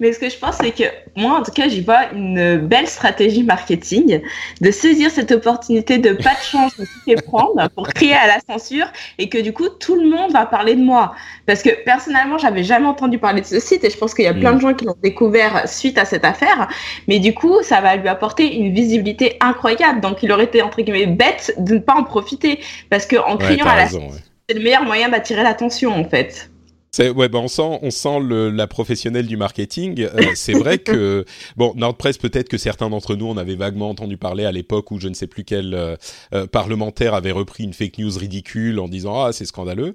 [0.00, 0.84] Mais ce que je pense, c'est que
[1.14, 4.20] moi, en tout cas, j'y vois une belle stratégie marketing
[4.60, 8.40] de saisir cette opportunité de pas de chance de se prendre pour crier à la
[8.40, 8.86] censure
[9.18, 11.14] et que du coup, tout le monde va parler de moi.
[11.46, 14.28] Parce que personnellement, j'avais jamais entendu parler de ce site et je pense qu'il y
[14.28, 14.60] a plein de mm.
[14.60, 16.68] gens qui l'ont découvert suite à cette affaire.
[17.06, 20.00] Mais du coup, ça va lui apporter une visibilité incroyable.
[20.00, 22.60] Donc, il aurait été, entre guillemets, bête de ne pas en profiter.
[22.88, 24.12] Parce qu'en criant à la censure,
[24.48, 26.49] c'est le meilleur moyen d'attirer l'attention, en fait.
[26.98, 30.00] Ouais, bah on sent, on sent le, la professionnelle du marketing.
[30.02, 31.24] Euh, c'est vrai que
[31.56, 34.98] bon, NordPress, peut-être que certains d'entre nous en avaient vaguement entendu parler à l'époque où
[34.98, 35.96] je ne sais plus quel euh,
[36.34, 39.94] euh, parlementaire avait repris une fake news ridicule en disant ah c'est scandaleux.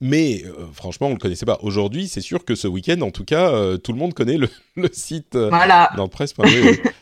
[0.00, 1.58] mais franchement, on le connaissait pas.
[1.62, 4.90] Aujourd'hui, c'est sûr que ce week-end, en tout cas, tout le monde connaît le, le
[4.92, 5.90] site voilà.
[5.96, 6.34] NordPress.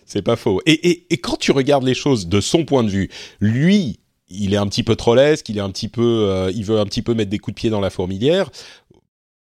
[0.05, 0.61] c'est pas faux.
[0.65, 3.11] Et, et, et quand tu regardes les choses de son point de vue,
[3.41, 3.99] lui
[4.29, 6.85] il est un petit peu trollesque, il est un petit peu, euh, il veut un
[6.85, 8.51] petit peu mettre des coups de pied dans la fourmilière.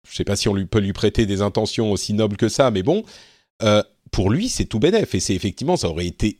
[0.08, 2.70] Je sais pas si on lui, peut lui prêter des intentions aussi nobles que ça,
[2.70, 3.04] mais bon,
[3.62, 5.14] euh, pour lui, c'est tout bénef.
[5.14, 6.38] Et c'est effectivement, ça aurait été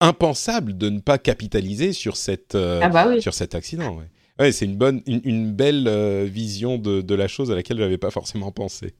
[0.00, 3.98] impensable de ne pas capitaliser sur cette, euh, ah bah sur cet accident.
[4.38, 4.52] Ouais.
[4.52, 8.10] c'est une bonne, une, belle vision de, de, la chose à laquelle je n'avais pas
[8.10, 8.94] forcément pensé.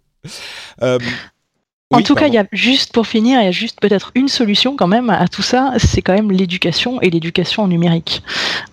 [1.92, 4.28] En tout cas, il y a juste pour finir, il y a juste peut-être une
[4.28, 8.22] solution quand même à tout ça, c'est quand même l'éducation et l'éducation numérique.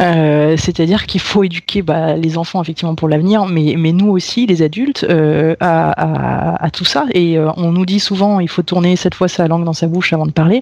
[0.01, 4.45] Euh, c'est-à-dire qu'il faut éduquer bah, les enfants effectivement pour l'avenir, mais, mais nous aussi,
[4.45, 7.05] les adultes, euh, à, à, tout ça.
[7.11, 9.87] Et euh, on nous dit souvent, il faut tourner cette fois sa langue dans sa
[9.87, 10.61] bouche avant de parler.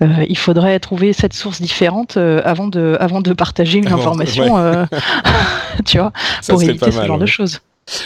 [0.00, 4.86] il faudrait trouver cette source différente avant de, avant de partager une information,
[5.84, 6.12] tu vois,
[6.48, 7.60] pour éviter ce genre de choses.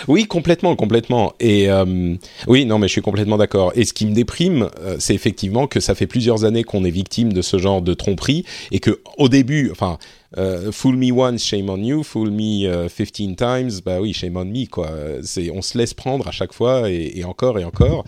[0.09, 1.35] Oui, complètement, complètement.
[1.39, 2.14] Et euh,
[2.47, 3.72] oui, non, mais je suis complètement d'accord.
[3.74, 6.91] Et ce qui me déprime, euh, c'est effectivement que ça fait plusieurs années qu'on est
[6.91, 9.99] victime de ce genre de tromperie et que au début, enfin,
[10.39, 12.03] euh, fool me once, shame on you.
[12.03, 14.91] Fool me 15 times, bah oui, shame on me, quoi.
[15.22, 18.05] C'est, on se laisse prendre à chaque fois et, encore et encore.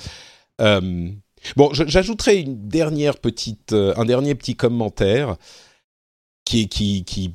[0.59, 5.37] bon, j'ajouterai une dernière petite, un dernier petit commentaire
[6.45, 7.33] qui, qui, qui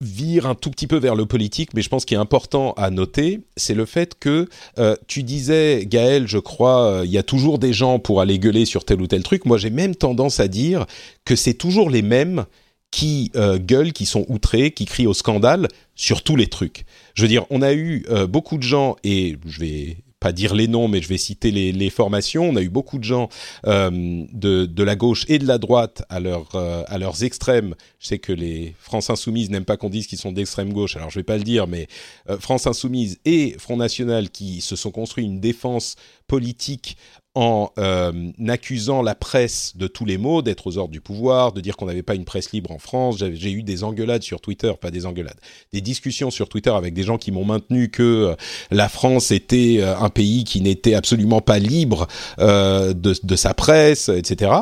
[0.00, 2.90] vire un tout petit peu vers le politique, mais je pense qu'il est important à
[2.90, 7.24] noter, c'est le fait que euh, tu disais, Gaël, je crois, euh, il y a
[7.24, 9.44] toujours des gens pour aller gueuler sur tel ou tel truc.
[9.44, 10.86] Moi, j'ai même tendance à dire
[11.24, 12.44] que c'est toujours les mêmes
[12.92, 16.84] qui euh, gueulent, qui sont outrés, qui crient au scandale sur tous les trucs.
[17.14, 20.68] Je veux dire, on a eu beaucoup de gens, et je vais pas dire les
[20.68, 22.48] noms, mais je vais citer les, les formations.
[22.48, 23.28] On a eu beaucoup de gens
[23.66, 23.90] euh,
[24.32, 27.74] de, de, la gauche et de la droite à, euh, à leurs extrêmes.
[28.00, 31.10] Je sais que les France Insoumises n'aiment pas qu'on dise qu'ils sont d'extrême gauche, alors
[31.10, 31.86] je vais pas le dire, mais
[32.28, 35.96] euh, France Insoumise et Front National qui se sont construits une défense
[36.26, 36.96] politique
[37.34, 41.60] en euh, accusant la presse de tous les maux, d'être aux ordres du pouvoir, de
[41.60, 43.18] dire qu'on n'avait pas une presse libre en France.
[43.18, 45.38] J'ai eu des engueulades sur Twitter, pas des engueulades,
[45.72, 48.34] des discussions sur Twitter avec des gens qui m'ont maintenu que euh,
[48.70, 52.08] la France était euh, un pays qui n'était absolument pas libre
[52.38, 54.52] de, de, sa presse, etc.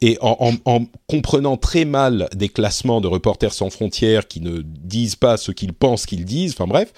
[0.00, 4.62] Et en, en, en, comprenant très mal des classements de Reporters sans frontières qui ne
[4.62, 6.92] disent pas ce qu'ils pensent qu'ils disent, enfin bref,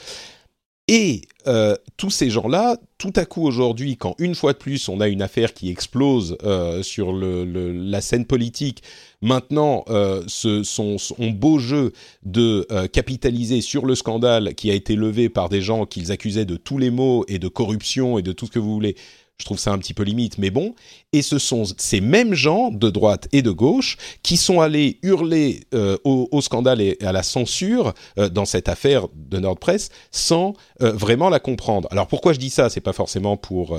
[0.88, 5.00] et euh, tous ces gens-là, tout à coup aujourd'hui, quand une fois de plus on
[5.00, 8.82] a une affaire qui explose euh, sur le, la scène politique,
[9.20, 11.92] maintenant euh, ce, son, son, beau jeu
[12.24, 16.44] de euh, capitaliser sur le scandale qui a été levé par des gens qu'ils accusaient
[16.44, 18.96] de tous les maux et de corruption et de tout ce que vous voulez,
[19.42, 20.76] je trouve ça un petit peu limite, mais bon.
[21.12, 25.64] Et ce sont ces mêmes gens de droite et de gauche qui sont allés hurler
[25.74, 30.92] euh, au, scandale et à la censure euh, dans cette affaire de NordPress sans euh,
[30.92, 31.88] vraiment la comprendre.
[31.90, 32.70] Alors pourquoi je dis ça?
[32.70, 33.76] C'est pas forcément pour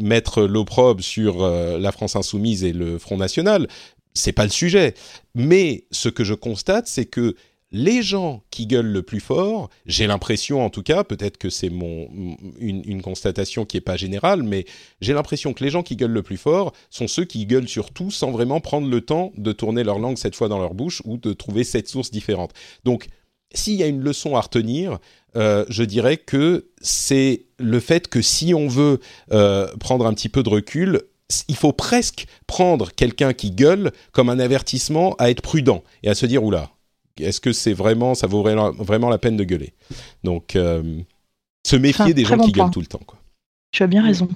[0.00, 3.68] mettre l'opprobre sur la France insoumise et le Front national.
[4.14, 4.94] C'est pas le sujet.
[5.34, 7.34] Mais ce que je constate, c'est que
[7.72, 11.68] les gens qui gueulent le plus fort, j'ai l'impression en tout cas, peut-être que c'est
[11.68, 12.08] mon
[12.58, 14.64] une, constatation qui est pas générale, mais
[15.00, 17.92] j'ai l'impression que les gens qui gueulent le plus fort sont ceux qui gueulent sur
[17.92, 21.02] tout sans vraiment prendre le temps de tourner leur langue cette fois dans leur bouche
[21.04, 22.52] ou de trouver cette source différente.
[22.84, 23.08] Donc,
[23.52, 24.98] s'il y a une leçon à retenir,
[25.36, 29.00] euh, je dirais que c'est le fait que si on veut
[29.32, 31.02] euh, prendre un petit peu de recul,
[31.48, 36.14] il faut presque prendre quelqu'un qui gueule comme un avertissement à être prudent et à
[36.14, 36.70] se dire oula,
[37.20, 39.72] est-ce que c'est vraiment, ça vaut vraiment la peine de gueuler?
[40.24, 41.00] Donc, euh,
[41.66, 43.02] se méfier des gens qui gueulent tout le temps.
[43.06, 43.18] Quoi.
[43.72, 44.28] Tu as bien raison.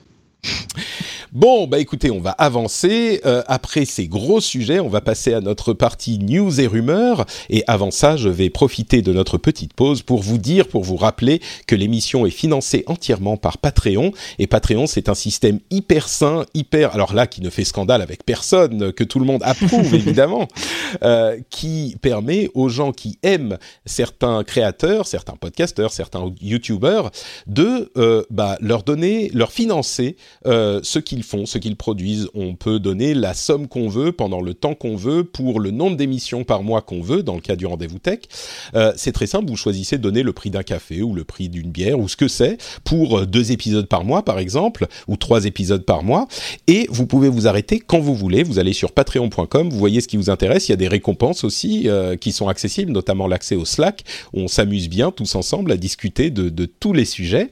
[1.33, 3.21] Bon, bah écoutez, on va avancer.
[3.25, 7.25] Euh, après ces gros sujets, on va passer à notre partie news et rumeurs.
[7.51, 10.97] Et avant ça, je vais profiter de notre petite pause pour vous dire, pour vous
[10.97, 14.11] rappeler que l'émission est financée entièrement par Patreon.
[14.41, 16.95] Et Patreon, c'est un système hyper sain, hyper...
[16.95, 20.49] Alors là, qui ne fait scandale avec personne, que tout le monde approuve évidemment,
[21.05, 23.57] euh, qui permet aux gens qui aiment
[23.87, 27.13] certains créateurs, certains podcasteurs, certains YouTubers,
[27.47, 30.17] de euh, bah, leur donner, leur financer
[30.47, 32.29] euh, ce qu'ils font, ce qu'ils produisent.
[32.35, 35.97] On peut donner la somme qu'on veut pendant le temps qu'on veut pour le nombre
[35.97, 38.21] d'émissions par mois qu'on veut, dans le cas du rendez-vous tech.
[38.75, 41.71] Euh, c'est très simple, vous choisissez donner le prix d'un café ou le prix d'une
[41.71, 45.85] bière ou ce que c'est pour deux épisodes par mois par exemple, ou trois épisodes
[45.85, 46.29] par mois.
[46.67, 48.43] Et vous pouvez vous arrêter quand vous voulez.
[48.43, 50.69] Vous allez sur patreon.com, vous voyez ce qui vous intéresse.
[50.69, 54.49] Il y a des récompenses aussi euh, qui sont accessibles, notamment l'accès au Slack, on
[54.49, 57.51] s'amuse bien tous ensemble à discuter de, de tous les sujets.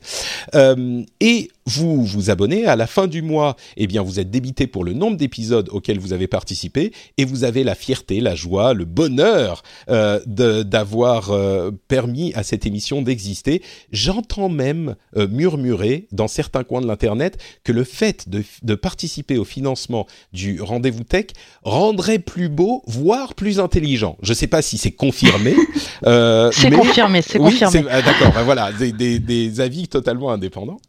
[0.54, 4.66] Euh, et vous vous abonnez, à la fin du mois, eh bien, vous êtes débité
[4.66, 8.74] pour le nombre d'épisodes auxquels vous avez participé et vous avez la fierté, la joie,
[8.74, 13.62] le bonheur euh, d'avoir euh, permis à cette émission d'exister.
[13.92, 19.38] J'entends même euh, murmurer dans certains coins de l'Internet que le fait de, de participer
[19.38, 21.26] au financement du rendez-vous tech
[21.62, 24.16] rendrait plus beau, voire plus intelligent.
[24.22, 25.54] Je ne sais pas si c'est confirmé.
[26.02, 27.82] C'est confirmé, c'est oui, confirmé.
[27.82, 30.80] D'accord, ben voilà, des, des, des, avis totalement indépendants.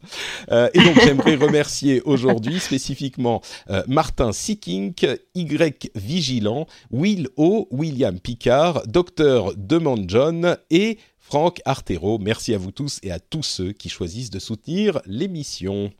[0.51, 8.83] Et donc j'aimerais remercier aujourd'hui spécifiquement euh, Martin Sikink, Y Vigilant, Will O, William Picard,
[8.87, 12.17] Docteur Demand John et Franck Artero.
[12.19, 15.91] Merci à vous tous et à tous ceux qui choisissent de soutenir l'émission.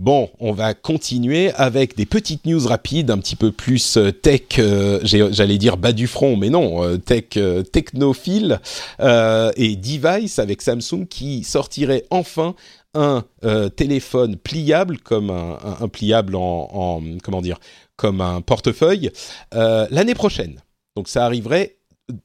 [0.00, 4.58] Bon, on va continuer avec des petites news rapides, un petit peu plus euh, tech,
[4.58, 7.38] euh, j'allais dire bas du front, mais non, tech
[7.72, 8.60] technophile
[9.00, 12.54] et device avec Samsung qui sortirait enfin
[12.94, 17.58] un euh, téléphone pliable comme un, pliable en, en, comment dire
[17.96, 19.10] comme un portefeuille
[19.52, 20.60] l'année prochaine.
[20.96, 21.76] Donc ça arriverait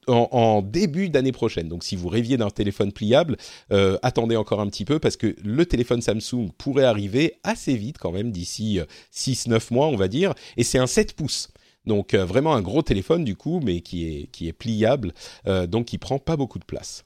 [0.06, 1.68] en, début d'année prochaine.
[1.68, 3.36] Donc si vous rêviez d'un téléphone pliable,
[3.72, 7.98] euh, attendez encore un petit peu parce que le téléphone Samsung pourrait arriver assez vite
[7.98, 8.80] quand même, d'ici
[9.14, 11.48] 6-9 mois on va dire, et c'est un 7 pouces.
[11.86, 15.12] Donc euh, vraiment un gros téléphone du coup, mais qui est, qui est pliable,
[15.46, 17.04] euh, donc qui prend pas beaucoup de place.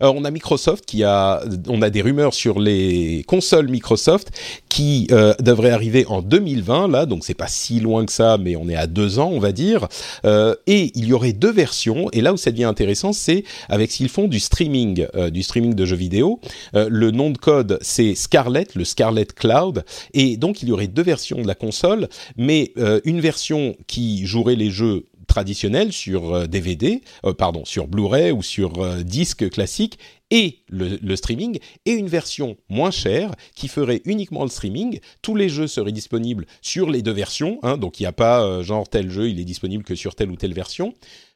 [0.00, 4.30] Alors, on a Microsoft qui a, on a des rumeurs sur les consoles Microsoft
[4.68, 8.56] qui euh, devraient arriver en 2020 là, donc c'est pas si loin que ça, mais
[8.56, 9.88] on est à deux ans on va dire.
[10.24, 12.08] Euh, et il y aurait deux versions.
[12.12, 15.42] Et là où ça devient intéressant, c'est avec ce qu'ils font du streaming, euh, du
[15.42, 16.40] streaming de jeux vidéo.
[16.74, 19.84] Euh, le nom de code c'est Scarlett, le Scarlett Cloud.
[20.14, 24.26] Et donc il y aurait deux versions de la console, mais euh, une version qui
[24.26, 29.98] jouerait les jeux traditionnel sur DVD, euh, pardon, sur Blu-ray ou sur euh, disque classique
[30.30, 35.00] et le, streaming, et une version moins chère qui ferait uniquement le streaming.
[35.22, 38.42] Tous les jeux seraient disponibles sur les deux versions, hein, donc il n'y a pas
[38.42, 40.92] euh, genre tel jeu, il est disponible que sur telle ou telle version.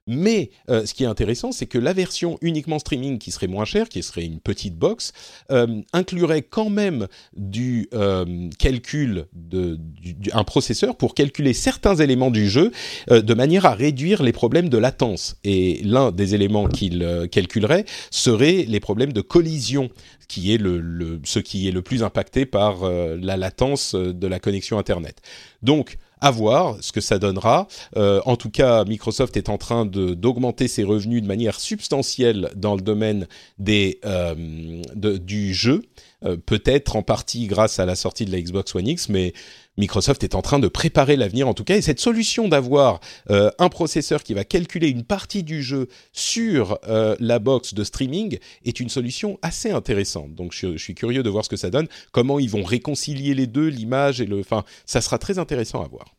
[0.06, 3.64] Mais euh, ce qui est intéressant, c'est que la version uniquement streaming, qui serait moins
[3.64, 5.12] chère, qui serait une petite box,
[5.50, 12.30] euh, inclurait quand même du euh, calcul de du, un processeur pour calculer certains éléments
[12.30, 12.70] du jeu
[13.10, 15.36] euh, de manière à réduire les problèmes de latence.
[15.42, 19.90] Et l'un des éléments qu'il euh, calculerait serait les problèmes de collision
[20.28, 24.26] qui est le, le, ce qui est le plus impacté par euh, la latence de
[24.26, 25.20] la connexion Internet.
[25.62, 27.68] Donc, à voir ce que ça donnera.
[27.96, 32.74] Euh, en tout cas, Microsoft est en train d'augmenter ses revenus de manière substantielle dans
[32.74, 33.26] le domaine
[33.68, 35.82] euh, du jeu,
[36.24, 39.34] euh, peut-être en partie grâce à la sortie de la Xbox One X, mais
[39.76, 41.76] Microsoft est en train de préparer l'avenir en tout cas.
[41.76, 43.00] Et cette solution d'avoir
[43.30, 47.84] euh, un processeur qui va calculer une partie du jeu sur euh, la box de
[47.84, 50.34] streaming est une solution assez intéressante.
[50.34, 53.34] Donc je, je, suis curieux de voir ce que ça donne, comment ils vont réconcilier
[53.34, 54.40] les deux, l'image et le...
[54.40, 56.15] Enfin, ça sera très intéressant à voir.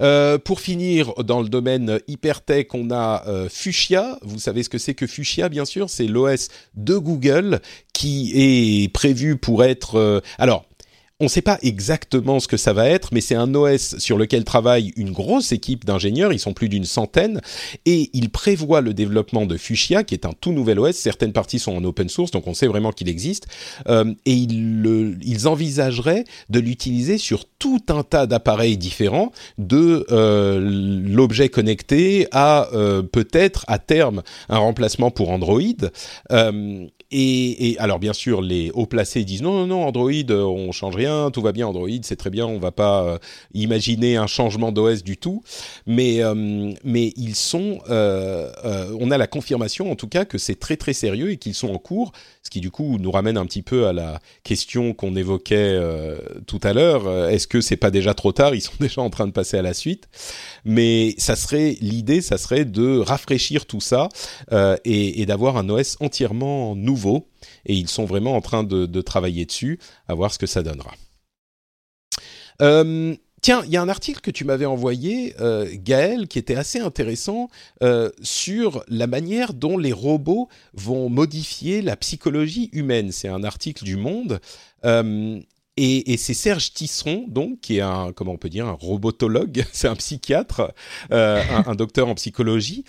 [0.00, 4.18] Euh, pour finir, dans le domaine hypertech, on a euh, Fuchsia.
[4.22, 5.90] Vous savez ce que c'est que Fuchsia, bien sûr?
[5.90, 7.60] C'est l'OS de Google
[7.92, 9.96] qui est prévu pour être...
[9.96, 10.64] Euh, alors,
[11.20, 14.16] on ne sait pas exactement ce que ça va être, mais c'est un OS sur
[14.16, 17.42] lequel travaille une grosse équipe d'ingénieurs, ils sont plus d'une centaine,
[17.84, 20.96] et ils prévoient le développement de Fuchsia, qui est un tout nouvel OS.
[20.96, 23.46] Certaines parties sont en open source, donc on sait vraiment qu'il existe,
[23.88, 31.48] euh, et ils, envisageraient de l'utiliser sur tout un tas d'appareils différents, de euh, l'objet
[31.48, 35.60] connecté à euh, peut-être à terme un remplacement pour Android.
[37.12, 40.72] Euh, et, et, alors bien sûr, les hauts placés disent non, non, non, Android, on
[40.72, 43.18] change rien tout va bien Android, c'est très bien, on va pas
[43.54, 45.42] imaginer un changement d'OS du tout,
[45.86, 46.20] mais
[46.84, 51.30] mais ils sont, on a la confirmation en tout cas que c'est très très sérieux
[51.30, 53.92] et qu'ils sont en cours, ce qui du coup nous ramène un petit peu à
[53.92, 55.78] la question qu'on évoquait
[56.46, 57.28] tout à l'heure.
[57.28, 58.54] Est-ce que c'est pas déjà trop tard?
[58.54, 60.08] Ils sont déjà en train de passer à la suite,
[60.64, 64.08] mais ça serait l'idée, ça serait de rafraîchir tout ça
[64.84, 66.99] et d'avoir un OS entièrement nouveau
[67.66, 69.78] et ils sont vraiment en train de, travailler dessus,
[70.08, 70.92] à voir ce que ça donnera.
[72.60, 76.56] Euh, tiens, il y a un article que tu m'avais envoyé, euh, Gaël, qui était
[76.56, 77.48] assez intéressant
[77.82, 83.12] euh, sur la manière dont les robots vont modifier la psychologie humaine.
[83.12, 84.40] C'est un article du Monde.
[84.84, 89.88] et, c'est Serge Tisseron, donc, qui est un, comment on peut dire, un robotologue, c'est
[89.88, 90.74] un psychiatre,
[91.10, 92.84] un, docteur en psychologie,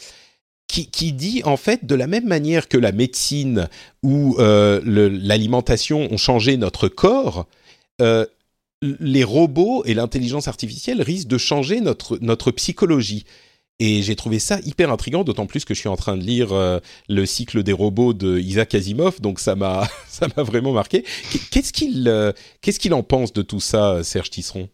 [0.72, 3.68] qui, dit en fait de la même manière que la médecine
[4.04, 7.48] ou euh, l'alimentation ont changé notre corps,
[8.02, 8.26] euh,
[8.82, 13.26] les robots et l'intelligence artificielle risquent de changer notre, notre psychologie.
[13.80, 16.54] Et j'ai trouvé ça hyper intriguant, d'autant plus que je suis en train de lire
[16.54, 21.04] euh, le cycle des robots de Isaac Asimov, donc ça m'a ça m'a vraiment marqué.
[21.52, 24.70] Qu'est-ce qu'il qu'est-ce qu'il en pense de tout ça, Serge Tisseron?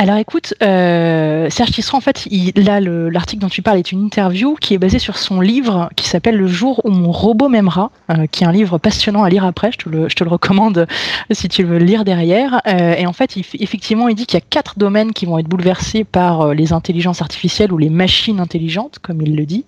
[0.00, 4.04] Alors écoute, euh, Serge Tisserand, en fait, il, là, l'article dont tu parles est une
[4.04, 7.90] interview qui est basée sur son livre qui s'appelle Le jour où mon robot m'aimera,
[8.12, 10.86] euh, qui est un livre passionnant à lire après, je te le, recommande
[11.32, 12.60] si tu veux le lire derrière.
[12.68, 15.36] Euh, et en fait, il, effectivement, il dit qu'il y a quatre domaines qui vont
[15.36, 19.64] être bouleversés par euh, les intelligences artificielles ou les machines intelligentes, comme il le dit.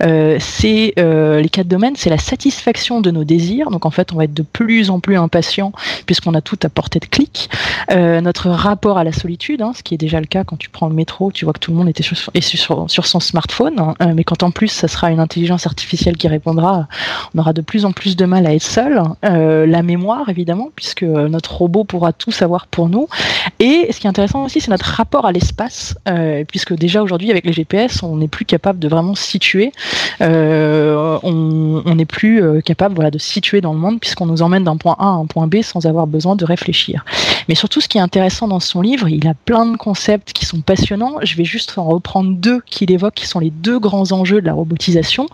[0.00, 3.70] C'est les quatre domaines, c'est la satisfaction de nos désirs.
[3.70, 5.72] Donc en fait, on va être de plus en plus impatient
[6.06, 7.50] puisqu'on a tout à portée de clic.
[7.90, 10.94] notre rapport à la solitude ce qui est déjà le cas quand tu prends le
[10.94, 12.16] métro, tu vois que tout le monde était sur,
[12.88, 13.94] sur, son smartphone, hein.
[14.02, 16.88] euh, mais quand en plus ça sera une intelligence artificielle qui répondra,
[17.34, 19.02] on aura de plus en plus de mal à être seul.
[19.24, 23.08] Euh, la mémoire, évidemment, puisque notre robot pourra tout savoir pour nous.
[23.60, 27.30] Et ce qui est intéressant aussi, c'est notre rapport à l'espace, euh, puisque déjà aujourd'hui,
[27.30, 29.72] avec les GPS, on n'est plus capable de vraiment situer.
[30.20, 34.96] on n'est plus capable voilà, de situer dans le monde, puisqu'on nous emmène d'un point
[34.98, 37.04] A à un point B sans avoir besoin de réfléchir.
[37.48, 40.44] Mais surtout, ce qui est intéressant dans son livre, il a plein de concepts qui
[40.44, 41.18] sont passionnants.
[41.22, 44.46] Je vais juste en reprendre deux qu'il évoque, qui sont les deux grands enjeux de
[44.46, 45.28] la robotisation.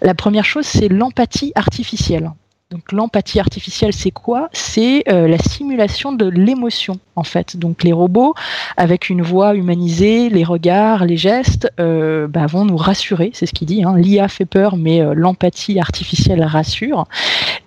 [0.00, 2.32] La première chose, c'est l'empathie artificielle.
[2.70, 4.50] Donc l'empathie artificielle, c'est quoi?
[4.52, 7.56] C'est euh, la simulation de l'émotion, en fait.
[7.56, 8.34] Donc les robots,
[8.76, 13.54] avec une voix humanisée, les regards, les gestes, euh, bah, vont nous rassurer, c'est ce
[13.54, 13.84] qu'il dit.
[13.84, 13.96] Hein.
[13.96, 17.06] L'IA fait peur, mais euh, l'empathie artificielle rassure.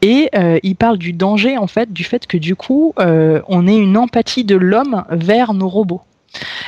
[0.03, 0.29] Et
[0.63, 4.43] il parle du danger, en fait, du fait que du coup, on ait une empathie
[4.43, 6.01] de l'homme vers nos robots.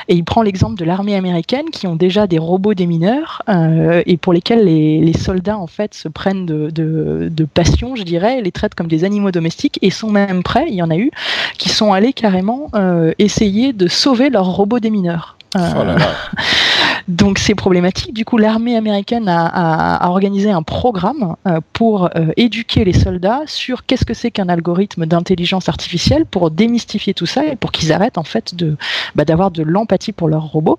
[0.08, 4.16] Et il prend l'exemple de l'armée américaine qui ont déjà des robots démineurs euh, et
[4.16, 8.88] pour lesquels les, soldats en fait se prennent de, passion, je dirais, les traitent comme
[8.88, 11.10] des animaux domestiques et sont même prêts, il y en a eu,
[11.56, 15.36] qui sont allés carrément euh, essayer de sauver leurs robots démineurs.
[15.56, 16.10] Euh, oh là là.
[17.08, 18.14] Donc c'est problématique.
[18.14, 23.84] Du coup, l'armée américaine a, organisé un programme euh, pour euh, éduquer les soldats sur
[23.84, 28.16] qu'est-ce que c'est qu'un algorithme d'intelligence artificielle pour démystifier tout ça et pour qu'ils arrêtent
[28.16, 28.76] en fait de
[29.14, 30.78] bah, d'avoir de l'empathie pour leurs robots.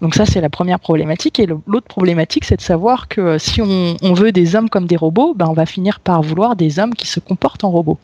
[0.00, 1.38] Donc ça c'est la première problématique.
[1.38, 5.34] Et l'autre problématique c'est de savoir que si on, veut des hommes comme des robots,
[5.34, 7.98] bah, on va finir par vouloir des hommes qui se comportent en robots.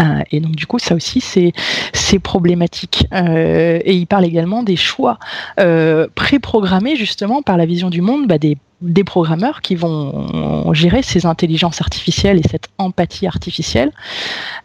[0.00, 3.06] Euh, et donc du coup, ça aussi, c'est problématique.
[3.12, 5.18] Euh, et il parle également des choix
[5.60, 11.02] euh, préprogrammés justement par la vision du monde, bah, des des programmeurs qui vont gérer
[11.02, 13.90] ces intelligences artificielles et cette empathie artificielle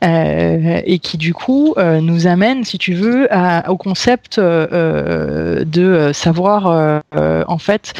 [0.03, 3.29] euh, et qui du coup euh, nous amène si tu veux
[3.67, 7.93] au concept euh, de savoir en fait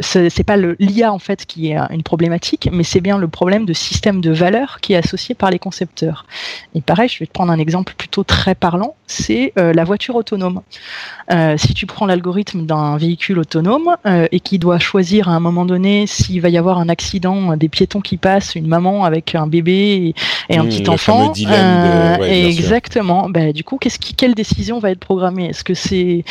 [0.00, 3.74] c'est pas l'IA en fait qui est une problématique mais c'est bien le problème de
[3.74, 6.24] système de valeurs qui est associé par les concepteurs.
[6.74, 10.62] Et pareil je vais te prendre un exemple plutôt très parlant c'est la voiture autonome.
[11.56, 16.06] Si tu prends l'algorithme d'un véhicule autonome et qui doit choisir à un moment donné
[16.06, 20.14] s'il va y avoir un accident, des piétons qui passent, une maman avec un bébé
[20.48, 21.32] et, un mmh, petit enfant.
[21.36, 23.28] Euh, exactement.
[23.28, 25.46] Bah, du coup, qu'est-ce qui, quelle décision va être programmée?
[25.46, 26.24] Est-ce que c'est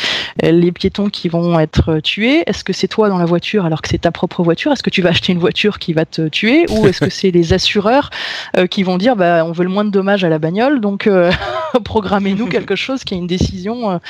[0.44, 2.42] euh, les piétons qui vont être tués?
[2.46, 4.72] Est-ce que c'est toi dans la voiture alors que c'est ta propre voiture?
[4.72, 6.66] Est-ce que tu vas acheter une voiture qui va te tuer?
[6.70, 8.10] Ou est-ce que c'est les assureurs
[8.56, 11.08] euh, qui vont dire bah, on veut le moins de dommages à la bagnole, donc
[11.84, 14.00] programmez-nous quelque chose qui a une décision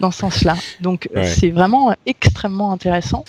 [0.00, 0.56] dans ce sens-là.
[0.80, 3.24] Donc c'est vraiment extrêmement intéressant.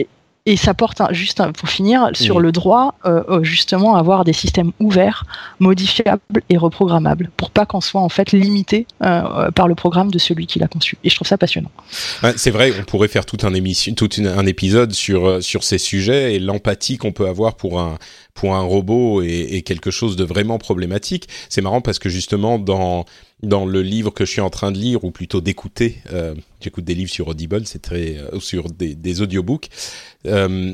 [0.00, 0.04] Euh,
[0.46, 2.94] et ça porte juste pour finir sur le droit
[3.42, 5.26] justement à avoir des systèmes ouverts,
[5.58, 10.46] modifiables et reprogrammables, pour pas qu'on soit en fait limité par le programme de celui
[10.46, 10.96] qui l'a conçu.
[11.04, 11.70] Et je trouve ça passionnant.
[12.36, 16.36] c'est vrai, on pourrait faire tout un émission, tout un épisode sur sur ces sujets
[16.36, 17.98] et l'empathie qu'on peut avoir pour un
[18.38, 21.28] pour un robot est, quelque chose de vraiment problématique.
[21.48, 23.04] C'est marrant parce que justement dans
[23.42, 26.84] dans le livre que je suis en train de lire ou plutôt d'écouter, euh, j'écoute
[26.84, 29.68] des livres sur Audible, c'est très euh, sur des, des audiobooks.
[30.26, 30.72] Euh,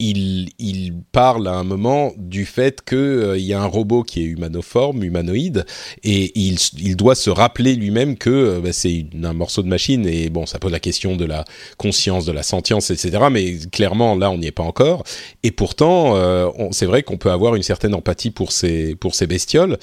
[0.00, 4.22] il, il, parle à un moment du fait qu'il euh, y a un robot qui
[4.22, 5.64] est humanoforme, humanoïde,
[6.02, 10.06] et il, il doit se rappeler lui-même que euh, bah, c'est un morceau de machine,
[10.06, 11.44] et bon, ça pose la question de la
[11.78, 13.26] conscience, de la sentience, etc.
[13.30, 15.04] Mais clairement, là, on n'y est pas encore.
[15.44, 19.28] Et pourtant, euh, c'est vrai qu'on peut avoir une certaine empathie pour ces, pour ces
[19.28, 19.78] bestioles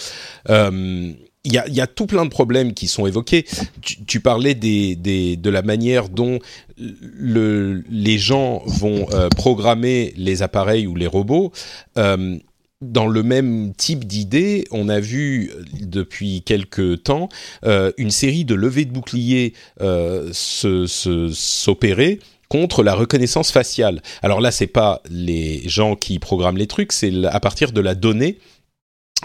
[1.44, 3.46] il y a, tout plein de problèmes qui sont évoqués.
[3.82, 6.38] Tu, parlais de la manière dont
[6.78, 11.52] le, les gens vont euh, programmer les appareils ou les robots.
[11.98, 12.38] Euh,
[12.82, 17.30] dans le même type d'idée, on a vu depuis quelques temps
[17.64, 19.54] euh, une série de levées de boucliers
[21.34, 22.20] s'opérer
[22.50, 24.02] contre la reconnaissance faciale.
[24.22, 27.96] Alors là, c'est pas les gens qui programment les trucs, c'est à partir de la
[27.96, 28.38] donnée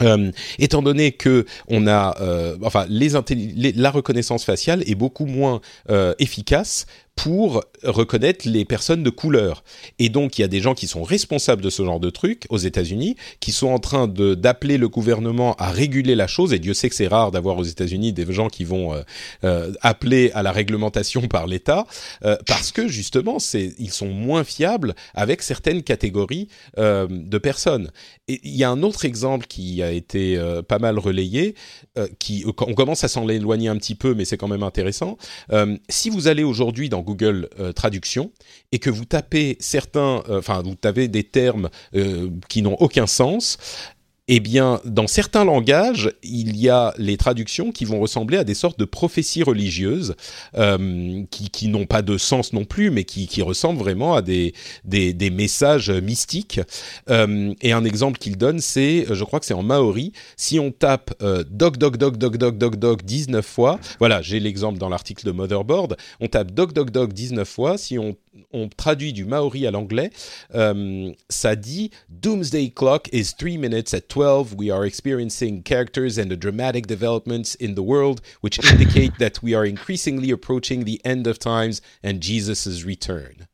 [0.03, 5.61] euh, étant donné que on a, euh, enfin, les, la reconnaissance faciale est beaucoup moins
[5.91, 6.87] euh, efficace
[7.17, 9.65] pour reconnaître les personnes de couleur.
[9.99, 12.45] Et donc, il y a des gens qui sont responsables de ce genre de truc
[12.51, 16.53] aux États-Unis, qui sont en train d'appeler le gouvernement à réguler la chose.
[16.53, 19.03] Et Dieu sait que c'est rare d'avoir aux États-Unis des gens qui vont euh,
[19.45, 21.87] euh, appeler à la réglementation par l'État,
[22.25, 27.91] euh, parce que justement, ils sont moins fiables avec certaines catégories de personnes.
[28.29, 30.39] Il y a un autre exemple qui a été
[30.69, 31.55] pas mal relayé,
[32.19, 35.17] qui on commence à s'en éloigner un petit peu, mais c'est quand même intéressant.
[35.89, 38.31] si vous allez aujourd'hui dans Google euh, Traduction
[38.73, 43.07] et que vous tapez certains, euh, enfin vous tapez des termes euh, qui n'ont aucun
[43.07, 43.57] sens,
[44.29, 48.55] eh bien, dans certains langages, il y a les traductions qui vont ressembler à des
[48.55, 50.17] sortes de prophéties religieuses,
[50.57, 54.23] euh, qui, qui n'ont pas de sens non plus, mais qui, qui ressemblent vraiment à
[54.23, 54.53] des,
[54.85, 56.61] des, des messages mystiques.
[57.09, 60.73] Euh, et un exemple qu'il donne, c'est, je crois que c'est en maori, si on
[60.73, 64.89] tape euh, doc doc doc doc doc doc doc 19 fois, voilà, j'ai l'exemple dans
[64.89, 68.17] l'article de Motherboard, on tape doc doc doc 19 fois, si on
[68.53, 70.11] on traduit du maori à l'anglais,
[70.55, 74.55] euh, ça dit Doomsday clock is three minutes at 12.
[74.57, 79.55] We are experiencing characters and the dramatic developments in the world which indicate that we
[79.55, 83.46] are increasingly approaching the end of times and Jesus' return.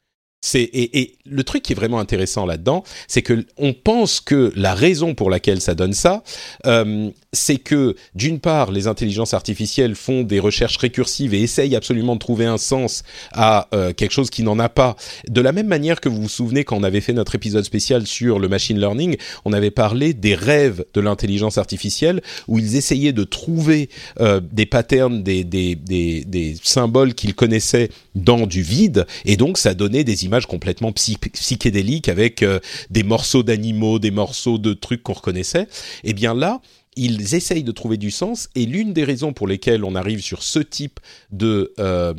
[0.54, 5.14] Et, le truc qui est vraiment intéressant là-dedans, c'est que on pense que la raison
[5.14, 6.24] pour laquelle ça donne ça,
[6.66, 12.14] euh, c'est que d'une part, les intelligences artificielles font des recherches récursives et essayent absolument
[12.14, 14.96] de trouver un sens à euh, quelque chose qui n'en a pas.
[15.28, 18.06] De la même manière que vous vous souvenez quand on avait fait notre épisode spécial
[18.06, 23.12] sur le machine learning, on avait parlé des rêves de l'intelligence artificielle où ils essayaient
[23.12, 23.88] de trouver
[24.20, 30.04] euh, des patterns, des, des symboles qu'ils connaissaient dans du vide et donc ça donnait
[30.04, 32.58] des images complètement psychédéliques avec euh,
[32.90, 35.62] des morceaux d'animaux, des morceaux de trucs qu'on reconnaissait.
[36.04, 36.60] Et eh bien là,
[36.96, 40.42] ils essayent de trouver du sens et l'une des raisons pour lesquelles on arrive sur
[40.42, 42.12] ce type de, euh,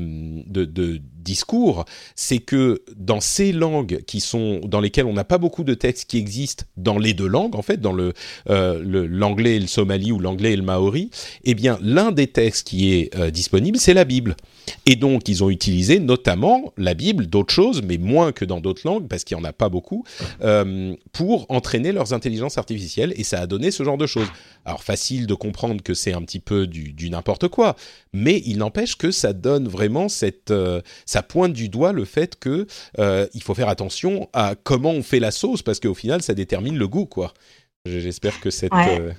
[1.24, 5.74] discours, c'est que dans ces langues qui sont dans lesquelles on n'a pas beaucoup de
[5.74, 8.14] textes qui existent dans les deux langues en fait, dans le
[8.50, 11.10] euh, l'anglais et le somali ou l'anglais et le maori,
[11.44, 14.36] eh bien l'un des textes qui est euh, disponible, c'est la Bible.
[14.86, 18.82] Et donc ils ont utilisé notamment la Bible, d'autres choses, mais moins que dans d'autres
[18.86, 20.04] langues parce qu'il y en a pas beaucoup,
[20.42, 24.28] euh, pour entraîner leurs intelligences artificielles et ça a donné ce genre de choses.
[24.66, 27.76] Alors facile de comprendre que c'est un petit peu du, n'importe quoi,
[28.14, 30.54] mais il n'empêche que ça donne vraiment cette,
[31.14, 32.66] ça pointe du doigt le fait que
[32.98, 36.34] euh, il faut faire attention à comment on fait la sauce parce qu'au final ça
[36.34, 37.34] détermine le goût quoi.
[37.86, 39.12] J'espère que cette euh,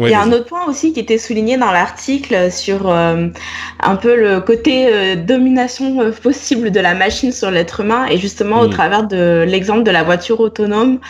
[0.00, 4.14] il y a un autre point aussi qui était souligné dans l'article sur un peu
[4.14, 8.70] le côté domination possible de la machine sur l'être humain et justement au mm.
[8.70, 11.00] travers de l'exemple de la voiture autonome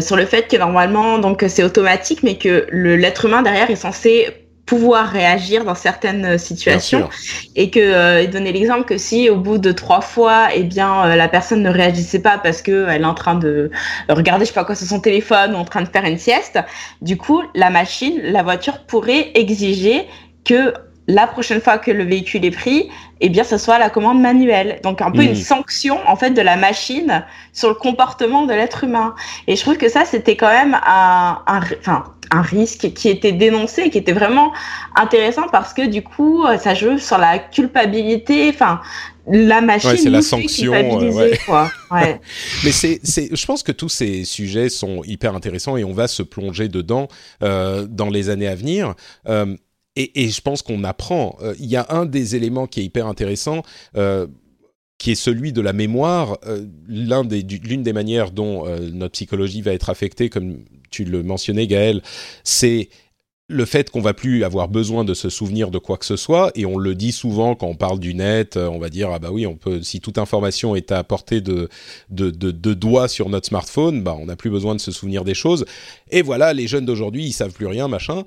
[0.00, 4.39] sur le fait que normalement donc c'est automatique mais que l'être humain derrière est censé
[4.66, 7.08] pouvoir réagir dans certaines euh, situations.
[7.56, 11.04] Et que euh, donner l'exemple que si au bout de trois fois et eh bien
[11.04, 13.70] euh, la personne ne réagissait pas parce que elle est en train de
[14.08, 16.58] regarder je sais pas quoi sur son téléphone ou en train de faire une sieste
[17.02, 20.06] du coup la machine la voiture pourrait exiger
[20.44, 20.72] que
[21.10, 22.88] la prochaine fois que le véhicule est pris,
[23.20, 24.80] eh bien, ce soit la commande manuelle.
[24.82, 25.36] Donc, un peu une mmh.
[25.36, 29.14] sanction, en fait, de la machine sur le comportement de l'être humain.
[29.46, 33.32] Et je trouve que ça, c'était quand même un, un, enfin, un risque qui était
[33.32, 34.52] dénoncé, qui était vraiment
[34.94, 38.80] intéressant parce que du coup, ça joue sur la culpabilité, enfin,
[39.26, 41.38] la machine Ouais, c'est la sanction, euh, ouais.
[41.44, 41.70] quoi.
[41.90, 42.20] Ouais.
[42.64, 46.08] Mais c'est, c'est, je pense que tous ces sujets sont hyper intéressants et on va
[46.08, 47.08] se plonger dedans
[47.42, 48.94] euh, dans les années à venir.
[49.28, 49.56] Euh,
[50.14, 51.36] et, je pense qu'on apprend.
[51.42, 53.62] Euh, Il y a un des éléments qui est hyper intéressant.
[53.96, 54.26] euh,
[54.98, 59.72] qui est celui de la mémoire, euh, l'une des manières dont euh, notre psychologie va
[59.72, 60.58] être affectée, comme
[60.90, 62.02] tu le mentionnais Gaël,
[62.44, 62.90] c'est
[63.48, 66.52] le fait qu'on va plus avoir besoin de se souvenir de quoi que ce soit,
[66.54, 69.30] et on le dit souvent quand on parle du net, on va dire ah bah
[69.32, 71.68] oui, on peut si toute information est à portée de
[72.10, 75.24] de, de, de doigts sur notre smartphone, bah on n'a plus besoin de se souvenir
[75.24, 75.64] des choses.
[76.10, 78.24] Et voilà, les jeunes d'aujourd'hui, ils savent plus rien, machin.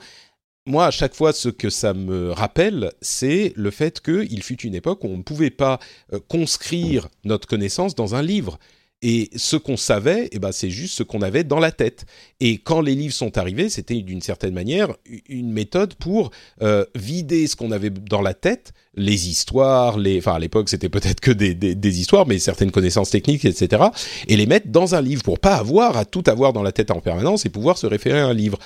[0.66, 4.76] Moi, à chaque fois, ce que ça me rappelle, c'est le fait qu'il fut une
[4.76, 5.78] époque où on ne pouvait pas
[6.14, 8.58] euh, conscrire notre connaissance dans un livre.
[9.06, 12.06] Et ce qu'on savait, eh ben, c'est juste ce qu'on avait dans la tête.
[12.40, 14.96] Et quand les livres sont arrivés, c'était d'une certaine manière
[15.28, 20.36] une méthode pour euh, vider ce qu'on avait dans la tête, les histoires, les, enfin
[20.36, 23.84] à l'époque c'était peut-être que des, des, des histoires, mais certaines connaissances techniques, etc.
[24.30, 26.90] Et les mettre dans un livre pour pas avoir à tout avoir dans la tête
[26.90, 28.58] en permanence et pouvoir se référer à un livre.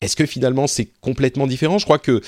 [0.00, 1.78] Est-ce que finalement c'est complètement différent?
[1.78, 2.20] Je crois que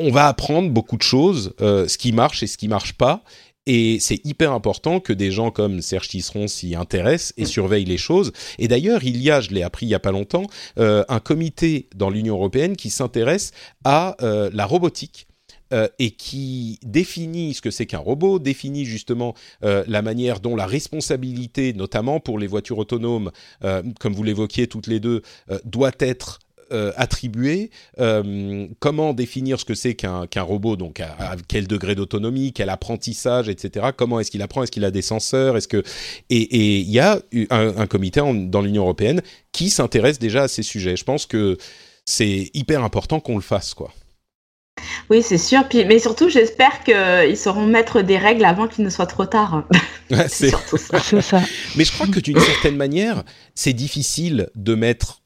[0.00, 3.22] on va apprendre beaucoup de choses, euh, ce qui marche et ce qui marche pas.
[3.66, 7.96] Et c'est hyper important que des gens comme Serge Tisseron s'y intéressent et surveillent les
[7.96, 8.32] choses.
[8.58, 10.46] Et d'ailleurs, il y a, je l'ai appris il y a pas longtemps,
[10.78, 13.52] euh, un comité dans l'Union européenne qui s'intéresse
[13.84, 15.26] à euh, la robotique.
[15.98, 19.34] et qui définit ce que c'est qu'un robot, définit justement
[19.64, 23.32] euh, la manière dont la responsabilité, notamment pour les voitures autonomes,
[23.64, 26.38] euh, comme vous l'évoquiez toutes les deux, euh, doit être
[26.74, 27.70] euh, attribuée.
[28.00, 32.52] Euh, comment définir ce que c'est qu'un qu'un robot, donc à, à quel degré d'autonomie,
[32.52, 33.86] quel apprentissage, etc.
[33.96, 34.62] Comment est-ce qu'il apprend?
[34.62, 35.56] Est-ce qu'il a des senseurs?
[35.56, 35.82] Est-ce que
[36.30, 37.20] et et il y a
[37.50, 39.22] un, un comité en- dans l'Union européenne
[39.52, 40.96] qui s'intéresse déjà à ces sujets.
[40.96, 41.56] Je pense que
[42.04, 43.92] c'est hyper important qu'on le fasse, quoi.
[45.08, 45.66] Oui, c'est sûr.
[45.68, 49.64] Puis, mais surtout, j'espère qu'ils sauront mettre des règles avant qu'il ne soit trop tard.
[50.10, 50.98] Ouais, c'est surtout ça.
[51.00, 51.40] C'est ça.
[51.76, 55.22] Mais je crois que d'une certaine manière, c'est difficile de mettre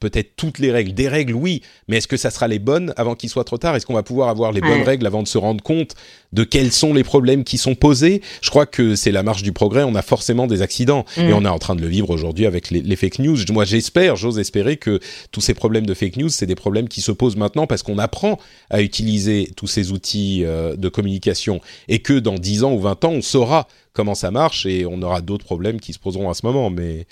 [0.00, 0.92] peut-être toutes les règles.
[0.92, 3.76] Des règles, oui, mais est-ce que ça sera les bonnes avant qu'il soit trop tard?
[3.76, 5.94] Est-ce qu'on va pouvoir avoir les bonnes règles avant de se rendre compte
[6.32, 8.22] de quels sont les problèmes qui sont posés?
[8.42, 9.82] Je crois que c'est la marche du progrès.
[9.82, 11.20] On a forcément des accidents Mm.
[11.20, 13.36] et on est en train de le vivre aujourd'hui avec les, les fake news.
[13.50, 15.00] Moi, j'espère, j'ose espérer que
[15.32, 17.98] tous ces problèmes de fake news, c'est des problèmes qui se posent maintenant parce qu'on
[17.98, 18.38] apprend
[18.70, 23.04] à utiliser tous ces outils euh, de communication et que dans 10 ans ou 20
[23.04, 26.34] ans, on saura comment ça marche et on aura d'autres problèmes qui se poseront à
[26.34, 26.70] ce moment.
[26.70, 27.06] Mais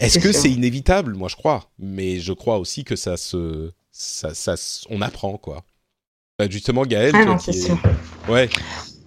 [0.00, 1.14] est-ce que c'est inévitable?
[1.14, 1.70] Moi, je crois.
[1.78, 4.54] Mais je crois aussi que ça se, ça, ça,
[4.90, 5.64] on apprend quoi.
[6.38, 7.78] Bah, justement, Gaël, Ah non, c'est sûr.
[8.28, 8.48] ouais,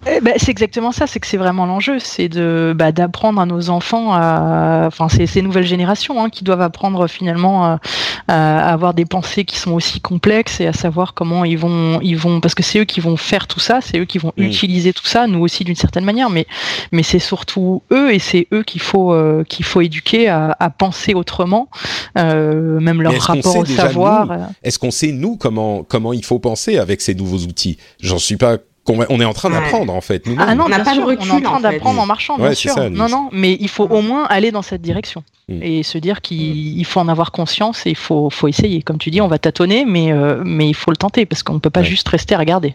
[0.06, 3.46] Eh ben, c'est exactement ça, c'est que c'est vraiment l'enjeu, c'est de bah, d'apprendre à
[3.46, 7.80] nos enfants, à, enfin c'est ces nouvelles générations hein, qui doivent apprendre finalement à,
[8.28, 12.16] à avoir des pensées qui sont aussi complexes et à savoir comment ils vont, ils
[12.16, 14.42] vont, parce que c'est eux qui vont faire tout ça, c'est eux qui vont Mm.
[14.44, 16.46] utiliser tout ça, nous aussi d'une certaine manière, mais
[16.92, 20.70] mais c'est surtout eux et c'est eux qu'il faut euh, qu'il faut éduquer à, à
[20.70, 21.68] penser autrement,
[22.16, 24.30] euh, même leur rapport au savoir.
[24.30, 27.78] euh, Est-ce qu'on sait nous comment comment il faut penser avec ces nouveaux outils?
[28.00, 28.58] J'en suis pas.
[28.88, 29.60] On est en train Ouais.
[29.60, 30.26] d'apprendre en fait.
[30.26, 31.62] Nous Ah non, On n'a pas on est recul, en train en fait.
[31.62, 32.72] d'apprendre en marchant, Ouais, bien sûr.
[32.74, 35.62] ça, non, non, mais il faut au moins aller dans cette direction Mm.
[35.62, 38.82] et se dire qu'il il faut en avoir conscience et il faut, faut essayer.
[38.82, 41.54] Comme tu dis, on va tâtonner, mais, euh, mais il faut le tenter parce qu'on
[41.54, 41.86] ne peut pas Ouais.
[41.86, 42.74] juste rester à regarder.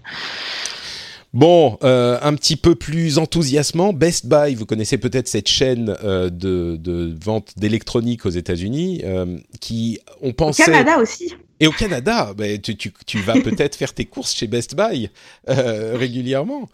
[1.34, 6.30] Bon, euh, un petit peu plus enthousiasmant, Best Buy, vous connaissez peut-être cette chaîne euh,
[6.30, 11.34] de, de vente d'électronique aux États-Unis, euh, qui on Au pensait Canada aussi.
[11.64, 15.10] Et au Canada, ben, tu, tu, tu vas peut-être faire tes courses chez Best Buy
[15.48, 16.68] euh, régulièrement.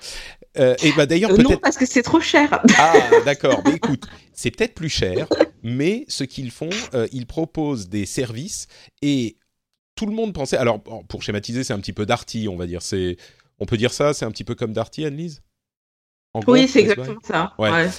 [0.58, 2.64] Euh, et bah d'ailleurs Euh, non, parce que c'est trop cher.
[2.78, 5.28] ah d'accord, mais écoute, c'est peut-être plus cher,
[5.62, 8.68] mais ce qu'ils font, euh, ils proposent des services
[9.04, 9.38] et
[9.94, 10.58] tout le monde pensait.
[10.58, 12.82] Alors pour schématiser, c'est un petit peu Darty, on va dire.
[12.82, 13.18] C'est
[13.60, 15.44] on peut dire ça, c'est un petit peu comme Darty, Annelise?
[16.36, 17.54] En Oui, c'est exactement ça.
[17.58, 17.72] Ouais.
[17.72, 17.90] Ouais.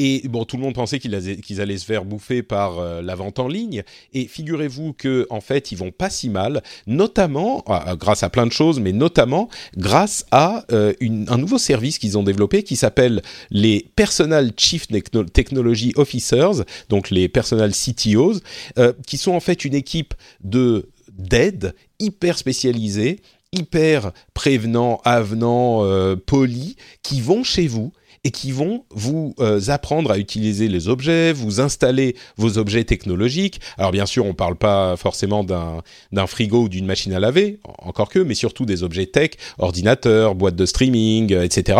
[0.00, 3.38] et bon, tout le monde pensait qu'ils allaient, se faire bouffer par euh, la vente
[3.38, 3.84] en ligne.
[4.12, 8.44] Et figurez-vous que en fait, ils vont pas si mal, notamment ah, grâce à plein
[8.44, 12.74] de choses, mais notamment grâce à euh, une- un nouveau service qu'ils ont développé qui
[12.74, 18.40] s'appelle les Personal Chief Techno- Technology Officers, donc les Personal CTOs,
[18.78, 20.12] euh, qui sont en fait une équipe
[20.42, 23.20] de d'aide hyper spécialisée,
[23.52, 27.92] hyper prévenant, avenant, euh, poli, qui vont chez vous
[28.24, 33.60] et qui vont vous euh, apprendre à utiliser les objets, vous installer vos objets technologiques.
[33.78, 37.60] Alors bien sûr, on ne parle pas forcément d'un frigo ou d'une machine à laver,
[37.64, 41.78] en- encore que, mais surtout des objets tech, ordinateurs, boîtes de streaming, euh, etc.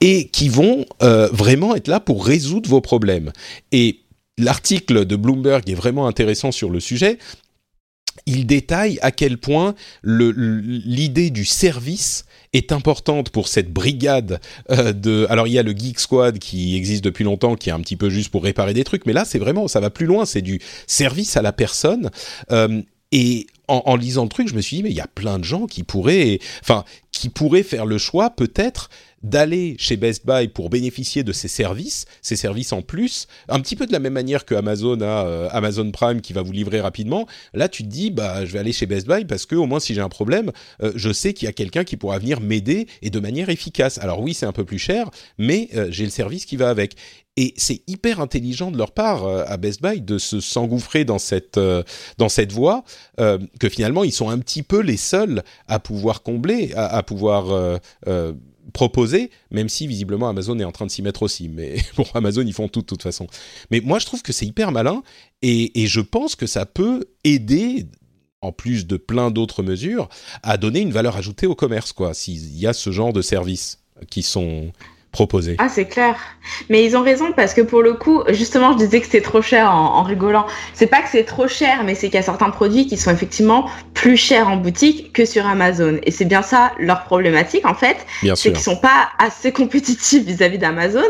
[0.00, 3.32] Et qui vont vraiment être là pour résoudre vos problèmes.
[3.70, 4.00] Et
[4.38, 7.18] l'article de Bloomberg est vraiment intéressant sur le sujet.
[8.26, 15.26] Il détaille à quel point l'idée du service est importante pour cette brigade euh, de.
[15.30, 17.96] Alors il y a le Geek Squad qui existe depuis longtemps, qui est un petit
[17.96, 20.42] peu juste pour réparer des trucs, mais là c'est vraiment ça va plus loin, c'est
[20.42, 22.10] du service à la personne.
[22.50, 25.06] Euh, et en, en, lisant le truc, je me suis dit mais il y a
[25.06, 28.90] plein de gens qui pourraient, enfin qui pourraient faire le choix peut-être
[29.26, 33.74] d'aller chez Best Buy pour bénéficier de ces services, ces services en plus, un petit
[33.74, 36.80] peu de la même manière que Amazon a euh, Amazon Prime qui va vous livrer
[36.80, 37.26] rapidement.
[37.52, 39.80] Là, tu te dis, bah, je vais aller chez Best Buy parce que au moins
[39.80, 40.52] si j'ai un problème,
[40.82, 43.98] euh, je sais qu'il y a quelqu'un qui pourra venir m'aider et de manière efficace.
[43.98, 46.94] Alors oui, c'est un peu plus cher, mais euh, j'ai le service qui va avec.
[47.36, 51.60] Et c'est hyper intelligent de leur part à Best Buy de se s'engouffrer dans cette
[52.16, 52.82] dans cette voie
[53.18, 57.78] que finalement ils sont un petit peu les seuls à pouvoir combler, à, à pouvoir
[58.76, 61.48] proposé, même si visiblement Amazon est en train de s'y mettre aussi.
[61.48, 63.26] Mais pour Amazon, ils font tout de toute façon.
[63.70, 65.02] Mais moi, je trouve que c'est hyper malin
[65.40, 67.86] et, et, je pense que ça peut aider,
[68.42, 70.10] en plus de plein d'autres mesures,
[70.42, 73.78] à donner une valeur ajoutée au commerce, quoi, s'il y a ce genre de services
[74.10, 74.72] qui sont
[75.12, 75.56] proposé.
[75.58, 76.16] Ah, c'est clair.
[76.68, 79.42] Mais ils ont raison parce que pour le coup, justement, je disais que c'était trop
[79.42, 80.46] cher en, rigolant.
[80.74, 83.10] C'est pas que c'est trop cher, mais c'est qu'il y a certains produits qui sont
[83.10, 85.98] effectivement plus chers en boutique que sur Amazon.
[86.04, 87.96] Et c'est bien ça leur problématique en fait.
[88.34, 91.00] C'est qu'ils sont pas assez compétitifs vis-à-vis d'Amazon.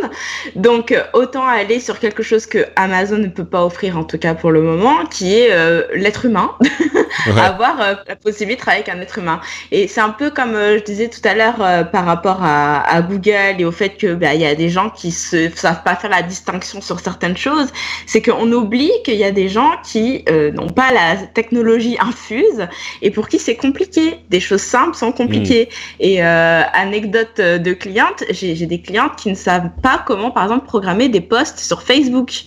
[0.55, 4.19] Donc euh, autant aller sur quelque chose que Amazon ne peut pas offrir en tout
[4.19, 6.53] cas pour le moment, qui est euh, l'être humain.
[7.37, 9.41] Avoir euh, la possibilité de travailler avec un être humain.
[9.73, 13.57] Et c'est un peu comme je disais tout à l'heure par rapport à, à Google
[13.59, 16.11] et au fait que bah, il y a des gens qui se savent pas faire
[16.11, 17.69] la distinction sur certaines choses,
[18.07, 22.67] c'est qu'on oublie qu'il y a des gens qui euh, n'ont pas la technologie infuse
[23.03, 24.19] et pour qui c'est compliqué.
[24.31, 25.69] Des choses simples sont compliquées.
[25.71, 25.95] Mm.
[26.01, 30.67] Et euh, anecdote de cliente, j'ai des clientes qui ne savent pas comment, par exemple,
[30.67, 32.45] programmer des posts sur Facebook.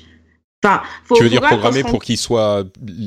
[0.64, 2.64] Enfin, faut tu veux dire programmer pour qu'ils soient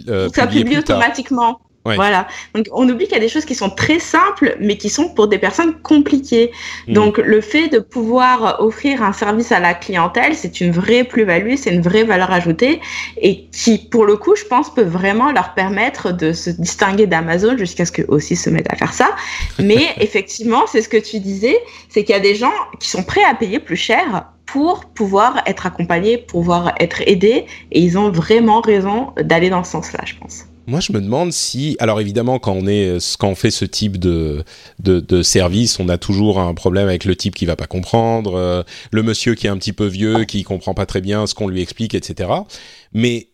[0.08, 1.60] euh, publiés automatiquement.
[1.84, 2.28] Voilà.
[2.54, 5.08] Donc on oublie qu'il y a des choses qui sont très simples, mais qui sont
[5.08, 6.52] pour des personnes compliquées.
[6.86, 6.92] Mm.
[6.92, 11.54] Donc le fait de pouvoir offrir un service à la clientèle, c'est une vraie plus-value,
[11.56, 12.80] c'est une vraie valeur ajoutée,
[13.20, 17.56] et qui, pour le coup, je pense, peut vraiment leur permettre de se distinguer d'Amazon
[17.56, 19.10] jusqu'à ce qu'eux aussi se mettent à faire ça.
[19.58, 23.02] Mais effectivement, c'est ce que tu disais, c'est qu'il y a des gens qui sont
[23.02, 28.10] prêts à payer plus cher pour pouvoir être accompagnés, pouvoir être aidés, et ils ont
[28.10, 30.44] vraiment raison d'aller dans ce sens-là, je pense.
[30.66, 33.98] Moi, je me demande si, alors évidemment, quand on est, quand on fait ce type
[33.98, 34.44] de,
[34.78, 38.62] de, service, on a toujours un problème avec le type qui va pas comprendre, euh,
[38.92, 41.48] le monsieur qui est un petit peu vieux, qui comprend pas très bien ce qu'on
[41.48, 42.30] lui explique, etc.
[42.92, 43.30] Mais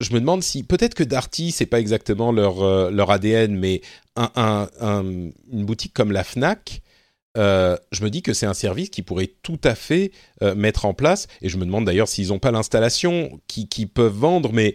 [0.00, 3.80] je me demande si, peut-être que Darty, c'est pas exactement leur euh, leur ADN, mais
[4.16, 5.06] un, un,
[5.52, 6.82] une boutique comme la Fnac.
[7.38, 10.10] Euh, je me dis que c'est un service qui pourrait tout à fait
[10.56, 14.12] mettre en place, et je me demande d'ailleurs s'ils n'ont pas l'installation qui, qui peuvent
[14.12, 14.74] vendre, mais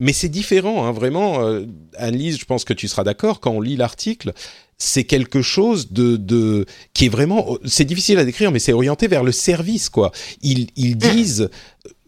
[0.00, 1.42] mais c'est différent, hein, vraiment.
[1.42, 1.66] Euh,
[1.96, 4.32] Annelise, je pense que tu seras d'accord quand on lit l'article.
[4.78, 6.64] C'est quelque chose de, de
[6.94, 7.58] qui est vraiment.
[7.64, 10.10] C'est difficile à décrire, mais c'est orienté vers le service, quoi.
[10.42, 11.50] Ils, ils disent,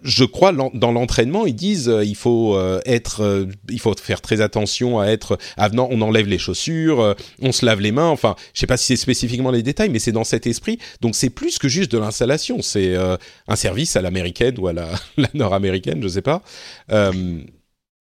[0.02, 4.20] je crois, dans l'entraînement, ils disent, euh, il faut euh, être, euh, il faut faire
[4.20, 5.89] très attention à être avenant.
[5.90, 8.09] On enlève les chaussures, on se lave les mains.
[8.09, 10.78] Enfin, je sais pas si c'est spécifiquement les détails, mais c'est dans cet esprit.
[11.01, 12.62] Donc c'est plus que juste de l'installation.
[12.62, 16.43] C'est un service à l'américaine ou à la, la nord-américaine, je sais pas.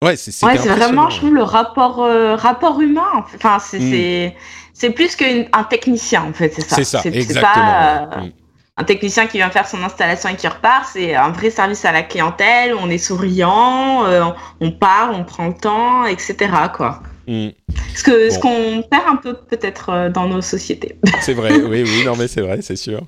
[0.02, 3.24] Ouais, c'est vraiment, je trouve, le rapport, euh, rapport humain.
[3.36, 4.38] Enfin, c'est mm.
[4.74, 6.76] c'est plus qu'un technicien, en fait, c'est ça.
[6.76, 7.54] C'est ça, exactement.
[7.54, 8.32] Pas, euh, mm.
[8.78, 11.92] Un technicien qui vient faire son installation et qui repart, c'est un vrai service à
[11.92, 12.74] la clientèle.
[12.74, 14.24] On est souriant, euh,
[14.60, 16.50] on parle, on prend le temps, etc.
[16.74, 17.00] Quoi.
[17.26, 17.48] Mm.
[17.94, 20.98] Ce que ce qu'on perd un peu peut-être euh, dans nos sociétés.
[21.20, 23.04] C'est vrai, oui, oui, non mais c'est vrai, c'est sûr.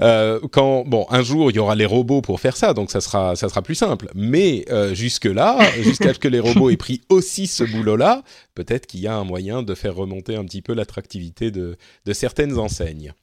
[0.00, 3.00] Euh, quand bon, un jour il y aura les robots pour faire ça, donc ça
[3.00, 4.08] sera ça sera plus simple.
[4.14, 8.22] Mais euh, jusque là, jusqu'à ce que les robots aient pris aussi ce boulot-là,
[8.54, 12.12] peut-être qu'il y a un moyen de faire remonter un petit peu l'attractivité de de
[12.12, 13.14] certaines enseignes.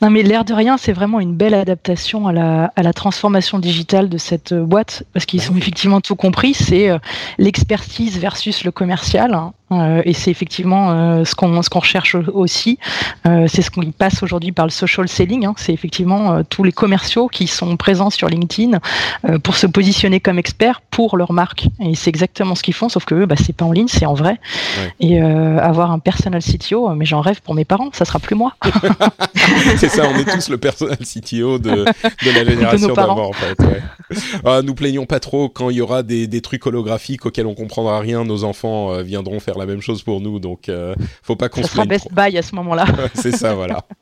[0.00, 3.58] Non, mais l'air de rien, c'est vraiment une belle adaptation à la, à la transformation
[3.58, 6.98] digitale de cette boîte, parce qu'ils ont effectivement tout compris, c'est euh,
[7.38, 9.34] l'expertise versus le commercial.
[9.34, 9.52] Hein.
[9.70, 12.78] Euh, et c'est effectivement euh, ce qu'on ce qu'on recherche aussi.
[13.26, 15.46] Euh, c'est ce qu'on passe aujourd'hui par le social selling.
[15.46, 15.54] Hein.
[15.56, 18.78] C'est effectivement tous les commerciaux qui sont présents sur LinkedIn
[19.42, 21.68] pour se positionner comme experts pour leur marque.
[21.80, 24.06] Et c'est exactement ce qu'ils font, sauf que eux, bah, c'est pas en ligne, c'est
[24.06, 24.38] en vrai.
[25.00, 28.54] Et avoir un personal CTO, mais j'en rêve pour mes parents, ça sera plus moi.
[29.76, 33.58] c'est ça, on est tous le personal CTO de, de la génération d'avant en fait.
[33.60, 33.82] Ouais.
[34.44, 37.54] Ah, nous plaignons pas trop quand il y aura des, des trucs holographiques auxquels on
[37.54, 38.24] comprendra rien.
[38.24, 41.68] Nos enfants viendront faire la même chose pour nous, donc euh, faut pas qu'on ça
[41.68, 42.86] sera Best Buy à ce moment-là.
[43.14, 43.84] c'est ça, voilà.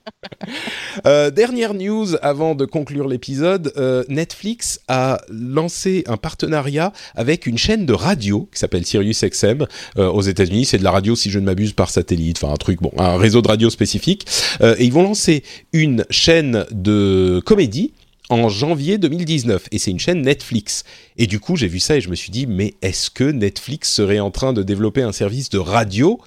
[1.06, 7.58] Euh, dernière news avant de conclure l'épisode, euh, Netflix a lancé un partenariat avec une
[7.58, 9.66] chaîne de radio qui s'appelle SiriusXM
[9.98, 10.64] euh, aux États-Unis.
[10.64, 13.18] C'est de la radio, si je ne m'abuse, par satellite, enfin un truc, bon, un
[13.18, 14.26] réseau de radio spécifique.
[14.62, 17.92] Et ils vont lancer une chaîne de comédie
[18.28, 20.84] en janvier 2019 et c'est une chaîne Netflix.
[21.16, 23.92] Et du coup, j'ai vu ça et je me suis dit mais est-ce que Netflix
[23.92, 26.18] serait en train de développer un service de radio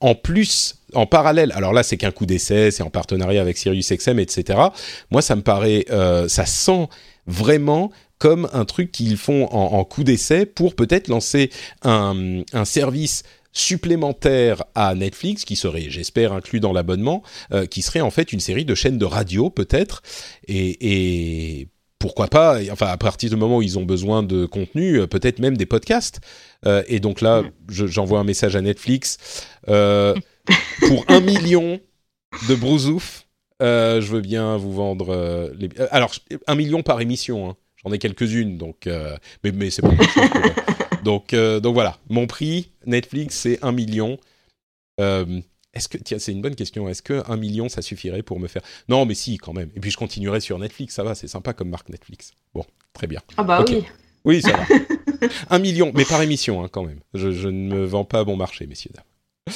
[0.00, 1.52] en plus en parallèle?
[1.54, 4.58] Alors là, c'est qu'un coup d'essai, c'est en partenariat avec SiriusXM, etc.
[5.10, 6.88] Moi, ça me paraît, euh, ça sent
[7.26, 11.50] vraiment comme un truc qu'ils font en, coup d'essai pour peut-être lancer
[11.82, 17.22] un service supplémentaire à Netflix, qui serait, j'espère, inclus dans l'abonnement,
[17.52, 20.02] euh, qui serait en fait une série de chaînes de radio, peut-être,
[20.48, 21.68] et,
[21.98, 25.38] pourquoi pas, enfin, à partir du moment où ils ont besoin de contenu, euh, peut-être
[25.38, 26.20] même des podcasts.
[26.66, 29.18] Euh, et donc là, je- j'envoie un message à Netflix.
[29.66, 31.78] Pour un million
[32.48, 33.26] de brousouf,
[33.60, 35.68] je veux bien vous vendre les...
[35.92, 36.12] Alors,
[36.48, 37.56] un million par émission, hein.
[37.84, 38.88] j'en ai quelques-unes, donc...
[39.44, 39.90] mais mais c'est pas.
[41.02, 44.18] Donc, euh, donc voilà, mon prix, Netflix, c'est un million.
[45.00, 45.40] Euh,
[45.74, 46.88] est-ce que, tiens, c'est une bonne question.
[46.88, 48.62] Est-ce que un million, ça suffirait pour me faire?
[48.88, 49.70] Non, mais si, quand même.
[49.74, 52.32] Et puis je continuerai sur Netflix, ça va, c'est sympa comme marque Netflix.
[52.54, 53.20] Bon, très bien.
[53.36, 53.84] Ah bah oui.
[54.24, 54.64] Oui, ça va.
[55.50, 57.00] un million, mais par émission, hein, quand même.
[57.14, 59.54] Je, je ne me vends pas à bon marché, messieurs dames.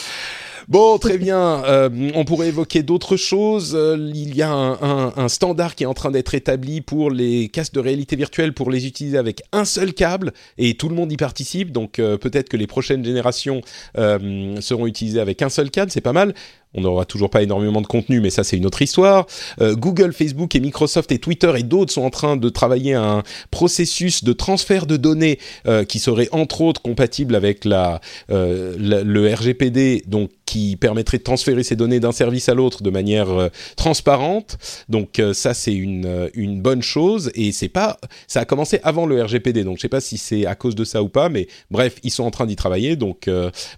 [0.69, 1.63] Bon, très bien.
[1.65, 3.77] Euh, on pourrait évoquer d'autres choses.
[3.77, 7.75] Euh, il y a un, standard qui est en train d'être établi pour les casques
[7.75, 11.17] de réalité virtuelle pour les utiliser avec un seul câble et tout le monde y
[11.17, 11.71] participe.
[11.71, 13.61] Donc euh, peut-être que les prochaines générations
[13.95, 15.93] seront utilisées avec un seul câble.
[15.93, 16.35] C'est pas mal.
[16.77, 19.27] On n'aura toujours pas énormément de contenu, mais ça c'est une autre histoire.
[19.61, 23.03] Euh, Google, Facebook et Microsoft et Twitter et d'autres sont en train de travailler à
[23.03, 28.01] un processus de transfert de données euh, qui serait entre autres compatible avec la,
[28.31, 32.83] euh, la- le RGPD, donc qui permettrait de transférer ces données d'un service à l'autre
[32.83, 34.59] de manière euh, transparente.
[34.89, 39.07] Donc euh, ça c'est une, une bonne chose et c'est pas ça a commencé avant
[39.07, 41.49] le RGPD, donc je sais pas si c'est à cause de ça ou pas, mais
[41.71, 43.29] bref ils sont en train d'y travailler, donc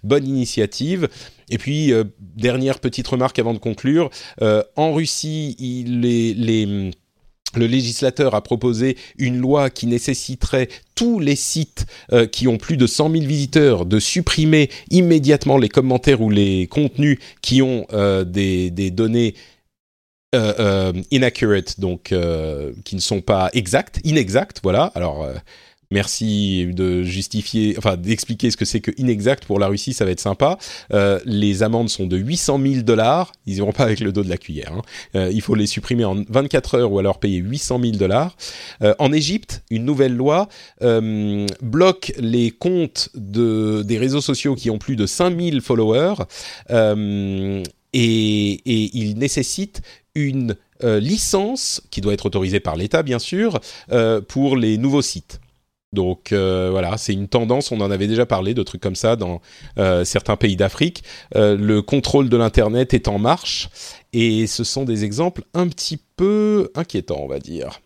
[0.03, 1.07] bonne initiative.
[1.49, 4.09] Et puis, euh, dernière petite remarque avant de conclure,
[4.41, 5.55] euh, en Russie,
[5.85, 6.91] le
[7.65, 12.87] législateur a proposé une loi qui nécessiterait tous les sites euh, qui ont plus de
[12.87, 17.85] 100 000 visiteurs de supprimer immédiatement les commentaires ou les contenus qui ont
[18.25, 19.35] des, données
[20.35, 22.13] euh, inaccurate, donc
[22.85, 24.91] qui ne sont pas exactes, inexactes, voilà.
[24.93, 25.27] Alors,
[25.91, 30.11] merci de justifier, enfin d'expliquer ce que c'est que inexact pour la Russie, ça va
[30.11, 30.59] être sympa.
[30.93, 34.29] Euh, les amendes sont de 800 000 dollars, ils iront pas avec le dos de
[34.29, 34.71] la cuillère.
[34.73, 34.81] hein.
[35.15, 38.37] Euh, il faut les supprimer en 24 heures ou alors payer 800 000 dollars.
[38.83, 40.47] Euh, en Égypte, une nouvelle loi
[41.61, 46.15] bloque les comptes de, des réseaux sociaux qui ont plus de 5000 followers
[46.71, 47.63] et,
[47.93, 49.81] et il nécessite
[50.15, 53.59] une licence qui doit être autorisée par l'État, bien sûr,
[54.27, 55.39] pour les nouveaux sites.
[55.91, 59.15] Donc euh, voilà, c'est une tendance, on en avait déjà parlé de trucs comme ça
[59.15, 59.41] dans
[59.79, 61.03] euh, certains pays d'Afrique.
[61.35, 63.69] Euh, le contrôle de l'Internet est en marche
[64.13, 67.81] et ce sont des exemples un petit peu inquiétants, on va dire.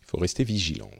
[0.00, 0.90] Il faut rester vigilant.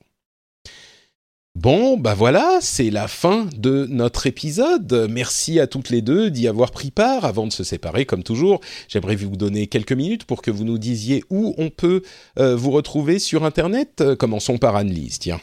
[1.54, 5.08] Bon, bah voilà, c'est la fin de notre épisode.
[5.10, 7.24] Merci à toutes les deux d'y avoir pris part.
[7.24, 10.78] Avant de se séparer, comme toujours, j'aimerais vous donner quelques minutes pour que vous nous
[10.78, 12.02] disiez où on peut
[12.36, 14.04] vous retrouver sur Internet.
[14.18, 15.40] Commençons par Anne-Lise, tiens.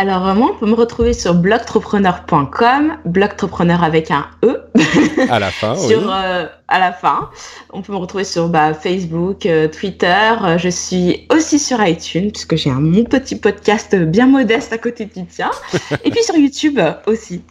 [0.00, 4.62] Alors, euh, moi, on peut me retrouver sur blogtrepreneur.com, blogtrepreneur avec un E.
[5.28, 6.06] À la fin, sur, oui.
[6.08, 7.30] euh, à la fin.
[7.72, 10.34] On peut me retrouver sur bah, Facebook, euh, Twitter.
[10.56, 15.04] Je suis aussi sur iTunes, puisque j'ai un mon petit podcast bien modeste à côté
[15.04, 15.50] du tien.
[16.04, 17.42] Et puis sur YouTube aussi.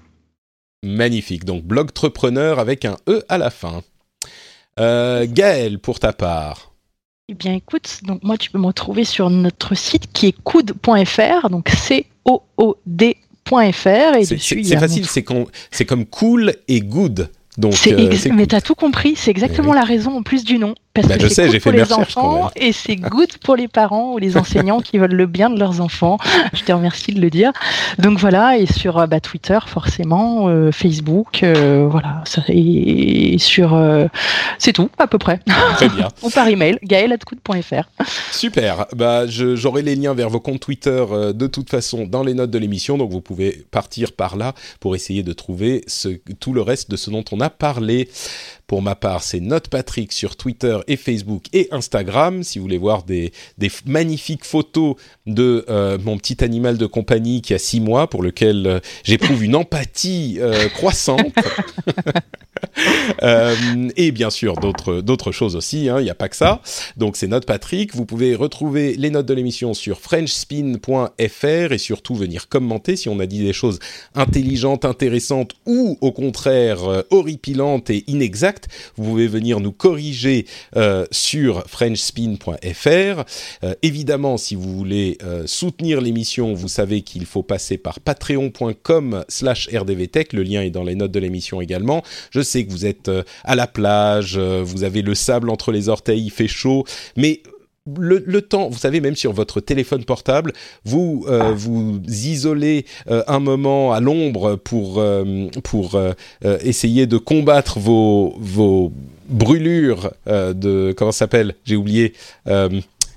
[0.83, 1.43] Magnifique.
[1.43, 3.81] Donc, blogtrepreneur avec un E à la fin.
[4.79, 6.71] Euh, Gaël, pour ta part.
[7.29, 11.49] Eh bien, écoute, donc moi, tu peux me retrouver sur notre site qui est coude.fr,
[11.49, 13.15] donc C-O-O-D.fr.
[14.15, 15.05] Et C'est dessus, facile,
[15.69, 17.29] c'est comme cool et good.
[17.57, 20.73] Donc, euh, mais t'as tout compris, c'est exactement la raison en plus du nom.
[20.97, 24.13] Parce Bah, que je sais, j'ai fait mes enfants et c'est good pour les parents
[24.13, 26.17] ou les enseignants qui veulent le bien de leurs enfants.
[26.53, 27.51] Je te remercie de le dire.
[27.99, 34.07] Donc voilà, et sur euh, bah, Twitter forcément, euh, Facebook, euh, voilà, et sur, euh,
[34.57, 35.39] c'est tout à peu près.
[35.75, 36.07] Très bien.
[36.23, 38.03] ou par email, gaël@coude.fr.
[38.31, 38.87] Super.
[38.95, 42.57] Bah, j'aurai les liens vers vos comptes Twitter de toute façon dans les notes de
[42.57, 46.09] l'émission, donc vous pouvez partir par là pour essayer de trouver ce,
[46.39, 48.09] tout le reste de ce dont on a parlé.
[48.67, 52.43] Pour ma part, c'est Note Patrick sur Twitter et Facebook et Instagram.
[52.43, 54.95] Si vous voulez voir des, des magnifiques photos
[55.25, 59.41] de euh, mon petit animal de compagnie qui a six mois, pour lequel euh, j'éprouve
[59.45, 61.33] une empathie euh, croissante.
[63.23, 63.55] Euh,
[63.95, 65.89] et bien sûr, d'autres choses aussi.
[65.89, 66.61] hein, Il n'y a pas que ça.
[66.97, 67.95] Donc c'est Note Patrick.
[67.95, 73.19] Vous pouvez retrouver les notes de l'émission sur frenchspin.fr et surtout venir commenter si on
[73.19, 73.79] a dit des choses
[74.13, 78.67] intelligentes, intéressantes ou au contraire euh, horripilantes et inexactes.
[78.97, 83.23] Vous pouvez venir nous corriger euh, sur frenchspin.fr.
[83.81, 90.33] Évidemment, si vous voulez soutenir l'émission, vous savez qu'il faut passer par patreon.com slash rdvtech.
[90.33, 92.03] Le lien est dans les notes de l'émission également.
[92.31, 95.71] Je sais que vous êtes euh, à la plage, euh, vous avez le sable entre
[95.71, 96.83] les orteils, il fait chaud,
[97.15, 97.41] mais
[97.97, 100.51] le, le temps, vous savez, même sur votre téléphone portable,
[100.83, 105.99] vous euh, vous isolez euh, un moment à l'ombre pour euh, pour
[106.43, 108.91] essayer de combattre vos vos
[109.29, 111.55] brûlures de comment ça s'appelle?
[111.65, 112.13] J'ai oublié.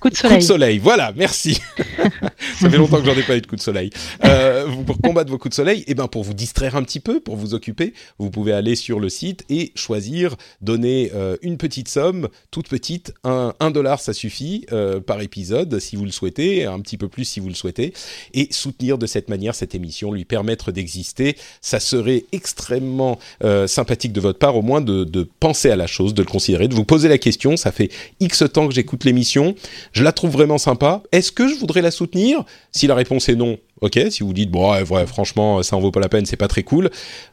[0.01, 0.39] Coup de Coup soleil.
[0.39, 1.60] de soleil, voilà, merci.
[2.59, 3.90] Ça fait longtemps que j'en ai pas eu de coup de soleil.
[4.24, 7.20] Euh, pour combattre vos coups de soleil, et ben pour vous distraire un petit peu,
[7.20, 11.89] pour vous occuper, vous pouvez aller sur le site et choisir, donner euh, une petite
[11.89, 16.64] somme, toute petite, un, un dollar ça suffit euh, par épisode si vous le souhaitez,
[16.64, 17.93] un petit peu plus si vous le souhaitez,
[18.32, 21.36] et soutenir de cette manière cette émission, lui permettre d'exister.
[21.60, 23.18] Ça serait extrêmement
[23.66, 26.68] sympathique de votre part, au moins de, de penser à la chose, de le considérer,
[26.68, 27.56] de vous poser la question.
[27.56, 27.90] Ça fait
[28.20, 29.55] X temps que j'écoute l'émission
[29.92, 31.02] je la trouve vraiment sympa.
[31.12, 32.44] Est-ce que je voudrais la soutenir?
[32.72, 33.98] Si la réponse est non, ok.
[34.10, 36.62] Si vous dites, bon, ouais, franchement, ça en vaut pas la peine, c'est pas très
[36.62, 36.90] cool,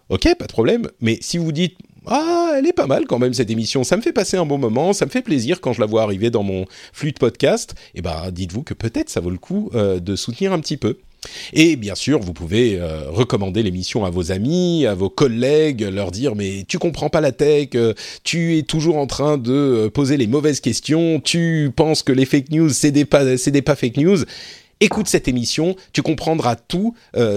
[0.09, 0.87] ok, pas de problème.
[1.01, 1.77] Mais si vous dites,
[2.07, 4.57] ah, elle est pas mal quand même cette émission, ça me fait passer un bon
[4.57, 7.75] moment, ça me fait plaisir quand je la vois arriver dans mon flux de podcast,
[7.95, 10.99] et ben dites-vous que peut-être ça vaut le coup euh, de soutenir un petit peu.
[11.53, 16.11] Et bien sûr, vous pouvez euh, recommander l'émission à vos amis, à vos collègues, leur
[16.11, 17.93] dire mais tu comprends pas la tech, euh,
[18.23, 22.25] tu es toujours en train de euh, poser les mauvaises questions, tu penses que les
[22.25, 24.17] fake news c'est des pas c'est des pas fake news.
[24.79, 26.93] Écoute cette émission, tu comprendras tout,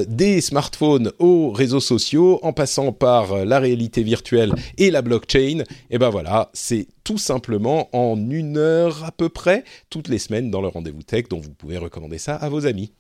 [0.09, 5.65] des smartphones aux réseaux sociaux, en passant par la réalité virtuelle et la blockchain.
[5.89, 10.51] Et ben voilà, c'est tout simplement en une heure à peu près, toutes les semaines
[10.51, 12.93] dans le rendez-vous tech, dont vous pouvez recommander ça à vos amis.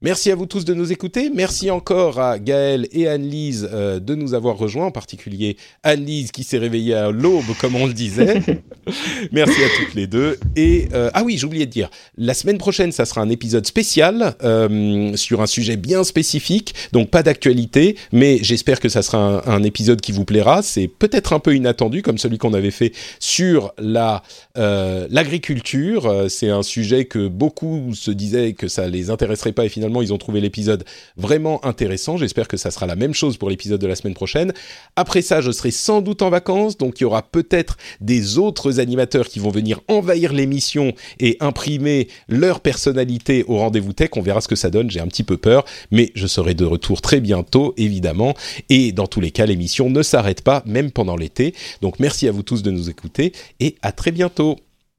[0.00, 1.28] Merci à vous tous de nous écouter.
[1.34, 6.44] Merci encore à Gaël et Anne-Lise euh, de nous avoir rejoints, en particulier Anne-Lise qui
[6.44, 8.40] s'est réveillée à l'aube, comme on le disait.
[9.32, 10.38] Merci à toutes les deux.
[10.54, 14.36] Et euh, ah oui, oublié de dire, la semaine prochaine, ça sera un épisode spécial
[14.44, 19.52] euh, sur un sujet bien spécifique, donc pas d'actualité, mais j'espère que ça sera un,
[19.52, 20.62] un épisode qui vous plaira.
[20.62, 24.22] C'est peut-être un peu inattendu, comme celui qu'on avait fait sur la
[24.54, 26.26] l'agriculture.
[26.28, 29.68] C'est un sujet que beaucoup se disaient que ça les intéresserait pas, et
[30.02, 30.84] ils ont trouvé l'épisode
[31.16, 32.16] vraiment intéressant.
[32.16, 34.52] J'espère que ça sera la même chose pour l'épisode de la semaine prochaine.
[34.96, 38.80] Après ça, je serai sans doute en vacances, donc il y aura peut-être des autres
[38.80, 44.10] animateurs qui vont venir envahir l'émission et imprimer leur personnalité au rendez-vous tech.
[44.16, 46.64] On verra ce que ça donne, j'ai un petit peu peur, mais je serai de
[46.64, 48.34] retour très bientôt, évidemment.
[48.68, 51.54] Et dans tous les cas, l'émission ne s'arrête pas, même pendant l'été.
[51.82, 54.56] Donc merci à vous tous de nous écouter et à très bientôt.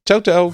[0.07, 0.53] Ciao, ciao